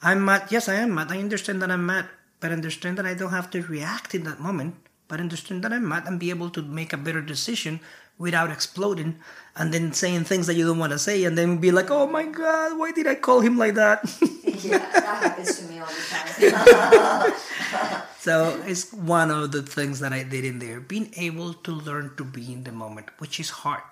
I'm 0.02 0.26
mad. 0.26 0.50
Yes, 0.50 0.68
I 0.68 0.82
am 0.82 0.96
mad. 0.96 1.12
I 1.12 1.20
understand 1.20 1.62
that 1.62 1.70
I'm 1.70 1.86
mad, 1.86 2.10
but 2.40 2.52
understand 2.52 2.98
that 2.98 3.06
I 3.06 3.14
don't 3.14 3.30
have 3.30 3.52
to 3.52 3.62
react 3.62 4.16
in 4.16 4.24
that 4.24 4.40
moment. 4.40 4.76
But 5.08 5.20
understand 5.20 5.64
that 5.64 5.72
I'm 5.72 5.88
mad 5.88 6.08
and 6.08 6.20
be 6.20 6.32
able 6.32 6.50
to 6.58 6.64
make 6.64 6.92
a 6.92 6.98
better 6.98 7.22
decision 7.22 7.82
without 8.18 8.50
exploding 8.50 9.20
and 9.56 9.72
then 9.72 9.94
saying 9.94 10.24
things 10.24 10.48
that 10.48 10.56
you 10.56 10.66
don't 10.66 10.80
want 10.80 10.92
to 10.92 10.98
say 10.98 11.24
and 11.24 11.38
then 11.38 11.58
be 11.58 11.70
like, 11.72 11.92
oh 11.92 12.08
my 12.08 12.26
God, 12.26 12.80
why 12.80 12.92
did 12.92 13.06
I 13.06 13.14
call 13.14 13.42
him 13.42 13.58
like 13.58 13.76
that? 13.76 14.02
Yeah, 14.64 14.78
that 14.78 15.04
happens 15.04 15.60
to 15.60 15.66
me 15.66 15.80
all 15.80 15.88
the 15.88 16.88
time. 16.90 17.34
So 18.24 18.64
it's 18.66 18.94
one 18.94 19.30
of 19.30 19.52
the 19.52 19.62
things 19.62 20.00
that 20.00 20.14
I 20.14 20.24
did 20.24 20.46
in 20.46 20.60
there. 20.60 20.80
Being 20.80 21.12
able 21.18 21.54
to 21.68 21.72
learn 21.72 22.16
to 22.16 22.24
be 22.24 22.54
in 22.54 22.64
the 22.64 22.72
moment, 22.72 23.10
which 23.18 23.38
is 23.38 23.50
hard. 23.50 23.84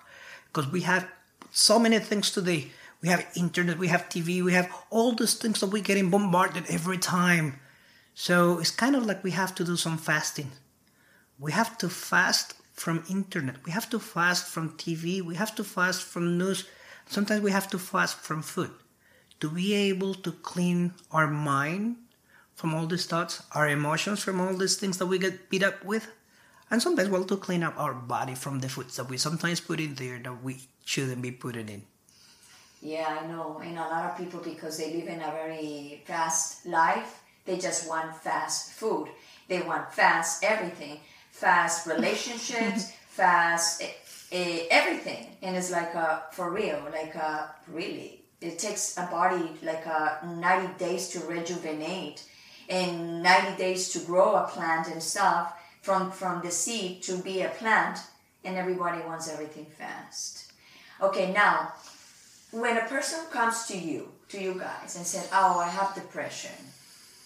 Because 0.46 0.72
we 0.72 0.80
have 0.88 1.06
so 1.50 1.78
many 1.78 1.98
things 1.98 2.30
today. 2.30 2.70
We 3.02 3.08
have 3.08 3.26
internet, 3.34 3.78
we 3.78 3.88
have 3.88 4.08
TV, 4.08 4.42
we 4.42 4.52
have 4.52 4.72
all 4.88 5.12
these 5.12 5.34
things 5.34 5.60
that 5.60 5.66
we're 5.66 5.82
getting 5.82 6.08
bombarded 6.08 6.64
every 6.68 6.98
time. 6.98 7.58
So 8.14 8.60
it's 8.60 8.70
kind 8.70 8.94
of 8.94 9.04
like 9.04 9.24
we 9.24 9.32
have 9.32 9.54
to 9.56 9.64
do 9.64 9.76
some 9.76 9.98
fasting. 9.98 10.52
We 11.38 11.50
have 11.50 11.76
to 11.78 11.88
fast 11.88 12.54
from 12.72 13.04
internet. 13.10 13.64
We 13.64 13.72
have 13.72 13.90
to 13.90 13.98
fast 13.98 14.46
from 14.46 14.70
TV. 14.78 15.20
We 15.20 15.34
have 15.34 15.54
to 15.56 15.64
fast 15.64 16.02
from 16.02 16.38
news. 16.38 16.64
Sometimes 17.06 17.42
we 17.42 17.50
have 17.50 17.68
to 17.70 17.78
fast 17.78 18.18
from 18.18 18.42
food 18.42 18.70
to 19.40 19.50
be 19.50 19.74
able 19.74 20.14
to 20.14 20.30
clean 20.30 20.94
our 21.10 21.26
mind 21.26 21.96
from 22.54 22.72
all 22.74 22.86
these 22.86 23.06
thoughts, 23.06 23.42
our 23.52 23.68
emotions 23.68 24.22
from 24.22 24.40
all 24.40 24.54
these 24.56 24.76
things 24.76 24.98
that 24.98 25.06
we 25.06 25.18
get 25.18 25.50
beat 25.50 25.64
up 25.64 25.84
with, 25.84 26.06
and 26.70 26.80
sometimes 26.80 27.08
well 27.08 27.24
to 27.24 27.36
clean 27.36 27.64
up 27.64 27.74
our 27.76 27.92
body 27.92 28.36
from 28.36 28.60
the 28.60 28.68
foods 28.68 28.94
that 28.96 29.08
we 29.08 29.18
sometimes 29.18 29.60
put 29.60 29.80
in 29.80 29.96
there 29.96 30.20
that 30.20 30.44
we 30.44 30.60
shouldn't 30.84 31.20
be 31.22 31.32
putting 31.32 31.68
in. 31.68 31.82
Yeah, 32.82 33.20
I 33.22 33.26
know. 33.28 33.60
And 33.64 33.78
a 33.78 33.82
lot 33.82 34.10
of 34.10 34.18
people, 34.18 34.40
because 34.40 34.76
they 34.76 34.92
live 34.92 35.06
in 35.06 35.20
a 35.22 35.30
very 35.30 36.02
fast 36.04 36.66
life, 36.66 37.22
they 37.44 37.56
just 37.56 37.88
want 37.88 38.14
fast 38.16 38.72
food. 38.72 39.08
They 39.48 39.62
want 39.62 39.92
fast 39.92 40.42
everything, 40.42 40.98
fast 41.30 41.86
relationships, 41.86 42.92
fast 43.06 43.82
eh, 43.82 43.92
eh, 44.32 44.66
everything. 44.70 45.28
And 45.42 45.56
it's 45.56 45.70
like 45.70 45.94
uh, 45.94 46.20
for 46.32 46.50
real, 46.50 46.82
like 46.92 47.14
uh, 47.14 47.46
really. 47.68 48.18
It 48.40 48.58
takes 48.58 48.98
a 48.98 49.06
body 49.06 49.52
like 49.62 49.86
uh, 49.86 50.16
90 50.26 50.76
days 50.84 51.08
to 51.10 51.20
rejuvenate 51.20 52.24
and 52.68 53.22
90 53.22 53.56
days 53.56 53.90
to 53.90 54.00
grow 54.00 54.34
a 54.34 54.48
plant 54.48 54.88
and 54.88 55.00
stuff 55.00 55.54
from, 55.82 56.10
from 56.10 56.42
the 56.42 56.50
seed 56.50 57.02
to 57.04 57.18
be 57.18 57.42
a 57.42 57.50
plant. 57.50 58.00
And 58.44 58.56
everybody 58.56 59.00
wants 59.02 59.28
everything 59.28 59.66
fast. 59.66 60.52
Okay, 61.00 61.32
now 61.32 61.72
when 62.52 62.76
a 62.76 62.86
person 62.86 63.26
comes 63.30 63.66
to 63.66 63.76
you, 63.76 64.12
to 64.28 64.40
you 64.40 64.54
guys, 64.54 64.96
and 64.96 65.06
said, 65.06 65.28
"Oh, 65.32 65.58
I 65.58 65.68
have 65.68 65.94
depression, 65.94 66.56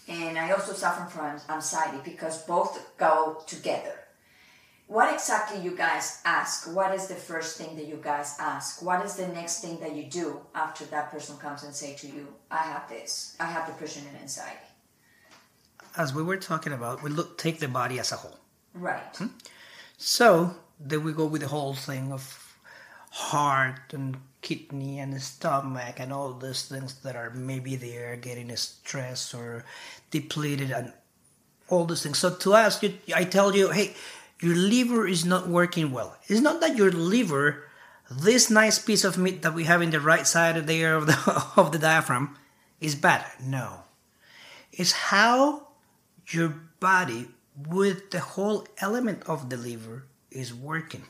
and 0.08 0.38
I 0.38 0.52
also 0.52 0.72
suffer 0.72 1.04
from 1.10 1.40
anxiety," 1.48 2.00
because 2.02 2.42
both 2.42 2.96
go 2.96 3.42
together. 3.46 3.98
What 4.86 5.12
exactly 5.12 5.60
you 5.60 5.76
guys 5.76 6.20
ask? 6.24 6.68
What 6.68 6.94
is 6.94 7.08
the 7.08 7.16
first 7.16 7.58
thing 7.58 7.74
that 7.76 7.86
you 7.86 7.96
guys 7.96 8.36
ask? 8.38 8.80
What 8.80 9.04
is 9.04 9.16
the 9.16 9.26
next 9.26 9.60
thing 9.60 9.80
that 9.80 9.96
you 9.96 10.04
do 10.04 10.46
after 10.54 10.84
that 10.86 11.10
person 11.10 11.36
comes 11.38 11.64
and 11.64 11.74
say 11.74 11.94
to 11.94 12.06
you, 12.06 12.36
"I 12.50 12.62
have 12.62 12.88
this. 12.88 13.34
I 13.40 13.46
have 13.46 13.66
depression 13.66 14.06
and 14.06 14.16
anxiety." 14.18 14.70
As 15.96 16.14
we 16.14 16.22
were 16.22 16.36
talking 16.36 16.72
about, 16.72 17.02
we 17.02 17.10
look 17.10 17.36
take 17.36 17.58
the 17.58 17.68
body 17.68 17.98
as 17.98 18.12
a 18.12 18.16
whole. 18.16 18.38
Right. 18.74 19.16
Hmm? 19.16 19.28
So 19.98 20.54
then 20.78 21.02
we 21.02 21.12
go 21.12 21.26
with 21.26 21.40
the 21.40 21.48
whole 21.48 21.74
thing 21.74 22.12
of 22.12 22.45
heart 23.16 23.94
and 23.94 24.14
kidney 24.42 24.98
and 24.98 25.20
stomach 25.22 25.98
and 25.98 26.12
all 26.12 26.34
those 26.34 26.68
things 26.68 27.00
that 27.00 27.16
are 27.16 27.30
maybe 27.30 27.74
there 27.74 28.14
getting 28.14 28.54
stressed 28.56 29.34
or 29.34 29.64
depleted 30.10 30.70
and 30.70 30.92
all 31.68 31.86
those 31.86 32.02
things. 32.02 32.18
So 32.18 32.34
to 32.34 32.52
us, 32.52 32.82
you, 32.82 32.92
I 33.14 33.24
tell 33.24 33.56
you, 33.56 33.70
hey, 33.70 33.94
your 34.40 34.54
liver 34.54 35.08
is 35.08 35.24
not 35.24 35.48
working 35.48 35.92
well. 35.92 36.14
It's 36.28 36.42
not 36.42 36.60
that 36.60 36.76
your 36.76 36.92
liver, 36.92 37.64
this 38.10 38.50
nice 38.50 38.78
piece 38.78 39.02
of 39.02 39.16
meat 39.16 39.40
that 39.40 39.54
we 39.54 39.64
have 39.64 39.80
in 39.80 39.90
the 39.90 40.00
right 40.00 40.26
side 40.26 40.58
of 40.58 40.66
there 40.66 40.94
of 40.94 41.06
the 41.06 41.16
of 41.56 41.72
the 41.72 41.78
diaphragm, 41.78 42.36
is 42.82 42.94
bad. 42.94 43.24
No, 43.42 43.84
it's 44.72 44.92
how 44.92 45.68
your 46.28 46.54
body 46.80 47.28
with 47.56 48.10
the 48.10 48.20
whole 48.20 48.68
element 48.78 49.22
of 49.24 49.48
the 49.48 49.56
liver 49.56 50.04
is 50.30 50.52
working. 50.52 51.04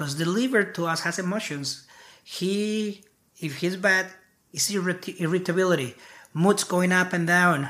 Because 0.00 0.16
the 0.16 0.24
liver 0.24 0.64
to 0.64 0.86
us 0.86 1.00
has 1.00 1.18
emotions. 1.18 1.86
He, 2.24 3.04
if 3.38 3.58
he's 3.58 3.76
bad, 3.76 4.06
it's 4.50 4.72
irrit- 4.72 5.20
irritability, 5.20 5.94
moods 6.32 6.64
going 6.64 6.90
up 6.90 7.12
and 7.12 7.26
down, 7.26 7.68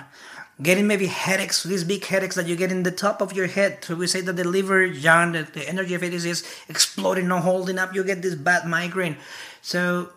getting 0.63 0.87
maybe 0.87 1.07
headaches, 1.07 1.65
these 1.65 1.83
big 1.83 2.05
headaches 2.05 2.37
that 2.37 2.47
you 2.47 2.55
get 2.55 2.71
in 2.71 2.85
the 2.85 2.93
top 2.93 3.21
of 3.21 3.33
your 3.33 3.49
head. 3.49 3.85
So 3.85 3.97
we 3.97 4.07
say 4.07 4.21
that 4.21 4.37
the 4.37 4.45
liver, 4.45 4.87
yang, 4.87 5.33
the, 5.33 5.43
the 5.43 5.69
energy 5.69 5.95
of 5.95 6.05
it 6.05 6.15
is, 6.15 6.25
is 6.25 6.47
exploding, 6.69 7.27
not 7.27 7.43
holding 7.43 7.81
up. 7.81 7.97
You 7.97 8.05
get 8.05 8.23
this 8.23 8.37
bad 8.37 8.65
migraine. 8.65 9.17
So 9.61 10.11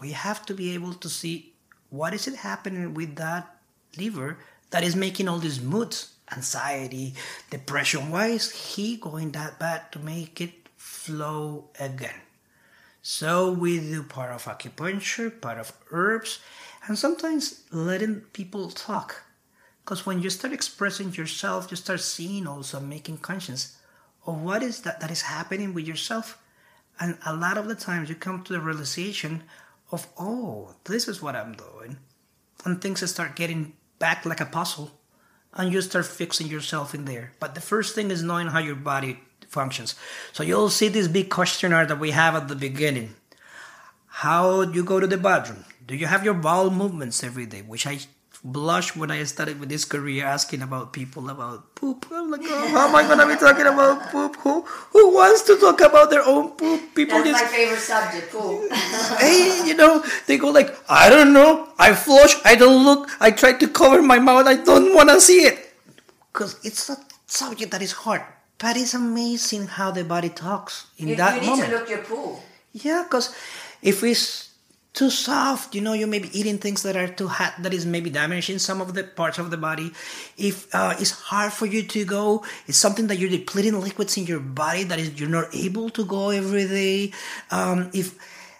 we 0.00 0.12
have 0.12 0.46
to 0.46 0.54
be 0.54 0.72
able 0.72 0.94
to 0.94 1.08
see 1.08 1.52
what 1.90 2.14
is 2.14 2.28
it 2.28 2.36
happening 2.36 2.94
with 2.94 3.16
that 3.16 3.56
liver 3.98 4.38
that 4.70 4.84
is 4.84 4.94
making 4.94 5.26
all 5.26 5.38
these 5.38 5.60
moods 5.60 6.12
anxiety 6.32 7.14
depression 7.50 8.10
why 8.10 8.26
is 8.26 8.50
he 8.50 8.96
going 8.96 9.30
that 9.30 9.60
bad 9.60 9.80
to 9.92 10.00
make 10.00 10.40
it 10.40 10.65
flow 11.06 11.70
again. 11.78 12.20
So 13.00 13.52
we 13.52 13.78
do 13.78 14.02
part 14.02 14.32
of 14.32 14.44
acupuncture 14.44 15.40
part 15.40 15.58
of 15.58 15.72
herbs 15.92 16.40
and 16.86 16.98
sometimes 16.98 17.62
letting 17.70 18.22
people 18.32 18.70
talk. 18.70 19.22
Because 19.84 20.04
when 20.04 20.20
you 20.20 20.30
start 20.30 20.52
expressing 20.52 21.12
yourself 21.12 21.70
you 21.70 21.76
start 21.76 22.00
seeing 22.00 22.46
also 22.46 22.80
making 22.80 23.18
conscious 23.18 23.76
of 24.26 24.42
what 24.42 24.62
is 24.62 24.82
that 24.82 25.00
that 25.00 25.12
is 25.12 25.22
happening 25.22 25.72
with 25.72 25.86
yourself. 25.86 26.38
And 26.98 27.18
a 27.24 27.36
lot 27.36 27.58
of 27.58 27.68
the 27.68 27.76
times 27.76 28.08
you 28.08 28.16
come 28.16 28.42
to 28.42 28.52
the 28.52 28.60
realization 28.60 29.44
of 29.92 30.08
oh 30.18 30.74
this 30.84 31.06
is 31.06 31.22
what 31.22 31.36
i'm 31.36 31.52
doing 31.52 31.96
and 32.64 32.82
things 32.82 33.08
start 33.08 33.36
getting 33.36 33.74
back 34.00 34.26
like 34.26 34.40
a 34.40 34.46
puzzle 34.46 34.90
and 35.56 35.72
you 35.72 35.80
start 35.80 36.06
fixing 36.06 36.48
yourself 36.48 36.94
in 36.94 37.06
there. 37.06 37.32
But 37.40 37.54
the 37.54 37.60
first 37.60 37.94
thing 37.94 38.10
is 38.10 38.22
knowing 38.22 38.48
how 38.48 38.58
your 38.58 38.74
body 38.74 39.20
functions. 39.60 39.94
So 40.32 40.42
you'll 40.48 40.74
see 40.80 40.88
this 40.88 41.08
big 41.18 41.28
questionnaire 41.38 41.86
that 41.86 41.98
we 42.04 42.10
have 42.12 42.34
at 42.40 42.48
the 42.48 42.58
beginning. 42.66 43.14
How 44.24 44.64
do 44.64 44.74
you 44.78 44.84
go 44.92 45.00
to 45.00 45.08
the 45.14 45.20
bathroom? 45.28 45.64
Do 45.86 45.96
you 45.96 46.06
have 46.12 46.24
your 46.28 46.38
bowel 46.46 46.70
movements 46.82 47.24
every 47.30 47.46
day? 47.54 47.62
Which 47.72 47.86
i 47.86 47.98
blushed 48.44 48.96
when 48.96 49.10
i 49.10 49.22
started 49.24 49.58
with 49.58 49.68
this 49.68 49.84
career 49.84 50.24
asking 50.24 50.62
about 50.62 50.92
people 50.92 51.30
about 51.30 51.74
poop. 51.74 52.06
I'm 52.12 52.30
like 52.30 52.42
oh, 52.44 52.68
how 52.68 52.88
am 52.88 52.94
i 52.94 53.02
going 53.02 53.18
to 53.18 53.26
be 53.26 53.34
talking 53.34 53.66
about 53.66 54.10
poop? 54.12 54.36
Who 54.44 54.62
who 54.94 55.14
wants 55.14 55.42
to 55.48 55.58
talk 55.58 55.80
about 55.80 56.10
their 56.10 56.22
own 56.22 56.50
poop? 56.60 56.94
People 56.94 57.22
That's 57.22 57.30
just 57.30 57.44
my 57.44 57.50
favorite 57.56 57.80
subject. 57.80 58.30
Cool. 58.30 58.68
hey, 59.24 59.66
you 59.66 59.74
know, 59.74 60.04
they 60.26 60.38
go 60.38 60.50
like, 60.50 60.70
I 60.88 61.10
don't 61.10 61.32
know, 61.32 61.68
I 61.78 61.94
flush, 61.94 62.36
I 62.44 62.54
don't 62.54 62.84
look, 62.84 63.10
I 63.20 63.30
try 63.30 63.52
to 63.54 63.68
cover 63.68 64.00
my 64.02 64.18
mouth, 64.18 64.46
I 64.46 64.56
don't 64.56 64.94
want 64.94 65.10
to 65.10 65.20
see 65.20 65.42
it. 65.50 65.58
Because 66.32 66.56
it's 66.62 66.88
a 66.90 66.96
subject 67.26 67.72
that 67.72 67.82
is 67.82 67.92
hard. 67.92 68.22
But 68.58 68.76
it's 68.76 68.94
amazing 68.94 69.66
how 69.66 69.90
the 69.90 70.04
body 70.04 70.30
talks 70.30 70.86
in 70.98 71.08
you, 71.08 71.16
that 71.16 71.34
you 71.36 71.40
need 71.42 71.48
moment. 71.48 71.70
to 71.70 71.76
look 71.76 71.88
your 71.90 72.02
pool. 72.02 72.42
Yeah, 72.72 73.04
because 73.04 73.34
if 73.82 74.02
it's 74.02 74.50
too 74.96 75.10
soft, 75.10 75.74
you 75.74 75.82
know, 75.82 75.92
you 75.92 76.06
may 76.06 76.18
be 76.18 76.32
eating 76.38 76.56
things 76.56 76.82
that 76.82 76.96
are 76.96 77.06
too 77.06 77.28
hot, 77.28 77.54
that 77.60 77.74
is 77.74 77.84
maybe 77.84 78.08
damaging 78.08 78.58
some 78.58 78.80
of 78.80 78.94
the 78.94 79.04
parts 79.04 79.38
of 79.38 79.50
the 79.50 79.58
body. 79.58 79.92
If 80.38 80.74
uh, 80.74 80.94
it's 80.98 81.10
hard 81.10 81.52
for 81.52 81.66
you 81.66 81.82
to 81.82 82.04
go, 82.06 82.44
it's 82.66 82.78
something 82.78 83.06
that 83.08 83.18
you're 83.18 83.30
depleting 83.30 83.78
liquids 83.78 84.16
in 84.16 84.24
your 84.24 84.40
body 84.40 84.84
that 84.84 84.98
is 84.98 85.20
you're 85.20 85.28
not 85.28 85.54
able 85.54 85.90
to 85.90 86.04
go 86.04 86.30
every 86.30 86.66
day. 86.66 87.12
Um, 87.50 87.90
if 87.92 88.16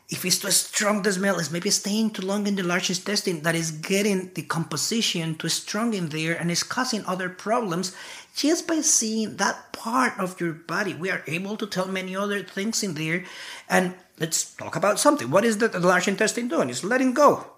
If 0.08 0.24
it's 0.24 0.38
too 0.38 0.52
strong, 0.52 1.02
the 1.02 1.12
smell 1.12 1.40
is 1.40 1.50
maybe 1.50 1.70
staying 1.70 2.10
too 2.10 2.22
long 2.22 2.46
in 2.46 2.54
the 2.54 2.62
large 2.62 2.90
intestine 2.90 3.42
that 3.42 3.56
is 3.56 3.72
getting 3.72 4.30
the 4.34 4.42
composition 4.42 5.34
too 5.34 5.48
strong 5.48 5.94
in 5.94 6.10
there 6.10 6.36
and 6.38 6.48
is 6.48 6.62
causing 6.62 7.04
other 7.06 7.28
problems. 7.28 7.92
Just 8.36 8.68
by 8.68 8.82
seeing 8.82 9.36
that 9.38 9.72
part 9.72 10.12
of 10.16 10.40
your 10.40 10.52
body, 10.52 10.94
we 10.94 11.10
are 11.10 11.24
able 11.26 11.56
to 11.56 11.66
tell 11.66 11.88
many 11.88 12.14
other 12.14 12.44
things 12.44 12.84
in 12.84 12.94
there. 12.94 13.24
And 13.68 13.94
let's 14.20 14.54
talk 14.54 14.76
about 14.76 15.00
something. 15.00 15.28
What 15.28 15.44
is 15.44 15.58
the, 15.58 15.76
large 15.80 16.06
intestine 16.06 16.46
doing? 16.46 16.70
It's 16.70 16.84
letting 16.84 17.12
go. 17.12 17.55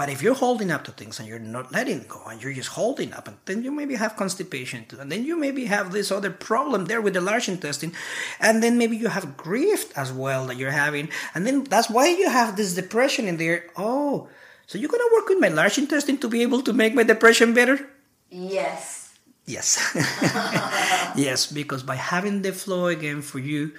But 0.00 0.08
if 0.08 0.22
you're 0.22 0.32
holding 0.32 0.70
up 0.70 0.84
to 0.84 0.92
things 0.92 1.20
and 1.20 1.28
you're 1.28 1.38
not 1.38 1.72
letting 1.72 2.06
go 2.08 2.24
and 2.24 2.42
you're 2.42 2.54
just 2.54 2.70
holding 2.70 3.12
up, 3.12 3.28
and 3.28 3.36
then 3.44 3.62
you 3.62 3.70
maybe 3.70 3.96
have 3.96 4.16
constipation 4.16 4.88
too, 4.88 4.98
and 4.98 5.12
then 5.12 5.26
you 5.26 5.36
maybe 5.36 5.66
have 5.66 5.92
this 5.92 6.10
other 6.10 6.30
problem 6.30 6.86
there 6.86 7.02
with 7.02 7.12
the 7.12 7.20
large 7.20 7.50
intestine, 7.50 7.92
and 8.40 8.62
then 8.62 8.78
maybe 8.78 8.96
you 8.96 9.08
have 9.08 9.36
grief 9.36 9.92
as 9.98 10.10
well 10.10 10.46
that 10.46 10.56
you're 10.56 10.70
having, 10.70 11.10
and 11.34 11.46
then 11.46 11.64
that's 11.64 11.90
why 11.90 12.08
you 12.08 12.30
have 12.30 12.56
this 12.56 12.72
depression 12.72 13.28
in 13.28 13.36
there. 13.36 13.66
Oh, 13.76 14.30
so 14.66 14.78
you're 14.78 14.88
gonna 14.88 15.12
work 15.12 15.28
with 15.28 15.38
my 15.38 15.48
large 15.48 15.76
intestine 15.76 16.16
to 16.24 16.30
be 16.30 16.40
able 16.40 16.62
to 16.62 16.72
make 16.72 16.94
my 16.94 17.02
depression 17.02 17.52
better? 17.52 17.86
Yes. 18.30 19.12
Yes. 19.44 19.76
yes, 21.14 21.44
because 21.44 21.82
by 21.82 21.96
having 21.96 22.40
the 22.40 22.54
flow 22.54 22.86
again 22.86 23.20
for 23.20 23.38
you 23.38 23.72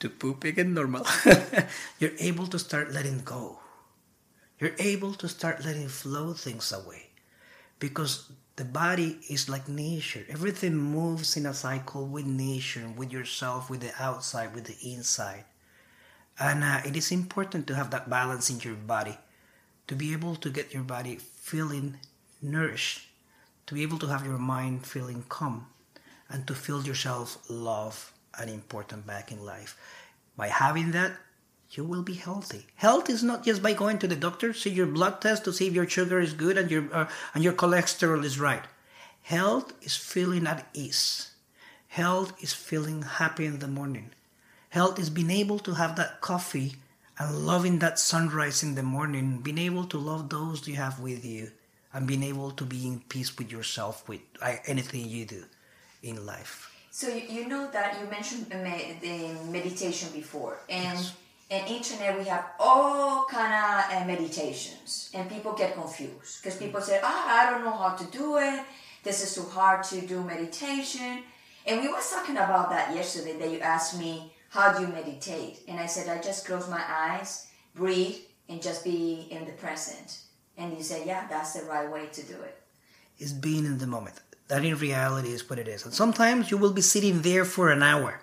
to 0.00 0.10
poop 0.10 0.42
again 0.42 0.74
normal, 0.74 1.06
you're 2.00 2.18
able 2.18 2.48
to 2.48 2.58
start 2.58 2.90
letting 2.90 3.22
go 3.22 3.60
you're 4.58 4.74
able 4.78 5.14
to 5.14 5.28
start 5.28 5.64
letting 5.64 5.88
flow 5.88 6.32
things 6.32 6.72
away 6.72 7.10
because 7.78 8.30
the 8.56 8.64
body 8.64 9.18
is 9.30 9.48
like 9.48 9.68
nature. 9.68 10.24
Everything 10.28 10.74
moves 10.74 11.36
in 11.36 11.46
a 11.46 11.54
cycle 11.54 12.06
with 12.06 12.26
nature 12.26 12.88
with 12.96 13.12
yourself 13.12 13.70
with 13.70 13.80
the 13.80 13.92
outside 14.00 14.54
with 14.54 14.64
the 14.64 14.92
inside. 14.92 15.44
And 16.40 16.62
uh, 16.62 16.80
it 16.84 16.96
is 16.96 17.10
important 17.12 17.66
to 17.68 17.74
have 17.74 17.90
that 17.90 18.10
balance 18.10 18.50
in 18.50 18.60
your 18.60 18.74
body 18.74 19.16
to 19.86 19.94
be 19.94 20.12
able 20.12 20.36
to 20.36 20.50
get 20.50 20.72
your 20.72 20.82
body 20.82 21.16
feeling 21.16 21.98
nourished 22.42 23.08
to 23.68 23.74
be 23.74 23.82
able 23.82 23.98
to 23.98 24.06
have 24.06 24.24
your 24.24 24.38
mind 24.38 24.86
feeling 24.86 25.22
calm 25.28 25.66
and 26.30 26.46
to 26.46 26.54
feel 26.54 26.82
yourself 26.82 27.36
love 27.50 28.12
and 28.38 28.48
important 28.48 29.06
back 29.06 29.30
in 29.30 29.44
life. 29.44 29.76
By 30.38 30.48
having 30.48 30.92
that 30.92 31.12
you 31.78 31.84
will 31.84 32.02
be 32.02 32.14
healthy. 32.14 32.66
Health 32.74 33.08
is 33.08 33.22
not 33.22 33.44
just 33.44 33.62
by 33.62 33.72
going 33.72 33.98
to 34.00 34.08
the 34.08 34.16
doctor, 34.16 34.52
see 34.52 34.70
your 34.70 34.88
blood 34.88 35.20
test 35.20 35.44
to 35.44 35.52
see 35.52 35.68
if 35.68 35.74
your 35.74 35.88
sugar 35.88 36.18
is 36.18 36.32
good 36.32 36.58
and 36.58 36.68
your 36.72 36.84
uh, 36.92 37.08
and 37.34 37.44
your 37.44 37.52
cholesterol 37.52 38.24
is 38.24 38.40
right. 38.40 38.64
Health 39.22 39.72
is 39.80 39.94
feeling 39.94 40.44
at 40.48 40.66
ease. 40.74 41.30
Health 41.86 42.32
is 42.42 42.52
feeling 42.52 43.02
happy 43.02 43.46
in 43.46 43.60
the 43.60 43.68
morning. 43.68 44.10
Health 44.70 44.98
is 44.98 45.08
being 45.08 45.30
able 45.30 45.60
to 45.60 45.74
have 45.74 45.94
that 45.96 46.20
coffee 46.20 46.72
and 47.18 47.46
loving 47.46 47.78
that 47.78 48.00
sunrise 48.00 48.64
in 48.64 48.74
the 48.74 48.82
morning, 48.82 49.38
being 49.38 49.62
able 49.70 49.84
to 49.92 49.98
love 49.98 50.28
those 50.28 50.66
you 50.66 50.74
have 50.74 50.98
with 50.98 51.24
you, 51.24 51.52
and 51.92 52.08
being 52.08 52.24
able 52.24 52.50
to 52.58 52.64
be 52.64 52.88
in 52.88 52.98
peace 53.08 53.30
with 53.38 53.52
yourself 53.52 54.08
with 54.08 54.20
uh, 54.42 54.56
anything 54.66 55.08
you 55.08 55.24
do 55.24 55.44
in 56.02 56.26
life. 56.26 56.74
So 56.90 57.06
you 57.14 57.46
know 57.46 57.70
that 57.70 58.00
you 58.00 58.10
mentioned 58.10 58.50
the 58.50 58.60
meditation 59.58 60.08
before, 60.12 60.58
and. 60.68 60.98
Yes 60.98 61.14
and 61.50 61.66
internet 61.66 62.18
we 62.18 62.24
have 62.24 62.44
all 62.58 63.24
kind 63.24 63.52
of 63.52 64.02
uh, 64.02 64.04
meditations. 64.06 65.10
And 65.14 65.28
people 65.28 65.52
get 65.52 65.74
confused. 65.74 66.42
Because 66.42 66.58
people 66.58 66.80
say 66.80 67.00
ah 67.02 67.24
i 67.40 67.50
don't 67.50 67.64
know 67.64 67.76
how 67.76 67.94
to 67.94 68.04
do 68.06 68.38
it. 68.38 68.62
This 69.02 69.22
is 69.22 69.34
too 69.34 69.48
hard 69.48 69.82
to 69.84 70.00
do 70.02 70.22
meditation. 70.22 71.22
And 71.66 71.80
we 71.80 71.88
was 71.88 72.10
talking 72.10 72.36
about 72.36 72.70
that 72.70 72.94
yesterday 72.94 73.38
that 73.38 73.50
you 73.50 73.60
asked 73.60 73.98
me 73.98 74.32
how 74.50 74.72
do 74.72 74.82
you 74.82 74.88
meditate? 74.88 75.60
And 75.68 75.80
i 75.80 75.86
said 75.86 76.08
i 76.08 76.20
just 76.20 76.46
close 76.46 76.68
my 76.68 76.84
eyes 76.86 77.46
breathe 77.74 78.16
and 78.48 78.60
just 78.62 78.84
be 78.84 79.28
in 79.30 79.44
the 79.46 79.52
present. 79.52 80.20
And 80.56 80.76
you 80.76 80.82
said 80.82 81.06
yeah 81.06 81.26
that's 81.28 81.54
the 81.54 81.64
right 81.64 81.90
way 81.90 82.06
to 82.12 82.22
do 82.22 82.34
it. 82.34 82.56
it 83.18 83.24
is 83.24 83.32
being 83.32 83.64
in 83.64 83.78
the 83.78 83.86
moment. 83.86 84.20
That 84.48 84.64
in 84.64 84.76
reality 84.76 85.28
is 85.28 85.48
what 85.48 85.58
it 85.58 85.68
is. 85.68 85.84
And 85.84 85.92
sometimes 85.92 86.50
you 86.50 86.56
will 86.56 86.72
be 86.72 86.80
sitting 86.80 87.20
there 87.20 87.44
for 87.44 87.70
an 87.70 87.82
hour. 87.82 88.20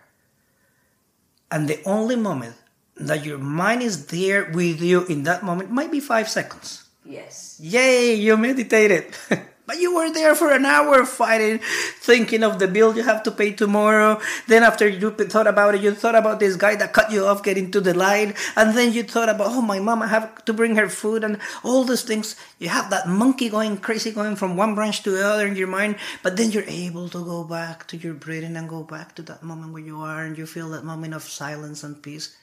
And 1.51 1.67
the 1.67 1.79
only 1.85 2.15
moment 2.15 2.55
that 2.97 3.25
your 3.25 3.37
mind 3.37 3.81
is 3.81 4.07
there 4.07 4.49
with 4.51 4.81
you 4.81 5.05
in 5.05 5.23
that 5.23 5.43
moment 5.43 5.71
might 5.71 5.91
be 5.91 5.99
five 5.99 6.29
seconds. 6.29 6.85
Yes. 7.03 7.59
Yay, 7.61 8.15
you 8.15 8.37
meditated. 8.37 9.13
but 9.67 9.79
you 9.79 9.95
were 9.95 10.11
there 10.11 10.33
for 10.33 10.51
an 10.51 10.65
hour 10.65 11.05
fighting, 11.05 11.59
thinking 11.99 12.41
of 12.41 12.57
the 12.57 12.67
bill 12.67 12.95
you 12.95 13.03
have 13.03 13.21
to 13.23 13.31
pay 13.31 13.51
tomorrow. 13.51 14.19
Then 14.47 14.63
after 14.63 14.87
you 14.87 15.11
thought 15.11 15.45
about 15.45 15.75
it, 15.75 15.81
you 15.81 15.93
thought 15.93 16.15
about 16.15 16.39
this 16.39 16.55
guy 16.55 16.75
that 16.75 16.93
cut 16.93 17.11
you 17.11 17.25
off 17.25 17.43
getting 17.43 17.69
to 17.71 17.81
the 17.81 17.93
line. 17.93 18.33
And 18.55 18.75
then 18.75 18.93
you 18.93 19.03
thought 19.03 19.29
about, 19.29 19.47
oh, 19.49 19.61
my 19.61 19.79
mom, 19.79 20.01
I 20.01 20.07
have 20.07 20.45
to 20.45 20.53
bring 20.53 20.75
her 20.77 20.89
food 20.89 21.23
and 21.23 21.37
all 21.63 21.83
those 21.83 22.03
things. 22.03 22.35
You 22.59 22.69
have 22.69 22.89
that 22.89 23.07
monkey 23.07 23.49
going 23.49 23.77
crazy, 23.77 24.11
going 24.11 24.35
from 24.35 24.55
one 24.55 24.73
branch 24.73 25.03
to 25.03 25.11
the 25.11 25.27
other 25.27 25.45
in 25.47 25.55
your 25.55 25.67
mind. 25.67 25.97
But 26.23 26.37
then 26.37 26.51
you're 26.51 26.63
able 26.63 27.09
to 27.09 27.23
go 27.23 27.43
back 27.43 27.87
to 27.87 27.97
your 27.97 28.13
breathing 28.13 28.55
and 28.55 28.69
go 28.69 28.83
back 28.83 29.15
to 29.15 29.21
that 29.23 29.43
moment 29.43 29.73
where 29.73 29.83
you 29.83 29.99
are 29.99 30.23
and 30.23 30.37
you 30.37 30.45
feel 30.45 30.69
that 30.69 30.85
moment 30.85 31.13
of 31.13 31.23
silence 31.23 31.83
and 31.83 32.01
peace 32.01 32.35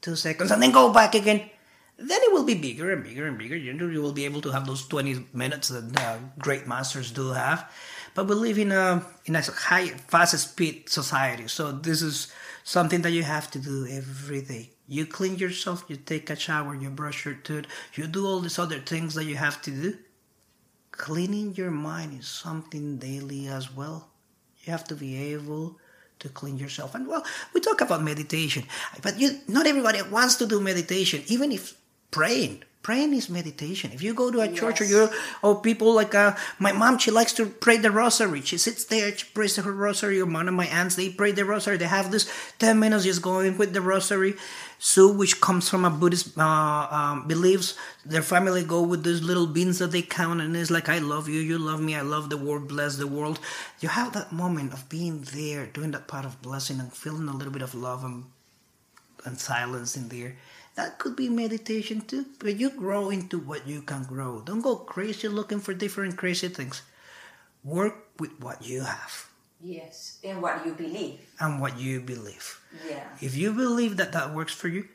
two 0.00 0.16
seconds, 0.16 0.50
and 0.50 0.62
then 0.62 0.72
go 0.72 0.92
back 0.92 1.14
again. 1.14 1.50
Then 1.96 2.20
it 2.22 2.32
will 2.32 2.44
be 2.44 2.54
bigger 2.54 2.90
and 2.92 3.04
bigger 3.04 3.26
and 3.26 3.36
bigger. 3.36 3.56
You 3.56 3.72
you 3.88 4.00
will 4.00 4.12
be 4.12 4.24
able 4.24 4.40
to 4.42 4.50
have 4.50 4.66
those 4.66 4.86
20 4.88 5.26
minutes 5.34 5.68
that 5.68 6.00
uh, 6.00 6.18
great 6.38 6.66
masters 6.66 7.10
do 7.10 7.28
have. 7.32 7.70
But 8.14 8.26
we 8.26 8.34
live 8.34 8.58
in 8.58 8.72
a 8.72 9.04
in 9.26 9.36
a 9.36 9.42
high, 9.42 9.88
fast 10.08 10.38
speed 10.38 10.88
society, 10.88 11.48
so 11.48 11.72
this 11.72 12.02
is 12.02 12.32
something 12.64 13.02
that 13.02 13.12
you 13.12 13.22
have 13.22 13.50
to 13.52 13.58
do 13.58 13.86
every 13.86 14.42
day. 14.42 14.70
You 14.88 15.06
clean 15.06 15.36
yourself, 15.36 15.84
you 15.88 15.96
take 15.96 16.30
a 16.30 16.36
shower, 16.36 16.74
you 16.74 16.90
brush 16.90 17.24
your 17.24 17.34
teeth, 17.34 17.66
you 17.94 18.06
do 18.06 18.26
all 18.26 18.40
these 18.40 18.58
other 18.58 18.80
things 18.80 19.14
that 19.14 19.24
you 19.24 19.36
have 19.36 19.62
to 19.62 19.70
do. 19.70 19.98
Cleaning 20.90 21.54
your 21.54 21.70
mind 21.70 22.18
is 22.18 22.26
something 22.26 22.98
daily 22.98 23.46
as 23.46 23.72
well. 23.72 24.10
You 24.64 24.72
have 24.72 24.84
to 24.84 24.94
be 24.94 25.16
able 25.32 25.78
to 26.20 26.28
clean 26.28 26.58
yourself. 26.58 26.94
And 26.94 27.06
well, 27.06 27.24
we 27.52 27.60
talk 27.60 27.80
about 27.80 28.02
meditation, 28.02 28.64
but 29.02 29.18
you 29.18 29.40
not 29.48 29.66
everybody 29.66 30.00
wants 30.02 30.36
to 30.36 30.46
do 30.46 30.60
meditation, 30.60 31.22
even 31.26 31.52
if 31.52 31.76
praying. 32.10 32.64
Praying 32.82 33.12
is 33.12 33.28
meditation. 33.28 33.92
If 33.92 34.02
you 34.02 34.14
go 34.14 34.30
to 34.30 34.40
a 34.40 34.48
yes. 34.48 34.58
church 34.58 34.80
or 34.80 34.84
you 34.84 35.10
or 35.42 35.60
people 35.60 35.92
like 35.92 36.14
uh, 36.14 36.34
my 36.58 36.72
mom, 36.72 36.96
she 36.96 37.10
likes 37.10 37.34
to 37.34 37.44
pray 37.44 37.76
the 37.76 37.90
rosary. 37.90 38.40
She 38.40 38.56
sits 38.56 38.86
there, 38.86 39.14
she 39.14 39.26
prays 39.34 39.56
her 39.56 39.70
rosary. 39.70 40.18
Or 40.18 40.24
one 40.24 40.48
of 40.48 40.54
my 40.54 40.64
aunts, 40.66 40.96
they 40.96 41.10
pray 41.10 41.32
the 41.32 41.44
rosary. 41.44 41.76
They 41.76 41.84
have 41.84 42.10
this 42.10 42.24
ten 42.58 42.80
minutes 42.80 43.04
just 43.04 43.20
going 43.20 43.58
with 43.58 43.74
the 43.74 43.82
rosary. 43.82 44.36
Sue, 44.82 45.12
which 45.12 45.42
comes 45.42 45.68
from 45.68 45.84
a 45.84 45.90
Buddhist 45.90 46.38
uh, 46.38 46.88
um, 46.90 47.28
beliefs, 47.28 47.76
their 48.06 48.22
family 48.22 48.64
go 48.64 48.80
with 48.80 49.04
these 49.04 49.22
little 49.22 49.46
beans 49.46 49.78
that 49.78 49.92
they 49.92 50.00
count, 50.00 50.40
and 50.40 50.56
it's 50.56 50.70
like, 50.70 50.88
I 50.88 51.00
love 51.00 51.28
you, 51.28 51.38
you 51.38 51.58
love 51.58 51.82
me, 51.82 51.94
I 51.94 52.00
love 52.00 52.30
the 52.30 52.38
world, 52.38 52.66
bless 52.66 52.96
the 52.96 53.06
world. 53.06 53.40
You 53.80 53.90
have 53.90 54.14
that 54.14 54.32
moment 54.32 54.72
of 54.72 54.88
being 54.88 55.20
there, 55.34 55.66
doing 55.66 55.90
that 55.90 56.08
part 56.08 56.24
of 56.24 56.40
blessing, 56.40 56.80
and 56.80 56.90
feeling 56.90 57.28
a 57.28 57.36
little 57.36 57.52
bit 57.52 57.60
of 57.60 57.74
love 57.74 58.04
and, 58.04 58.24
and 59.26 59.38
silence 59.38 59.98
in 59.98 60.08
there. 60.08 60.36
That 60.76 60.98
could 60.98 61.14
be 61.14 61.28
meditation 61.28 62.00
too, 62.00 62.24
but 62.38 62.56
you 62.56 62.70
grow 62.70 63.10
into 63.10 63.38
what 63.38 63.68
you 63.68 63.82
can 63.82 64.04
grow. 64.04 64.40
Don't 64.40 64.62
go 64.62 64.76
crazy 64.76 65.28
looking 65.28 65.60
for 65.60 65.74
different 65.74 66.16
crazy 66.16 66.48
things. 66.48 66.80
Work 67.62 67.96
with 68.18 68.40
what 68.40 68.64
you 68.64 68.80
have. 68.80 69.29
Yes, 69.62 70.18
and 70.24 70.40
what 70.40 70.64
you 70.64 70.72
believe. 70.72 71.20
And 71.38 71.60
what 71.60 71.78
you 71.78 72.00
believe. 72.00 72.60
Yeah. 72.88 73.04
If 73.20 73.36
you 73.36 73.52
believe 73.52 73.96
that 73.98 74.12
that 74.12 74.34
works 74.34 74.54
for 74.54 74.68
you, 74.68 74.88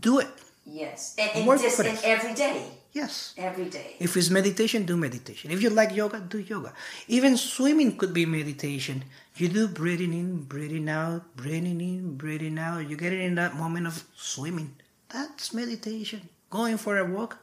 do 0.00 0.18
it. 0.18 0.28
Yes, 0.66 1.14
and, 1.18 1.30
and 1.34 1.46
Work 1.46 1.62
just 1.62 1.78
and 1.80 1.98
every 2.04 2.34
day. 2.34 2.66
Yes. 2.92 3.34
Every 3.38 3.66
day. 3.70 3.96
If 4.00 4.16
it's 4.16 4.28
meditation, 4.28 4.84
do 4.84 4.96
meditation. 4.96 5.50
If 5.50 5.62
you 5.62 5.70
like 5.70 5.94
yoga, 5.94 6.20
do 6.20 6.38
yoga. 6.38 6.72
Even 7.06 7.36
swimming 7.36 7.96
could 7.96 8.12
be 8.12 8.26
meditation. 8.26 9.04
You 9.36 9.48
do 9.48 9.68
breathing 9.68 10.12
in, 10.12 10.42
breathing 10.44 10.88
out, 10.88 11.36
breathing 11.36 11.80
in, 11.80 12.16
breathing 12.16 12.58
out. 12.58 12.88
You 12.88 12.96
get 12.96 13.12
it 13.12 13.20
in 13.20 13.36
that 13.36 13.54
moment 13.54 13.86
of 13.86 14.04
swimming. 14.16 14.74
That's 15.08 15.54
meditation. 15.54 16.28
Going 16.50 16.76
for 16.76 16.98
a 16.98 17.04
walk, 17.04 17.38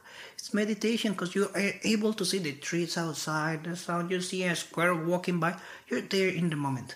it's 0.46 0.54
meditation 0.54 1.10
because 1.10 1.34
you 1.34 1.48
are 1.56 1.72
able 1.82 2.12
to 2.12 2.24
see 2.24 2.38
the 2.38 2.52
trees 2.52 2.96
outside, 2.96 3.64
the 3.64 3.74
sound 3.74 4.12
you 4.12 4.20
see 4.20 4.44
a 4.44 4.54
squirrel 4.54 5.04
walking 5.04 5.40
by. 5.40 5.56
You're 5.88 6.02
there 6.02 6.28
in 6.28 6.50
the 6.50 6.54
moment. 6.54 6.94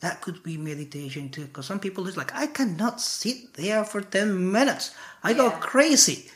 That 0.00 0.20
could 0.20 0.42
be 0.42 0.56
meditation 0.56 1.28
too, 1.28 1.44
because 1.44 1.66
some 1.66 1.78
people 1.78 2.08
is 2.08 2.16
like, 2.16 2.34
I 2.34 2.48
cannot 2.48 3.00
sit 3.00 3.54
there 3.54 3.84
for 3.84 4.00
10 4.00 4.50
minutes. 4.50 4.96
I 5.22 5.30
yeah. 5.30 5.36
go 5.36 5.50
crazy. 5.52 6.28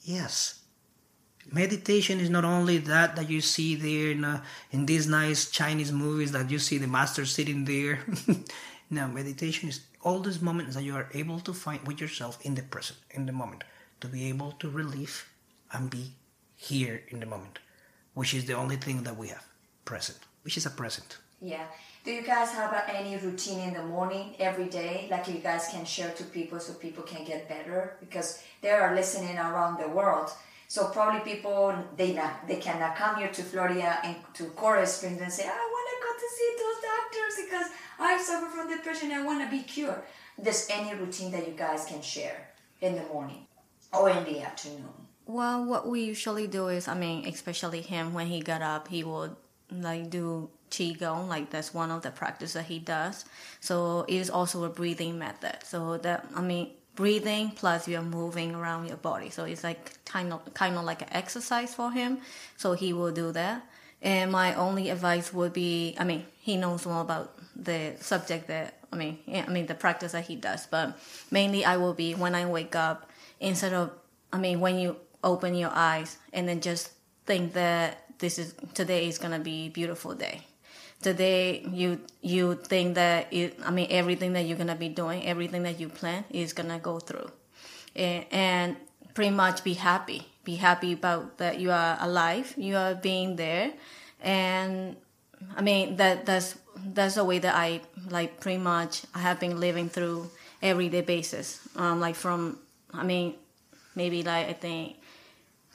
Yes. 0.00 0.58
Meditation 1.52 2.18
is 2.18 2.30
not 2.30 2.44
only 2.44 2.78
that 2.78 3.14
that 3.14 3.30
you 3.30 3.40
see 3.40 3.76
there 3.76 4.10
in, 4.10 4.24
uh, 4.24 4.42
in 4.72 4.86
these 4.86 5.06
nice 5.06 5.52
Chinese 5.52 5.92
movies 5.92 6.32
that 6.32 6.50
you 6.50 6.58
see 6.58 6.78
the 6.78 6.88
master 6.88 7.24
sitting 7.24 7.64
there. 7.64 8.00
no, 8.90 9.06
meditation 9.06 9.68
is 9.68 9.82
all 10.00 10.18
these 10.18 10.42
moments 10.42 10.74
that 10.74 10.82
you 10.82 10.96
are 10.96 11.08
able 11.14 11.38
to 11.38 11.52
find 11.52 11.86
with 11.86 12.00
yourself 12.00 12.44
in 12.44 12.56
the 12.56 12.62
present, 12.62 12.98
in 13.12 13.26
the 13.26 13.32
moment, 13.32 13.62
to 14.00 14.08
be 14.08 14.28
able 14.28 14.50
to 14.58 14.68
relieve 14.68 15.28
and 15.72 15.90
be 15.90 16.12
here 16.56 17.02
in 17.08 17.20
the 17.20 17.26
moment, 17.26 17.58
which 18.14 18.34
is 18.34 18.44
the 18.46 18.54
only 18.54 18.76
thing 18.76 19.02
that 19.02 19.16
we 19.16 19.28
have 19.28 19.46
present, 19.84 20.18
which 20.42 20.56
is 20.56 20.66
a 20.66 20.70
present. 20.70 21.18
Yeah. 21.40 21.66
Do 22.04 22.12
you 22.12 22.22
guys 22.22 22.52
have 22.52 22.72
uh, 22.72 22.82
any 22.88 23.16
routine 23.16 23.60
in 23.60 23.74
the 23.74 23.82
morning 23.82 24.34
every 24.38 24.68
day, 24.68 25.08
like 25.10 25.26
you 25.28 25.38
guys 25.38 25.68
can 25.72 25.84
share 25.84 26.12
to 26.12 26.24
people 26.24 26.60
so 26.60 26.74
people 26.74 27.02
can 27.02 27.24
get 27.24 27.48
better? 27.48 27.96
Because 28.00 28.42
they 28.60 28.70
are 28.70 28.94
listening 28.94 29.36
around 29.38 29.80
the 29.80 29.88
world. 29.88 30.30
So 30.68 30.86
probably 30.86 31.20
people 31.20 31.74
they 31.96 32.14
not, 32.14 32.46
they 32.46 32.56
cannot 32.56 32.96
come 32.96 33.16
here 33.16 33.28
to 33.28 33.42
Florida 33.42 33.98
and 34.04 34.16
to 34.34 34.44
Coral 34.60 34.86
Springs 34.86 35.20
and 35.20 35.32
say, 35.32 35.44
I 35.44 35.48
want 35.74 35.88
to 35.92 35.96
go 36.06 36.12
to 36.22 36.28
see 36.36 36.50
those 36.62 36.78
doctors 36.90 37.44
because 37.44 37.68
I 37.98 38.22
suffer 38.22 38.46
from 38.46 38.68
depression. 38.68 39.10
I 39.12 39.22
want 39.24 39.42
to 39.44 39.50
be 39.50 39.62
cured. 39.64 40.02
There's 40.38 40.66
any 40.70 40.94
routine 40.94 41.30
that 41.32 41.46
you 41.46 41.54
guys 41.54 41.84
can 41.84 42.02
share 42.02 42.48
in 42.80 42.96
the 42.96 43.02
morning 43.02 43.46
or 43.92 44.10
in 44.10 44.24
the 44.24 44.40
afternoon? 44.40 45.02
Well, 45.32 45.64
what 45.64 45.88
we 45.88 46.02
usually 46.02 46.46
do 46.46 46.68
is, 46.68 46.88
I 46.88 46.94
mean, 46.94 47.26
especially 47.26 47.80
him 47.80 48.12
when 48.12 48.26
he 48.26 48.40
got 48.40 48.60
up, 48.60 48.88
he 48.88 49.02
would 49.02 49.34
like 49.70 50.10
do 50.10 50.50
qigong, 50.70 51.26
like 51.26 51.48
that's 51.48 51.72
one 51.72 51.90
of 51.90 52.02
the 52.02 52.10
practice 52.10 52.52
that 52.52 52.66
he 52.66 52.78
does. 52.78 53.24
So 53.60 54.04
it 54.08 54.16
is 54.16 54.28
also 54.28 54.64
a 54.64 54.68
breathing 54.68 55.18
method. 55.18 55.56
So 55.64 55.96
that 55.96 56.26
I 56.36 56.42
mean, 56.42 56.72
breathing 56.96 57.52
plus 57.56 57.88
you're 57.88 58.02
moving 58.02 58.54
around 58.54 58.88
your 58.88 58.98
body. 58.98 59.30
So 59.30 59.44
it's 59.44 59.64
like 59.64 60.04
kind 60.04 60.34
of 60.34 60.52
kind 60.52 60.76
of 60.76 60.84
like 60.84 61.00
an 61.00 61.08
exercise 61.12 61.74
for 61.74 61.90
him. 61.90 62.18
So 62.58 62.74
he 62.74 62.92
will 62.92 63.12
do 63.12 63.32
that. 63.32 63.64
And 64.02 64.30
my 64.30 64.54
only 64.54 64.90
advice 64.90 65.32
would 65.32 65.54
be, 65.54 65.96
I 65.98 66.04
mean, 66.04 66.26
he 66.40 66.58
knows 66.58 66.84
more 66.84 67.00
about 67.00 67.32
the 67.56 67.94
subject 68.00 68.48
that 68.48 68.74
I 68.92 68.96
mean, 68.96 69.18
I 69.32 69.48
mean 69.48 69.64
the 69.64 69.74
practice 69.74 70.12
that 70.12 70.26
he 70.26 70.36
does, 70.36 70.66
but 70.66 70.98
mainly 71.30 71.64
I 71.64 71.78
will 71.78 71.94
be 71.94 72.14
when 72.14 72.34
I 72.34 72.44
wake 72.44 72.76
up 72.76 73.08
instead 73.40 73.72
of, 73.72 73.92
I 74.30 74.36
mean, 74.36 74.60
when 74.60 74.78
you 74.78 74.96
open 75.22 75.54
your 75.54 75.70
eyes 75.72 76.18
and 76.32 76.48
then 76.48 76.60
just 76.60 76.90
think 77.26 77.52
that 77.54 78.04
this 78.18 78.38
is 78.38 78.54
today 78.74 79.08
is 79.08 79.18
gonna 79.18 79.38
be 79.38 79.66
a 79.66 79.68
beautiful 79.68 80.14
day 80.14 80.42
today 81.02 81.66
you 81.70 82.00
you 82.22 82.54
think 82.54 82.94
that 82.94 83.26
it, 83.30 83.58
I 83.64 83.70
mean 83.70 83.88
everything 83.90 84.32
that 84.32 84.46
you're 84.46 84.56
gonna 84.56 84.76
be 84.76 84.88
doing, 84.88 85.26
everything 85.26 85.64
that 85.64 85.78
you 85.78 85.88
plan 85.88 86.24
is 86.30 86.52
gonna 86.52 86.78
go 86.78 86.98
through, 86.98 87.30
and, 87.94 88.24
and 88.30 88.76
pretty 89.14 89.34
much 89.34 89.64
be 89.64 89.74
happy. 89.74 90.26
Be 90.44 90.56
happy 90.56 90.92
about 90.92 91.38
that 91.38 91.60
you 91.60 91.70
are 91.70 91.98
alive, 92.00 92.54
you 92.56 92.76
are 92.76 92.94
being 92.94 93.36
there, 93.36 93.72
and 94.20 94.96
I 95.56 95.60
mean 95.60 95.96
that 95.96 96.24
that's 96.24 96.56
that's 96.94 97.16
the 97.16 97.24
way 97.24 97.38
that 97.38 97.54
I 97.54 97.82
like 98.08 98.40
pretty 98.40 98.58
much 98.58 99.02
I 99.14 99.18
have 99.18 99.38
been 99.38 99.60
living 99.60 99.88
through 99.88 100.30
everyday 100.62 101.02
basis. 101.02 101.60
Um, 101.76 102.00
like 102.00 102.14
from 102.14 102.58
I 102.94 103.02
mean 103.02 103.34
maybe 103.94 104.22
like 104.22 104.48
I 104.48 104.52
think 104.54 104.96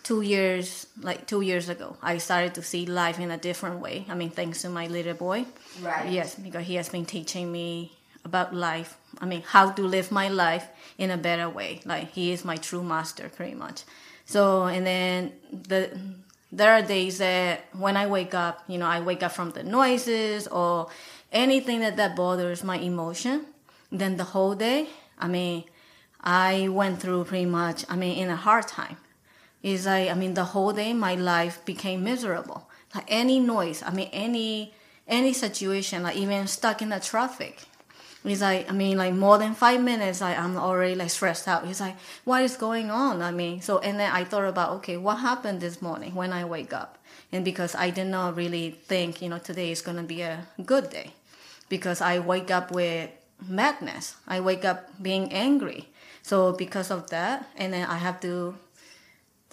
two 0.07 0.21
years 0.21 0.87
like 1.01 1.27
two 1.27 1.41
years 1.41 1.67
ago 1.67 1.97
i 2.01 2.17
started 2.17 2.55
to 2.55 2.61
see 2.61 2.85
life 2.85 3.19
in 3.19 3.29
a 3.29 3.37
different 3.37 3.81
way. 3.81 4.05
I 4.11 4.15
mean 4.15 4.29
thanks 4.29 4.61
to 4.61 4.69
my 4.69 4.87
little 4.87 5.17
boy. 5.27 5.39
Right. 5.81 6.09
yes 6.17 6.35
because 6.35 6.65
he 6.65 6.75
has 6.75 6.87
been 6.87 7.05
teaching 7.05 7.51
me 7.51 7.91
about 8.23 8.55
life. 8.55 8.97
I 9.19 9.25
mean 9.25 9.43
how 9.55 9.65
to 9.77 9.81
live 9.95 10.07
my 10.09 10.29
life 10.29 10.65
in 10.97 11.11
a 11.11 11.17
better 11.17 11.49
way. 11.49 11.81
Like 11.83 12.05
he 12.17 12.31
is 12.31 12.45
my 12.45 12.55
true 12.55 12.83
master 12.83 13.25
pretty 13.37 13.57
much. 13.65 13.83
So 14.25 14.63
and 14.75 14.85
then 14.91 15.33
the 15.69 15.81
there 16.59 16.71
are 16.71 16.81
days 16.81 17.17
that 17.17 17.65
when 17.83 17.97
i 17.97 18.05
wake 18.07 18.33
up 18.33 18.63
you 18.71 18.77
know 18.77 18.89
i 18.97 18.99
wake 19.09 19.21
up 19.27 19.33
from 19.33 19.49
the 19.57 19.63
noises 19.63 20.47
or 20.47 20.87
anything 21.33 21.81
that 21.81 21.97
that 21.97 22.15
bothers 22.15 22.63
my 22.63 22.77
emotion 22.77 23.45
then 23.91 24.15
the 24.15 24.27
whole 24.33 24.55
day 24.55 24.87
i 25.19 25.27
mean 25.27 25.65
i 26.21 26.69
went 26.79 27.01
through 27.01 27.21
pretty 27.25 27.49
much 27.61 27.83
i 27.89 27.95
mean 28.01 28.17
in 28.17 28.29
a 28.29 28.39
hard 28.47 28.65
time 28.65 28.95
is 29.63 29.85
like 29.85 30.09
I 30.09 30.13
mean 30.13 30.33
the 30.33 30.45
whole 30.45 30.73
day 30.73 30.93
my 30.93 31.15
life 31.15 31.63
became 31.65 32.03
miserable. 32.03 32.69
Like 32.93 33.05
any 33.07 33.39
noise, 33.39 33.83
I 33.83 33.91
mean 33.91 34.09
any 34.11 34.73
any 35.07 35.33
situation, 35.33 36.03
like 36.03 36.15
even 36.15 36.47
stuck 36.47 36.81
in 36.81 36.89
the 36.89 36.99
traffic. 36.99 37.63
It's 38.23 38.41
like 38.41 38.69
I 38.69 38.73
mean 38.73 38.97
like 38.97 39.13
more 39.13 39.37
than 39.37 39.55
five 39.55 39.81
minutes 39.81 40.21
like 40.21 40.37
I'm 40.37 40.57
already 40.57 40.95
like 40.95 41.09
stressed 41.09 41.47
out. 41.47 41.65
It's 41.67 41.79
like 41.79 41.95
what 42.25 42.43
is 42.43 42.57
going 42.57 42.91
on? 42.91 43.21
I 43.21 43.31
mean 43.31 43.61
so 43.61 43.79
and 43.79 43.99
then 43.99 44.11
I 44.11 44.23
thought 44.23 44.45
about 44.45 44.71
okay, 44.77 44.97
what 44.97 45.15
happened 45.15 45.61
this 45.61 45.81
morning 45.81 46.15
when 46.15 46.33
I 46.33 46.45
wake 46.45 46.73
up? 46.73 46.97
And 47.31 47.43
because 47.43 47.75
I 47.75 47.89
did 47.89 48.07
not 48.07 48.35
really 48.35 48.71
think, 48.71 49.21
you 49.21 49.29
know, 49.29 49.39
today 49.39 49.71
is 49.71 49.81
gonna 49.81 50.03
be 50.03 50.21
a 50.21 50.45
good 50.65 50.89
day. 50.89 51.11
Because 51.69 51.99
I 51.99 52.19
wake 52.19 52.49
up 52.51 52.71
with 52.71 53.09
madness. 53.45 54.15
I 54.27 54.39
wake 54.39 54.63
up 54.63 55.01
being 55.01 55.31
angry. 55.33 55.89
So 56.21 56.53
because 56.53 56.91
of 56.91 57.09
that, 57.09 57.49
and 57.55 57.73
then 57.73 57.87
I 57.87 57.97
have 57.97 58.19
to 58.21 58.55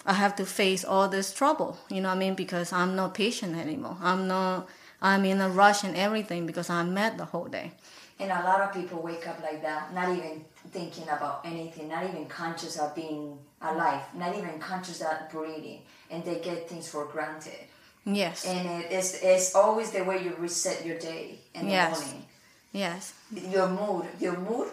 I 0.05 0.13
have 0.13 0.35
to 0.35 0.45
face 0.45 0.85
all 0.85 1.07
this 1.09 1.33
trouble. 1.33 1.77
You 1.89 2.01
know 2.01 2.09
what 2.09 2.15
I 2.15 2.19
mean? 2.19 2.35
Because 2.35 2.71
I'm 2.71 2.95
not 2.95 3.13
patient 3.13 3.55
anymore. 3.55 3.97
I'm 4.01 4.27
not. 4.27 4.67
I'm 5.01 5.25
in 5.25 5.41
a 5.41 5.49
rush 5.49 5.83
and 5.83 5.95
everything 5.95 6.45
because 6.45 6.69
I'm 6.69 6.93
mad 6.93 7.17
the 7.17 7.25
whole 7.25 7.45
day. 7.45 7.71
And 8.19 8.31
a 8.31 8.43
lot 8.43 8.61
of 8.61 8.73
people 8.73 9.01
wake 9.01 9.27
up 9.27 9.41
like 9.41 9.61
that, 9.61 9.93
not 9.93 10.09
even 10.09 10.45
thinking 10.71 11.03
about 11.03 11.41
anything, 11.43 11.89
not 11.89 12.03
even 12.05 12.25
conscious 12.27 12.77
of 12.79 12.95
being 12.95 13.37
alive, 13.61 14.01
not 14.15 14.35
even 14.37 14.57
conscious 14.57 15.01
of 15.01 15.29
breathing, 15.31 15.81
and 16.09 16.23
they 16.23 16.39
get 16.39 16.69
things 16.69 16.87
for 16.87 17.05
granted. 17.05 17.59
Yes. 18.05 18.45
And 18.45 18.67
it 18.83 18.91
is 18.91 19.19
it's 19.21 19.53
always 19.53 19.91
the 19.91 20.03
way 20.03 20.23
you 20.23 20.33
reset 20.39 20.85
your 20.85 20.97
day 20.97 21.39
in 21.53 21.65
the 21.65 21.71
Yes. 21.71 21.99
morning. 21.99 22.25
Yes. 22.71 23.13
Your 23.31 23.67
mood, 23.67 24.05
your 24.19 24.37
mood 24.37 24.71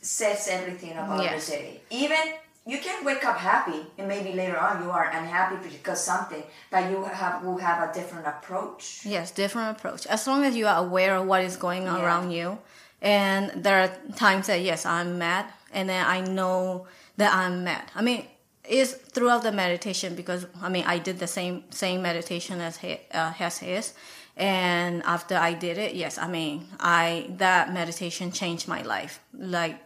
says 0.00 0.46
everything 0.48 0.92
about 0.92 1.22
Yes. 1.22 1.46
the 1.46 1.52
day. 1.52 1.80
Even 1.90 2.34
you 2.66 2.78
can 2.78 3.04
wake 3.04 3.24
up 3.24 3.36
happy, 3.36 3.80
and 3.98 4.08
maybe 4.08 4.32
later 4.32 4.58
on 4.58 4.82
you 4.82 4.90
are 4.90 5.10
unhappy 5.10 5.56
because 5.68 6.02
something, 6.02 6.42
but 6.70 6.90
you 6.90 7.04
have 7.04 7.42
will 7.44 7.58
have 7.58 7.88
a 7.88 7.92
different 7.92 8.26
approach. 8.26 9.04
Yes. 9.04 9.30
Different 9.30 9.76
approach. 9.76 10.06
As 10.06 10.26
long 10.26 10.44
as 10.44 10.56
you 10.56 10.66
are 10.66 10.78
aware 10.78 11.16
of 11.16 11.26
what 11.26 11.42
is 11.42 11.56
going 11.56 11.86
on 11.88 11.98
Yeah. 11.98 12.06
around 12.06 12.30
you, 12.30 12.58
and 13.02 13.52
there 13.64 13.80
are 13.82 13.90
times 14.16 14.46
that 14.46 14.60
yes, 14.62 14.86
I'm 14.86 15.18
mad, 15.18 15.46
and 15.72 15.88
then 15.88 16.04
I 16.06 16.20
know 16.22 16.86
that 17.18 17.34
I'm 17.34 17.64
mad. 17.64 17.84
I 17.94 18.02
mean, 18.02 18.26
is 18.66 18.94
throughout 18.94 19.42
the 19.42 19.52
meditation 19.52 20.14
because 20.14 20.46
I 20.62 20.70
mean 20.70 20.84
I 20.86 20.98
did 20.98 21.18
the 21.18 21.26
same 21.26 21.64
same 21.70 22.00
meditation 22.00 22.60
as 22.60 22.78
he, 22.78 22.92
uh, 23.12 23.34
as 23.38 23.58
his, 23.58 23.92
and 24.38 25.02
after 25.04 25.36
I 25.36 25.52
did 25.52 25.76
it, 25.76 25.94
yes, 25.94 26.16
I 26.16 26.28
mean 26.28 26.66
I 26.80 27.26
that 27.36 27.74
meditation 27.74 28.32
changed 28.32 28.66
my 28.68 28.80
life. 28.80 29.20
Like, 29.34 29.76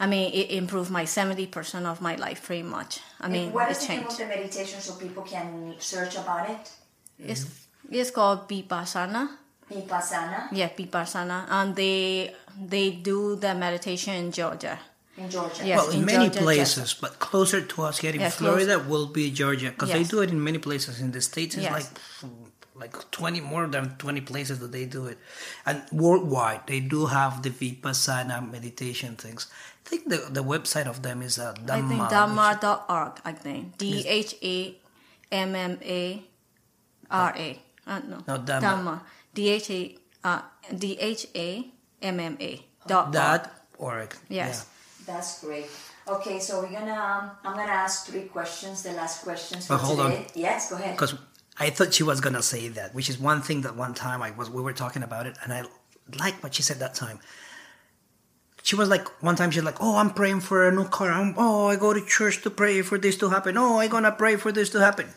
I 0.00 0.06
mean 0.06 0.32
it 0.32 0.50
improved 0.50 0.90
my 0.90 1.04
seventy 1.04 1.46
percent 1.46 1.86
of 1.86 2.00
my 2.00 2.14
life 2.16 2.40
pretty 2.46 2.62
much. 2.62 3.00
I 3.20 3.28
mean 3.28 3.52
what 3.52 3.68
it 3.68 3.76
is 3.76 3.86
the 3.86 3.88
name 3.94 4.00
of 4.00 4.08
changed. 4.08 4.20
the 4.20 4.26
meditation 4.26 4.80
so 4.80 4.94
people 4.94 5.22
can 5.22 5.74
search 5.78 6.14
about 6.16 6.48
it? 6.50 6.70
It's 7.18 7.46
it's 7.90 8.10
called 8.10 8.48
vipassana. 8.48 9.28
Vipassana 9.72 10.48
Yeah, 10.52 10.68
vipassana, 10.68 11.46
and 11.50 11.74
they 11.76 12.34
they 12.74 12.90
do 12.90 13.36
the 13.36 13.54
meditation 13.54 14.14
in 14.14 14.32
Georgia. 14.32 14.78
in 15.16 15.28
Georgia. 15.28 15.62
Yes. 15.66 15.78
well, 15.78 15.90
in 15.90 15.98
in 16.00 16.04
many 16.06 16.26
Georgia, 16.28 16.42
places, 16.46 16.94
but 16.94 17.18
closer 17.18 17.60
to 17.60 17.82
us 17.82 17.98
here 17.98 18.14
in 18.14 18.20
Yes, 18.20 18.36
Florida 18.36 18.78
will 18.90 19.06
be 19.18 19.24
Georgia 19.30 19.70
because 19.70 19.90
they 19.96 20.04
do 20.04 20.20
it 20.24 20.30
in 20.30 20.40
many 20.42 20.58
places. 20.58 21.00
In 21.00 21.10
the 21.16 21.20
states, 21.20 21.56
it's 21.56 21.64
Yes. 21.64 21.72
like 21.78 21.88
like 22.82 22.94
twenty 23.10 23.40
more 23.40 23.66
than 23.66 23.84
twenty 23.98 24.20
places 24.20 24.60
that 24.60 24.70
they 24.76 24.84
do 24.86 25.06
it, 25.12 25.18
and 25.66 25.82
worldwide 25.90 26.62
they 26.70 26.78
do 26.94 27.06
have 27.06 27.42
the 27.42 27.50
vipassana 27.50 28.36
meditation 28.56 29.16
things. 29.16 29.48
I 29.88 29.90
think 29.90 30.08
the 30.12 30.20
the 30.30 30.44
website 30.44 30.86
of 30.86 31.00
them 31.02 31.22
is 31.22 31.38
uh, 31.38 31.54
Dhamma. 31.64 31.70
I 31.72 31.88
think 31.88 32.00
which- 32.02 32.10
Dhamma.org, 32.10 33.12
I 33.24 33.32
think. 33.32 33.78
D 33.78 34.04
H 34.06 34.34
A 34.42 34.76
M 35.32 35.54
M 35.56 35.78
A 35.82 36.22
R 37.10 37.32
A. 37.36 37.58
Uh, 37.86 38.00
no. 38.06 38.18
No, 38.28 38.34
Dhamma. 38.38 39.00
D 39.32 39.48
H 39.48 39.70
A 39.70 39.96
uh, 40.24 40.42
D 40.76 40.98
H 41.00 41.26
A 41.34 41.64
M 42.02 42.20
M 42.20 42.36
A 42.38 42.60
dot 42.86 43.12
Dot 43.12 43.50
org. 43.78 43.96
org. 44.12 44.16
Yes. 44.28 44.66
That's 45.06 45.40
great. 45.42 45.66
Okay, 46.06 46.38
so 46.38 46.60
we're 46.60 46.70
gonna 46.78 46.92
um, 46.92 47.30
I'm 47.44 47.56
gonna 47.56 47.72
ask 47.72 48.04
three 48.06 48.24
questions. 48.28 48.82
The 48.82 48.92
last 48.92 49.22
questions 49.24 49.66
for 49.66 49.74
But 49.74 49.80
hold 49.80 50.00
on. 50.00 50.10
today. 50.10 50.26
Yes, 50.34 50.68
go 50.70 50.76
ahead. 50.76 50.96
because 50.96 51.14
I 51.58 51.70
thought 51.70 51.94
she 51.94 52.02
was 52.02 52.20
gonna 52.20 52.42
say 52.42 52.68
that, 52.68 52.94
which 52.94 53.08
is 53.08 53.18
one 53.18 53.40
thing 53.40 53.62
that 53.62 53.74
one 53.74 53.94
time 53.94 54.20
I 54.22 54.32
was 54.32 54.50
we 54.50 54.60
were 54.60 54.74
talking 54.74 55.02
about 55.02 55.26
it, 55.26 55.36
and 55.42 55.50
I 55.52 55.64
liked 56.18 56.42
what 56.42 56.52
she 56.54 56.62
said 56.62 56.78
that 56.80 56.94
time. 56.94 57.20
She 58.62 58.76
was 58.76 58.88
like 58.88 59.08
one 59.22 59.36
time 59.36 59.50
she's 59.50 59.62
like, 59.62 59.80
"Oh, 59.80 59.96
I'm 59.96 60.10
praying 60.10 60.40
for 60.40 60.66
a 60.66 60.72
new 60.72 60.88
car. 60.88 61.10
I'm, 61.10 61.34
oh, 61.36 61.68
I 61.68 61.76
go 61.76 61.92
to 61.92 62.04
church 62.04 62.42
to 62.42 62.50
pray 62.50 62.82
for 62.82 62.98
this 62.98 63.16
to 63.18 63.30
happen. 63.30 63.56
Oh, 63.56 63.78
I'm 63.78 63.90
gonna 63.90 64.12
pray 64.12 64.36
for 64.36 64.52
this 64.52 64.70
to 64.70 64.80
happen." 64.80 65.08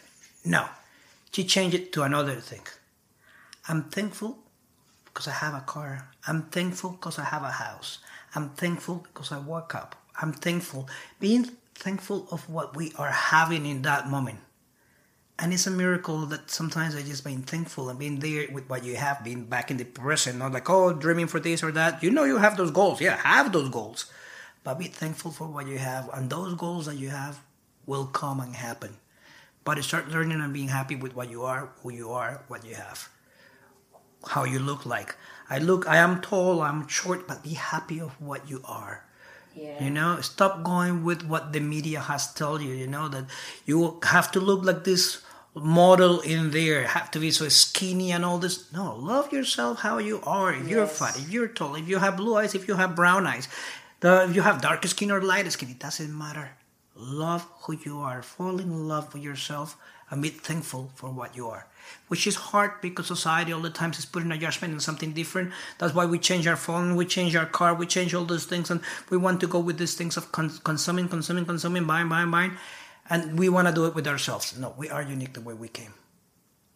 No, 0.46 0.68
she 1.32 1.44
changed 1.44 1.76
it 1.76 1.92
to 1.94 2.04
another 2.04 2.36
thing. 2.36 2.66
I'm 3.68 3.84
thankful 3.89 4.39
because 5.06 5.28
I 5.28 5.32
have 5.32 5.54
a 5.54 5.62
car. 5.62 6.10
I'm 6.28 6.44
thankful 6.44 6.92
because 6.92 7.20
I 7.20 7.26
have 7.26 7.44
a 7.44 7.52
house. 7.52 8.00
I'm 8.34 8.50
thankful 8.50 9.06
because 9.08 9.32
I 9.32 9.39
woke 9.39 9.76
up. 9.76 9.96
I'm 10.22 10.34
thankful. 10.34 10.88
Being 11.20 11.52
thankful 11.76 12.28
of 12.32 12.50
what 12.50 12.76
we 12.76 12.94
are 12.98 13.12
having 13.12 13.66
in 13.66 13.82
that 13.82 14.10
moment. 14.10 14.39
And 15.42 15.52
it's 15.54 15.66
a 15.66 15.72
miracle 15.72 16.28
that 16.28 16.52
sometimes 16.52 16.96
I 16.96 17.02
just 17.02 17.26
being 17.26 17.42
thankful 17.42 17.89
and 17.89 17.98
being 17.98 18.20
there 18.20 18.48
with 18.52 18.70
what 18.70 18.86
you 18.86 18.96
have, 18.96 19.24
being 19.24 19.46
back 19.46 19.72
in 19.72 19.78
the 19.78 19.86
present, 19.86 20.38
not 20.38 20.54
like, 20.54 20.70
oh, 20.70 20.94
dreaming 20.94 21.28
for 21.28 21.39
this 21.39 21.64
or 21.64 21.72
that. 21.72 22.04
You 22.04 22.12
know 22.12 22.26
you 22.26 22.38
have 22.38 22.58
those 22.58 22.70
goals. 22.72 23.02
Yeah, 23.02 23.18
have 23.18 23.52
those 23.52 23.70
goals. 23.70 24.06
But 24.64 24.78
be 24.78 24.86
thankful 24.86 25.32
for 25.32 25.48
what 25.48 25.68
you 25.68 25.80
have. 25.80 26.10
And 26.14 26.30
those 26.30 26.54
goals 26.54 26.86
that 26.86 26.98
you 26.98 27.10
have 27.10 27.42
will 27.88 28.06
come 28.06 28.39
and 28.39 28.56
happen. 28.56 28.98
But 29.64 29.84
start 29.84 30.10
learning 30.10 30.42
and 30.42 30.54
being 30.54 30.68
happy 30.70 30.96
with 30.96 31.16
what 31.16 31.32
you 31.32 31.44
are, 31.44 31.70
who 31.82 31.92
you 31.92 32.12
are, 32.12 32.44
what 32.48 32.64
you 32.64 32.76
have. 32.76 33.10
how 34.28 34.44
you 34.44 34.60
look 34.60 34.86
like. 34.86 35.16
I 35.50 35.58
look, 35.58 35.88
I 35.88 35.98
am 35.98 36.22
tall, 36.22 36.62
I'm 36.62 36.88
short, 36.88 37.28
but 37.28 37.44
be 37.44 37.54
happy 37.54 38.00
of 38.00 38.20
what 38.22 38.50
you 38.50 38.62
are. 38.66 39.04
Yeah. 39.56 39.84
You 39.84 39.89
know, 39.89 40.22
stop 40.22 40.64
going 40.64 41.04
with 41.04 41.24
what 41.24 41.52
the 41.52 41.60
media 41.60 42.00
has 42.00 42.34
told 42.34 42.62
you. 42.62 42.74
You 42.74 42.88
know 42.88 43.10
that 43.10 43.26
you 43.66 44.00
have 44.04 44.32
to 44.32 44.39
look 44.39 44.64
like 44.64 44.86
this 44.86 45.22
model 45.54 46.22
in 46.22 46.52
there, 46.52 46.84
have 46.88 47.12
to 47.12 47.20
be 47.20 47.32
so 47.32 47.49
skinny 47.49 48.12
and 48.12 48.24
all 48.24 48.38
this. 48.38 48.72
No, 48.72 48.95
love 48.95 49.32
yourself 49.34 49.80
how 49.80 49.97
you 49.97 50.22
are. 50.24 50.54
If 50.54 50.68
you're 50.68 50.88
fat, 50.88 51.18
if 51.18 51.30
you're 51.30 51.47
tall, 51.47 51.76
if 51.76 51.88
you 51.88 51.97
have 51.99 52.18
blue 52.18 52.36
eyes, 52.36 52.56
if 52.56 52.68
you 52.68 52.76
have 52.76 52.95
brown 52.95 53.28
eyes, 53.28 53.47
the, 53.99 54.26
if 54.30 54.36
you 54.36 54.41
have 54.41 54.62
dark 54.62 54.86
skin 54.88 55.12
or 55.12 55.22
light 55.22 55.52
skin, 55.52 55.70
it 55.70 55.80
doesn't 55.80 56.18
matter. 56.18 56.52
Love 56.95 57.47
who 57.62 57.78
you 57.84 57.99
are. 57.99 58.22
Fall 58.22 58.60
in 58.60 58.88
love 58.88 59.14
with 59.14 59.24
yourself 59.24 59.78
and 60.10 60.22
be 60.22 60.30
thankful 60.30 60.91
for 60.95 61.10
what 61.10 61.36
you 61.36 61.47
are. 61.47 61.68
Which 62.10 62.28
is 62.28 62.36
hard 62.36 62.82
because 62.82 63.08
society 63.08 63.54
all 63.54 63.62
the 63.62 63.70
times 63.70 63.97
is 63.97 64.06
putting 64.06 64.32
a 64.32 64.38
judgment 64.38 64.74
on 64.74 64.80
something 64.80 65.14
different. 65.14 65.52
That's 65.80 65.95
why 65.95 66.06
we 66.06 66.20
change 66.20 66.45
our 66.47 66.58
phone, 66.58 66.95
we 66.95 67.06
change 67.06 67.36
our 67.36 67.45
car, 67.45 67.74
we 67.74 67.86
change 67.86 68.14
all 68.14 68.26
those 68.26 68.45
things, 68.45 68.70
and 68.70 68.82
we 69.10 69.18
want 69.18 69.39
to 69.39 69.47
go 69.47 69.60
with 69.60 69.78
these 69.78 69.95
things 69.95 70.18
of 70.18 70.32
con- 70.32 70.60
consuming, 70.64 71.08
consuming, 71.08 71.45
consuming, 71.45 71.86
buying, 71.86 72.10
buying, 72.10 72.30
buying, 72.30 72.52
and 73.12 73.38
we 73.38 73.49
want 73.49 73.68
to 73.68 73.74
do 73.74 73.86
it 73.86 73.93
with 73.93 74.07
ourselves. 74.07 74.57
No, 74.57 74.74
we 74.78 74.89
are 74.89 75.03
unique 75.03 75.34
the 75.34 75.41
way 75.41 75.53
we 75.53 75.68
came. 75.68 75.93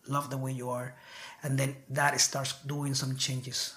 Love 0.07 0.29
the 0.29 0.38
way 0.38 0.51
you 0.51 0.69
are, 0.69 0.93
and 1.41 1.57
then 1.57 1.77
that 1.89 2.19
starts 2.19 2.53
doing 2.67 2.93
some 2.93 3.15
changes. 3.15 3.73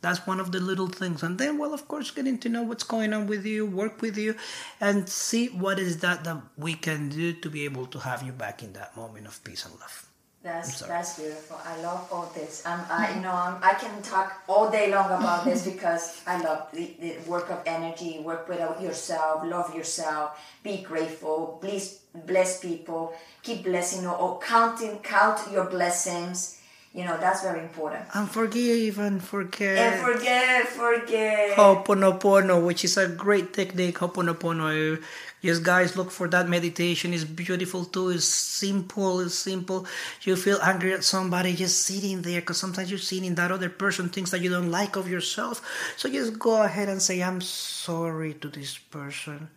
That's 0.00 0.26
one 0.26 0.40
of 0.40 0.50
the 0.50 0.60
little 0.60 0.88
things, 0.88 1.22
and 1.22 1.38
then, 1.38 1.58
well, 1.58 1.74
of 1.74 1.86
course, 1.86 2.10
getting 2.10 2.38
to 2.38 2.48
know 2.48 2.62
what's 2.62 2.84
going 2.84 3.12
on 3.12 3.26
with 3.26 3.44
you, 3.44 3.66
work 3.66 4.00
with 4.00 4.16
you, 4.16 4.34
and 4.80 5.06
see 5.06 5.48
what 5.48 5.78
is 5.78 5.98
that 5.98 6.24
that 6.24 6.42
we 6.56 6.74
can 6.74 7.10
do 7.10 7.34
to 7.34 7.50
be 7.50 7.66
able 7.66 7.86
to 7.86 7.98
have 8.00 8.22
you 8.22 8.32
back 8.32 8.62
in 8.62 8.72
that 8.72 8.96
moment 8.96 9.26
of 9.26 9.44
peace 9.44 9.66
and 9.66 9.78
love. 9.78 10.09
That's 10.42 10.80
that's 10.80 11.18
beautiful. 11.18 11.58
I 11.66 11.82
love 11.82 12.08
all 12.10 12.32
this. 12.34 12.64
Um, 12.64 12.80
I 12.88 13.14
you 13.14 13.20
know 13.20 13.34
um, 13.34 13.58
I 13.62 13.74
can 13.74 14.00
talk 14.00 14.42
all 14.48 14.70
day 14.70 14.90
long 14.90 15.06
about 15.06 15.44
this 15.44 15.66
because 15.66 16.22
I 16.26 16.40
love 16.42 16.68
the, 16.72 16.96
the 16.98 17.18
work 17.28 17.50
of 17.50 17.62
energy. 17.66 18.20
Work 18.20 18.48
with 18.48 18.58
yourself. 18.80 19.44
Love 19.44 19.74
yourself. 19.74 20.40
Be 20.62 20.78
grateful. 20.78 21.58
Please 21.60 22.00
bless 22.26 22.60
people. 22.60 23.12
Keep 23.42 23.64
blessing 23.64 24.06
or 24.06 24.38
counting 24.40 25.00
count 25.00 25.40
your 25.52 25.66
blessings. 25.66 26.59
You 26.92 27.04
know 27.04 27.16
that's 27.18 27.42
very 27.42 27.60
important. 27.60 28.04
And 28.14 28.28
forgive 28.28 28.98
and 28.98 29.22
forget. 29.22 29.78
And 29.78 30.00
forget, 30.02 30.66
forget. 30.66 31.56
Ho'oponopono, 31.56 32.66
which 32.66 32.84
is 32.84 32.96
a 32.96 33.06
great 33.06 33.52
technique. 33.52 33.98
Ho'oponopono. 33.98 35.00
Yes, 35.40 35.58
guys, 35.60 35.96
look 35.96 36.10
for 36.10 36.28
that 36.28 36.48
meditation. 36.48 37.14
It's 37.14 37.24
beautiful 37.24 37.84
too. 37.84 38.10
It's 38.10 38.24
simple. 38.24 39.20
It's 39.20 39.36
simple. 39.36 39.86
You 40.22 40.34
feel 40.36 40.58
angry 40.60 40.92
at 40.92 41.04
somebody, 41.04 41.54
just 41.54 41.80
sitting 41.82 42.22
there, 42.22 42.40
because 42.40 42.58
sometimes 42.58 42.90
you're 42.90 42.98
seeing 42.98 43.36
that 43.36 43.52
other 43.52 43.70
person 43.70 44.08
things 44.08 44.32
that 44.32 44.40
you 44.40 44.50
don't 44.50 44.70
like 44.72 44.96
of 44.96 45.08
yourself. 45.08 45.62
So 45.96 46.10
just 46.10 46.38
go 46.38 46.60
ahead 46.62 46.88
and 46.88 47.00
say, 47.00 47.22
"I'm 47.22 47.40
sorry 47.40 48.34
to 48.34 48.48
this 48.48 48.76
person," 48.76 49.48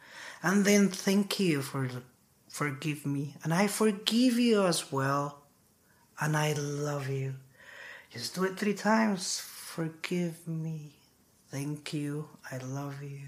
and 0.41 0.63
then 0.63 0.87
thank 0.89 1.39
you 1.39 1.61
for 1.63 1.89
forgive 2.47 3.05
me, 3.05 3.35
and 3.43 3.51
I 3.53 3.67
forgive 3.67 4.37
you 4.37 4.63
as 4.63 4.91
well, 4.91 5.42
and 6.19 6.37
I 6.37 6.53
love 6.53 7.09
you. 7.09 7.35
Just 8.11 8.35
do 8.35 8.43
it 8.43 8.57
three 8.57 8.73
times. 8.73 9.39
Forgive 9.39 10.47
me. 10.47 10.91
Thank 11.49 11.93
you. 11.93 12.27
I 12.51 12.57
love 12.57 13.01
you. 13.01 13.21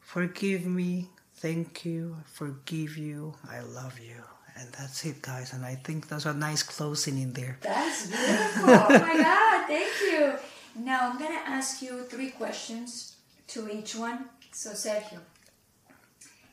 Forgive 0.00 0.66
me. 0.66 1.08
Thank 1.36 1.84
you. 1.84 2.16
Forgive 2.26 2.96
you. 2.96 3.34
I 3.50 3.60
love 3.60 3.98
you. 3.98 4.22
And 4.56 4.72
that's 4.72 5.04
it, 5.04 5.20
guys. 5.22 5.52
And 5.52 5.64
I 5.64 5.74
think 5.74 6.08
that's 6.08 6.26
a 6.26 6.34
nice 6.34 6.62
closing 6.62 7.18
in 7.18 7.32
there. 7.32 7.58
That's 7.60 8.06
beautiful. 8.06 8.64
oh 8.66 8.86
my 8.88 9.22
God, 9.22 9.66
thank 9.66 9.92
you. 10.00 10.34
Now 10.76 11.10
I'm 11.10 11.18
gonna 11.18 11.42
ask 11.46 11.82
you 11.82 12.02
three 12.04 12.30
questions 12.30 13.16
to 13.48 13.68
each 13.68 13.94
one. 13.96 14.26
So 14.52 14.70
Sergio, 14.70 15.18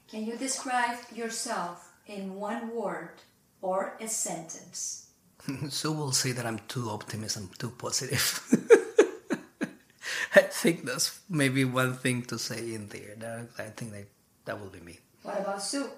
can 0.09 0.25
you 0.25 0.35
describe 0.35 0.97
yourself 1.15 1.91
in 2.07 2.35
one 2.35 2.75
word 2.75 3.21
or 3.61 3.95
a 3.99 4.07
sentence? 4.07 5.07
so 5.69 5.91
we'll 5.91 6.11
say 6.11 6.31
that 6.31 6.45
I'm 6.45 6.59
too 6.67 6.89
optimistic, 6.89 7.43
I'm 7.43 7.49
too 7.57 7.71
positive. 7.71 8.41
I 10.35 10.41
think 10.41 10.85
that's 10.85 11.19
maybe 11.29 11.65
one 11.65 11.95
thing 11.95 12.23
to 12.23 12.39
say 12.39 12.73
in 12.73 12.87
there. 12.87 13.15
That, 13.17 13.49
I 13.57 13.69
think 13.69 13.91
that 13.91 14.05
that 14.45 14.59
will 14.59 14.69
be 14.69 14.79
me. 14.79 14.99
What 15.23 15.39
about 15.39 15.61
Sue? 15.61 15.89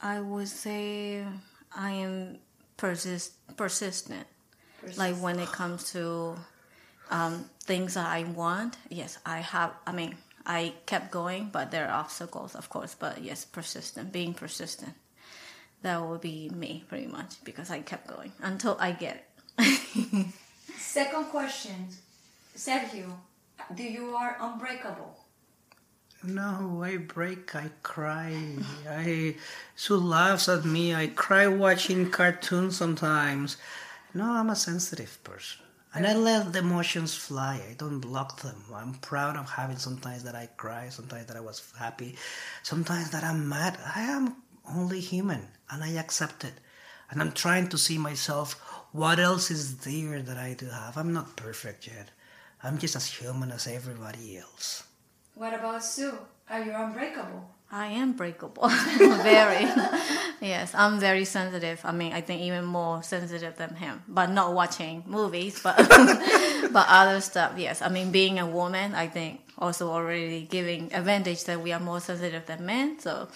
I 0.00 0.20
would 0.20 0.48
say 0.48 1.24
I 1.74 1.90
am 1.90 2.38
persist 2.76 3.32
persistent. 3.56 4.26
Like 4.96 5.16
when 5.16 5.40
it 5.40 5.48
comes 5.48 5.90
to 5.92 6.36
um, 7.10 7.50
things 7.64 7.94
that 7.94 8.06
I 8.06 8.24
want, 8.24 8.76
yes, 8.88 9.18
I 9.26 9.38
have. 9.38 9.72
I 9.86 9.92
mean, 9.92 10.14
I 10.46 10.74
kept 10.86 11.10
going, 11.10 11.50
but 11.52 11.70
there 11.70 11.88
are 11.88 12.00
obstacles, 12.00 12.54
of 12.54 12.70
course. 12.70 12.94
But 12.94 13.22
yes, 13.22 13.44
persistent, 13.44 14.12
being 14.12 14.32
persistent. 14.32 14.94
That 15.82 16.00
will 16.00 16.18
be 16.18 16.48
me, 16.50 16.84
pretty 16.88 17.06
much, 17.06 17.44
because 17.44 17.70
I 17.70 17.80
kept 17.80 18.06
going 18.06 18.32
until 18.40 18.76
I 18.80 18.92
get 18.92 19.26
it. 19.58 20.26
Second 20.78 21.26
question, 21.26 21.88
Sergio, 22.56 23.12
do 23.74 23.82
you 23.82 24.16
are 24.16 24.36
unbreakable? 24.40 25.16
No, 26.22 26.82
I 26.82 26.96
break, 26.96 27.54
I 27.54 27.70
cry. 27.82 28.34
I 28.88 29.36
Sue 29.76 29.96
laughs 29.96 30.48
at 30.48 30.64
me. 30.64 30.94
I 30.94 31.08
cry 31.08 31.46
watching 31.46 32.10
cartoons 32.10 32.76
sometimes. 32.76 33.56
No, 34.14 34.32
I'm 34.32 34.50
a 34.50 34.56
sensitive 34.56 35.22
person. 35.22 35.65
And 35.96 36.06
I 36.06 36.12
let 36.12 36.52
the 36.52 36.58
emotions 36.58 37.14
fly. 37.14 37.60
I 37.70 37.72
don't 37.72 38.00
block 38.00 38.42
them. 38.42 38.62
I'm 38.74 38.94
proud 38.94 39.36
of 39.36 39.48
having 39.48 39.78
sometimes 39.78 40.24
that 40.24 40.34
I 40.34 40.46
cry, 40.56 40.90
sometimes 40.90 41.26
that 41.26 41.36
I 41.36 41.40
was 41.40 41.72
happy, 41.78 42.16
sometimes 42.62 43.10
that 43.12 43.24
I'm 43.24 43.48
mad. 43.48 43.78
I 43.94 44.02
am 44.02 44.36
only 44.68 45.00
human 45.00 45.48
and 45.70 45.82
I 45.82 45.92
accept 45.92 46.44
it. 46.44 46.52
And 47.10 47.22
I'm 47.22 47.32
trying 47.32 47.68
to 47.68 47.78
see 47.78 47.96
myself 47.96 48.60
what 48.92 49.18
else 49.18 49.50
is 49.50 49.78
there 49.78 50.20
that 50.20 50.36
I 50.36 50.52
do 50.52 50.66
have. 50.66 50.98
I'm 50.98 51.14
not 51.14 51.34
perfect 51.36 51.86
yet. 51.86 52.10
I'm 52.62 52.76
just 52.76 52.96
as 52.96 53.06
human 53.06 53.50
as 53.50 53.66
everybody 53.66 54.36
else. 54.36 54.84
What 55.34 55.54
about 55.54 55.82
Sue? 55.82 56.18
Are 56.50 56.62
you 56.62 56.72
unbreakable? 56.74 57.55
I 57.70 57.86
am 57.88 58.12
breakable. 58.12 58.68
very. 58.98 59.64
yes, 60.40 60.74
I'm 60.74 61.00
very 61.00 61.24
sensitive. 61.24 61.80
I 61.84 61.92
mean, 61.92 62.12
I 62.12 62.20
think 62.20 62.42
even 62.42 62.64
more 62.64 63.02
sensitive 63.02 63.56
than 63.56 63.74
him. 63.74 64.02
But 64.08 64.30
not 64.30 64.54
watching 64.54 65.02
movies, 65.06 65.60
but 65.62 65.76
but 66.72 66.86
other 66.88 67.20
stuff. 67.20 67.54
Yes, 67.58 67.82
I 67.82 67.88
mean, 67.88 68.12
being 68.12 68.38
a 68.38 68.46
woman, 68.46 68.94
I 68.94 69.08
think 69.08 69.40
also 69.58 69.90
already 69.90 70.42
giving 70.48 70.92
advantage 70.92 71.44
that 71.44 71.60
we 71.60 71.72
are 71.72 71.80
more 71.80 72.00
sensitive 72.00 72.46
than 72.46 72.64
men. 72.64 73.00
So 73.00 73.28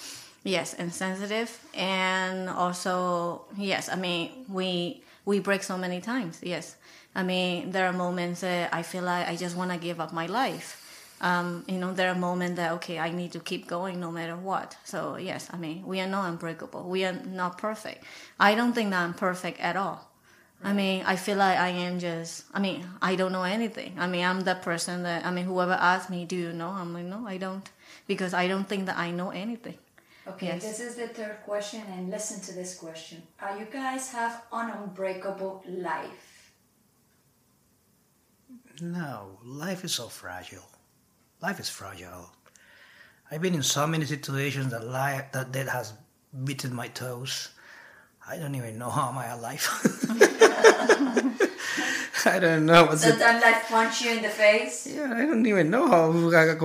yes, 0.45 0.75
and 0.75 0.95
sensitive, 0.95 1.51
and 1.75 2.49
also 2.49 3.47
yes, 3.59 3.89
I 3.89 3.97
mean 3.97 4.31
we 4.49 5.03
we 5.25 5.41
break 5.41 5.65
so 5.65 5.77
many 5.77 6.01
times. 6.01 6.39
Yes, 6.41 6.77
I 7.17 7.25
mean 7.25 7.73
there 7.73 7.87
are 7.87 7.93
moments 7.93 8.43
that 8.43 8.73
I 8.73 8.83
feel 8.83 9.03
like 9.03 9.27
I 9.29 9.35
just 9.35 9.57
want 9.57 9.73
to 9.73 9.77
give 9.77 9.99
up 9.99 10.13
my 10.13 10.27
life 10.27 10.80
um, 11.21 11.65
you 11.69 11.79
know, 11.79 11.93
there 11.93 12.11
are 12.11 12.15
moments 12.15 12.57
that 12.57 12.73
okay, 12.73 12.99
I 12.99 13.11
need 13.11 13.33
to 13.33 13.41
keep 13.41 13.67
going 13.69 14.01
no 14.01 14.11
matter 14.11 14.37
what. 14.37 14.77
So 14.85 15.17
yes, 15.17 15.49
I 15.53 15.57
mean, 15.57 15.85
we 15.87 16.01
are 16.01 16.07
not 16.07 16.29
unbreakable. 16.29 16.85
We 16.89 17.05
are 17.05 17.13
not 17.13 17.59
perfect. 17.59 18.05
I 18.39 18.55
don't 18.55 18.73
think 18.73 18.91
that 18.91 19.03
I'm 19.03 19.15
perfect 19.15 19.61
at 19.61 19.77
all. 19.77 20.09
I 20.63 20.75
mean, 20.75 21.05
I 21.07 21.17
feel 21.17 21.39
like 21.39 21.59
I 21.59 21.69
am 21.69 21.99
just. 21.99 22.45
I 22.53 22.61
mean, 22.61 22.85
I 23.01 23.17
don't 23.17 23.33
know 23.33 23.45
anything. 23.45 23.97
I 23.99 24.07
mean, 24.07 24.25
I'm 24.25 24.41
that 24.43 24.61
person 24.63 25.05
that. 25.05 25.25
I 25.25 25.31
mean, 25.31 25.47
whoever 25.47 25.73
asks 25.73 26.11
me, 26.11 26.27
"Do 26.27 26.37
you 26.37 26.53
know?" 26.53 26.69
I'm 26.69 26.93
like, 26.93 27.07
no, 27.07 27.27
I 27.27 27.39
don't, 27.39 27.67
because 28.07 28.35
I 28.35 28.47
don't 28.47 28.69
think 28.69 28.85
that 28.87 28.99
I 28.99 29.11
know 29.11 29.31
anything. 29.31 29.79
Okay, 30.27 30.47
Yes. 30.49 30.63
this 30.63 30.81
is 30.81 30.97
the 30.97 31.09
third 31.09 31.39
question, 31.47 31.83
and 31.95 32.11
listen 32.11 32.41
to 32.43 32.53
this 32.53 32.75
question. 32.77 33.23
Are 33.41 33.59
you 33.59 33.67
guys 33.73 34.13
have 34.13 34.43
an 34.53 34.71
unbreakable 34.71 35.65
life? 35.67 36.53
No, 38.81 39.39
life 39.45 39.85
is 39.85 39.93
so 39.95 40.09
fragile. 40.09 40.70
Life 41.43 41.59
is 41.59 41.71
fragile. 41.71 42.29
I've 43.31 43.41
been 43.41 43.55
in 43.55 43.63
so 43.63 43.87
many 43.87 44.05
situations 44.05 44.73
that 44.73 44.87
life 44.87 45.33
that 45.33 45.53
death 45.53 45.69
has 45.69 45.95
bitten 46.45 46.75
my 46.75 46.89
toes. 46.89 47.49
I 48.29 48.37
don't 48.37 48.55
even 48.55 48.79
know 48.79 48.91
how 48.91 49.09
am 49.09 49.17
I 49.17 49.29
alive. 49.29 49.65
I 52.27 52.39
don't 52.39 52.67
know 52.67 52.85
what's 52.85 53.07
it. 53.07 53.13
Sometimes 53.13 53.43
life 53.43 53.69
punch 53.69 54.03
you 54.03 54.13
in 54.13 54.23
the 54.23 54.29
face. 54.29 54.87
Yeah, 54.87 55.15
I 55.17 55.25
don't 55.25 55.47
even 55.47 55.71
know 55.71 55.89
how. 55.89 56.13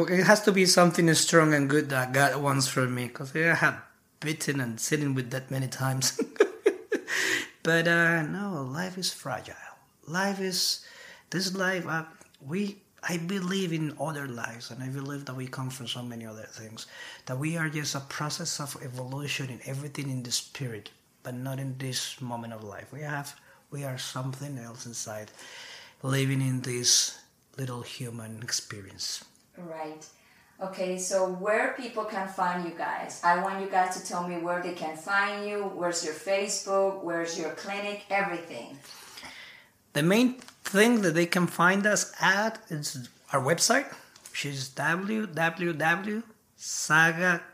It 0.10 0.26
has 0.26 0.42
to 0.42 0.52
be 0.52 0.66
something 0.66 1.14
strong 1.14 1.54
and 1.54 1.70
good 1.70 1.88
that 1.90 2.12
God 2.12 2.36
wants 2.42 2.68
from 2.68 2.94
me, 2.94 3.08
because 3.08 3.34
I 3.34 3.56
have 3.56 3.82
bitten 4.20 4.60
and 4.60 4.78
sitting 4.78 5.16
with 5.16 5.32
that 5.32 5.50
many 5.50 5.68
times. 5.68 6.20
but 7.64 7.88
uh, 7.88 8.24
no, 8.24 8.68
life 8.70 8.98
is 8.98 9.14
fragile. 9.14 9.56
Life 10.06 10.42
is 10.42 10.86
this 11.30 11.56
life. 11.56 11.88
Uh, 11.88 12.04
we 12.46 12.82
I 13.08 13.18
believe 13.18 13.72
in 13.72 13.96
other 14.00 14.28
lives, 14.28 14.72
and 14.72 14.82
I 14.82 14.88
believe 14.88 15.26
that 15.26 15.36
we 15.36 15.46
come 15.48 15.70
from 15.70 15.88
so 15.88 16.02
many 16.02 16.26
other 16.26 16.48
things. 16.50 16.88
That 17.28 17.38
we 17.38 17.56
are 17.56 17.70
just 17.70 17.94
a 17.94 18.00
process 18.00 18.60
of 18.60 18.76
evolution 18.84 19.50
in 19.50 19.60
everything 19.66 20.10
in 20.10 20.24
the 20.24 20.32
spirit, 20.32 20.90
but 21.22 21.36
not 21.36 21.60
in 21.60 21.78
this 21.78 22.20
moment 22.20 22.54
of 22.54 22.64
life. 22.64 22.92
We 22.92 23.02
have 23.02 23.36
we 23.72 23.84
are 23.84 23.98
something 23.98 24.58
else 24.58 24.86
inside, 24.86 25.32
living 26.02 26.42
in 26.42 26.62
this 26.62 27.20
little 27.58 27.82
human 27.82 28.42
experience. 28.42 29.24
Right. 29.58 30.06
Okay, 30.62 30.98
so 30.98 31.28
where 31.28 31.76
people 31.78 32.06
can 32.06 32.28
find 32.28 32.64
you 32.64 32.74
guys? 32.76 33.20
I 33.24 33.44
want 33.44 33.62
you 33.62 33.68
guys 33.68 34.00
to 34.00 34.08
tell 34.08 34.26
me 34.28 34.38
where 34.38 34.64
they 34.64 34.74
can 34.74 34.96
find 34.96 35.48
you. 35.48 35.64
Where's 35.76 36.04
your 36.06 36.14
Facebook? 36.14 37.04
Where's 37.04 37.38
your 37.38 37.52
clinic? 37.52 38.06
Everything. 38.10 38.80
The 39.92 40.04
main 40.04 40.36
thing 40.66 41.02
that 41.02 41.14
they 41.14 41.26
can 41.26 41.48
find 41.48 41.86
us 41.86 42.12
at 42.20 42.60
is 42.70 43.10
our 43.32 43.42
website, 43.42 43.86
which 44.30 44.46
is 44.46 44.70
www.saga 44.70 46.24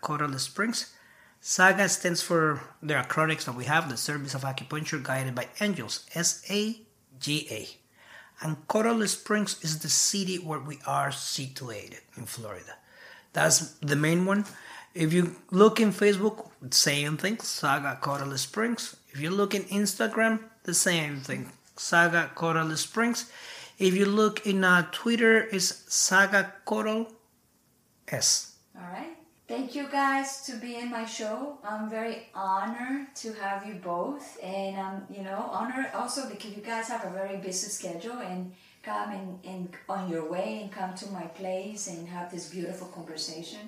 Coral 0.02 0.40
Springs. 0.40 0.94
Saga 1.40 1.90
stands 1.90 2.22
for 2.22 2.62
the 2.84 2.94
acronyms 2.94 3.46
that 3.46 3.56
we 3.56 3.66
have, 3.66 3.90
the 3.90 3.98
Service 3.98 4.36
of 4.36 4.44
Acupuncture 4.44 5.02
Guided 5.02 5.36
by 5.36 5.48
Angels, 5.60 6.06
S 6.14 6.44
A 6.50 6.80
G 7.20 7.48
A. 7.50 7.68
And 8.44 8.68
Coral 8.68 9.08
Springs 9.08 9.64
is 9.64 9.80
the 9.80 9.90
city 9.90 10.38
where 10.38 10.60
we 10.60 10.80
are 10.88 11.12
situated 11.12 12.02
in 12.18 12.26
Florida. 12.26 12.76
That's 13.34 13.74
the 13.80 13.96
main 13.96 14.26
one. 14.26 14.46
If 14.94 15.14
you 15.14 15.36
look 15.52 15.80
in 15.80 15.92
Facebook, 15.92 16.50
same 16.72 17.18
thing, 17.18 17.40
Saga 17.40 17.98
Coral 18.02 18.38
Springs. 18.38 18.96
If 19.10 19.20
you 19.20 19.30
look 19.30 19.56
in 19.56 19.64
Instagram, 19.64 20.40
the 20.64 20.74
same 20.74 21.22
thing, 21.22 21.52
Saga 21.82 22.32
Coral 22.36 22.76
Springs. 22.78 23.30
If 23.80 23.96
you 23.96 24.06
look 24.06 24.46
in 24.46 24.64
uh, 24.64 24.88
Twitter, 24.92 25.48
it's 25.52 25.84
Saga 25.94 26.54
Coral 26.64 27.08
S. 28.08 28.56
All 28.78 28.88
right. 28.94 29.18
Thank 29.48 29.76
you 29.76 29.88
guys 29.92 30.44
to 30.46 30.56
be 30.58 30.76
in 30.76 30.92
my 30.92 31.06
show. 31.06 31.58
I'm 31.64 31.90
very 31.90 32.30
honored 32.34 33.14
to 33.16 33.34
have 33.34 33.66
you 33.66 33.74
both, 33.74 34.38
and 34.42 34.78
I'm 34.78 35.08
you 35.10 35.24
know 35.24 35.50
honored 35.52 35.88
also 35.94 36.30
because 36.30 36.52
you 36.56 36.62
guys 36.62 36.88
have 36.88 37.04
a 37.04 37.10
very 37.10 37.38
busy 37.38 37.68
schedule 37.68 38.20
and 38.20 38.54
come 38.84 39.10
and, 39.12 39.40
and 39.44 39.70
on 39.90 40.10
your 40.10 40.30
way 40.30 40.60
and 40.62 40.72
come 40.72 40.94
to 40.96 41.08
my 41.10 41.26
place 41.42 41.88
and 41.88 42.08
have 42.08 42.32
this 42.32 42.50
beautiful 42.50 42.88
conversation 42.88 43.60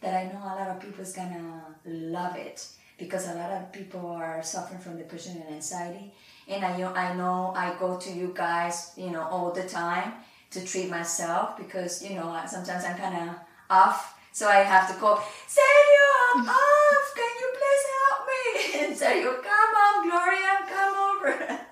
that 0.00 0.14
I 0.14 0.24
know 0.32 0.40
a 0.42 0.54
lot 0.60 0.68
of 0.68 0.80
people 0.80 1.02
is 1.02 1.12
gonna 1.12 1.76
love 1.84 2.36
it 2.36 2.66
because 2.98 3.28
a 3.28 3.34
lot 3.34 3.52
of 3.52 3.72
people 3.72 4.06
are 4.06 4.42
suffering 4.42 4.80
from 4.80 4.98
depression 4.98 5.40
and 5.40 5.54
anxiety 5.54 6.12
and 6.48 6.64
I 6.64 6.76
know 6.76 6.92
I 6.94 7.14
know 7.14 7.52
I 7.54 7.74
go 7.78 7.98
to 7.98 8.10
you 8.10 8.32
guys 8.34 8.92
you 8.96 9.10
know 9.10 9.22
all 9.22 9.52
the 9.52 9.68
time 9.68 10.14
to 10.50 10.64
treat 10.64 10.88
myself 10.90 11.56
because 11.56 12.02
you 12.02 12.14
know 12.14 12.40
sometimes 12.46 12.84
I'm 12.84 12.96
kind 12.96 13.30
of 13.30 13.36
off. 13.70 14.14
So 14.32 14.48
I 14.48 14.56
have 14.62 14.88
to 14.88 14.94
call 15.00 15.16
Sergio 15.16 16.06
I'm 16.34 16.48
off. 16.60 17.14
Can 17.14 17.32
you 17.40 17.48
please 17.58 17.84
help 17.96 18.20
me? 18.30 18.42
And 18.80 18.96
Sergio 18.96 19.42
come 19.42 19.72
on 19.84 20.08
Gloria 20.08 20.54
come 20.68 20.94
over. 21.10 21.60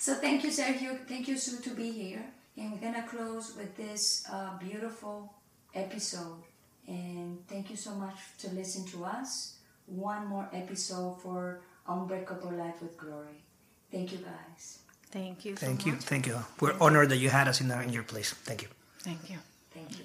So 0.00 0.14
thank 0.14 0.42
you 0.42 0.50
Sergio. 0.50 0.96
Thank 1.06 1.28
you 1.28 1.36
Sue 1.36 1.60
to 1.60 1.70
be 1.74 1.90
here. 1.90 2.24
And 2.56 2.72
we're 2.72 2.78
gonna 2.78 3.06
close 3.06 3.54
with 3.56 3.76
this 3.76 4.24
uh, 4.32 4.56
beautiful 4.56 5.34
episode. 5.74 6.42
And 6.86 7.46
thank 7.46 7.68
you 7.68 7.76
so 7.76 7.94
much 7.94 8.16
to 8.38 8.48
listen 8.50 8.86
to 8.86 9.04
us. 9.04 9.58
One 9.86 10.26
more 10.26 10.48
episode 10.52 11.20
for 11.20 11.60
Unbreakable 11.86 12.52
Life 12.52 12.80
with 12.80 12.96
Glory 12.96 13.44
Thank 13.90 14.12
you, 14.12 14.18
guys. 14.18 14.78
Thank 15.10 15.44
you. 15.44 15.56
So 15.56 15.66
thank 15.66 15.78
much. 15.78 15.86
you. 15.86 15.92
Thank 15.96 16.26
you. 16.26 16.44
We're 16.60 16.70
thank 16.70 16.82
honored 16.82 17.04
you. 17.04 17.08
that 17.10 17.16
you 17.16 17.30
had 17.30 17.48
us 17.48 17.60
in, 17.60 17.70
uh, 17.70 17.80
in 17.80 17.92
your 17.92 18.02
place. 18.02 18.32
Thank 18.32 18.62
you. 18.62 18.68
Thank 19.00 19.30
you. 19.30 19.38
Thank 19.72 19.98
you. 19.98 20.04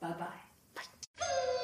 Bye-bye. 0.00 0.26
Bye. 0.74 1.56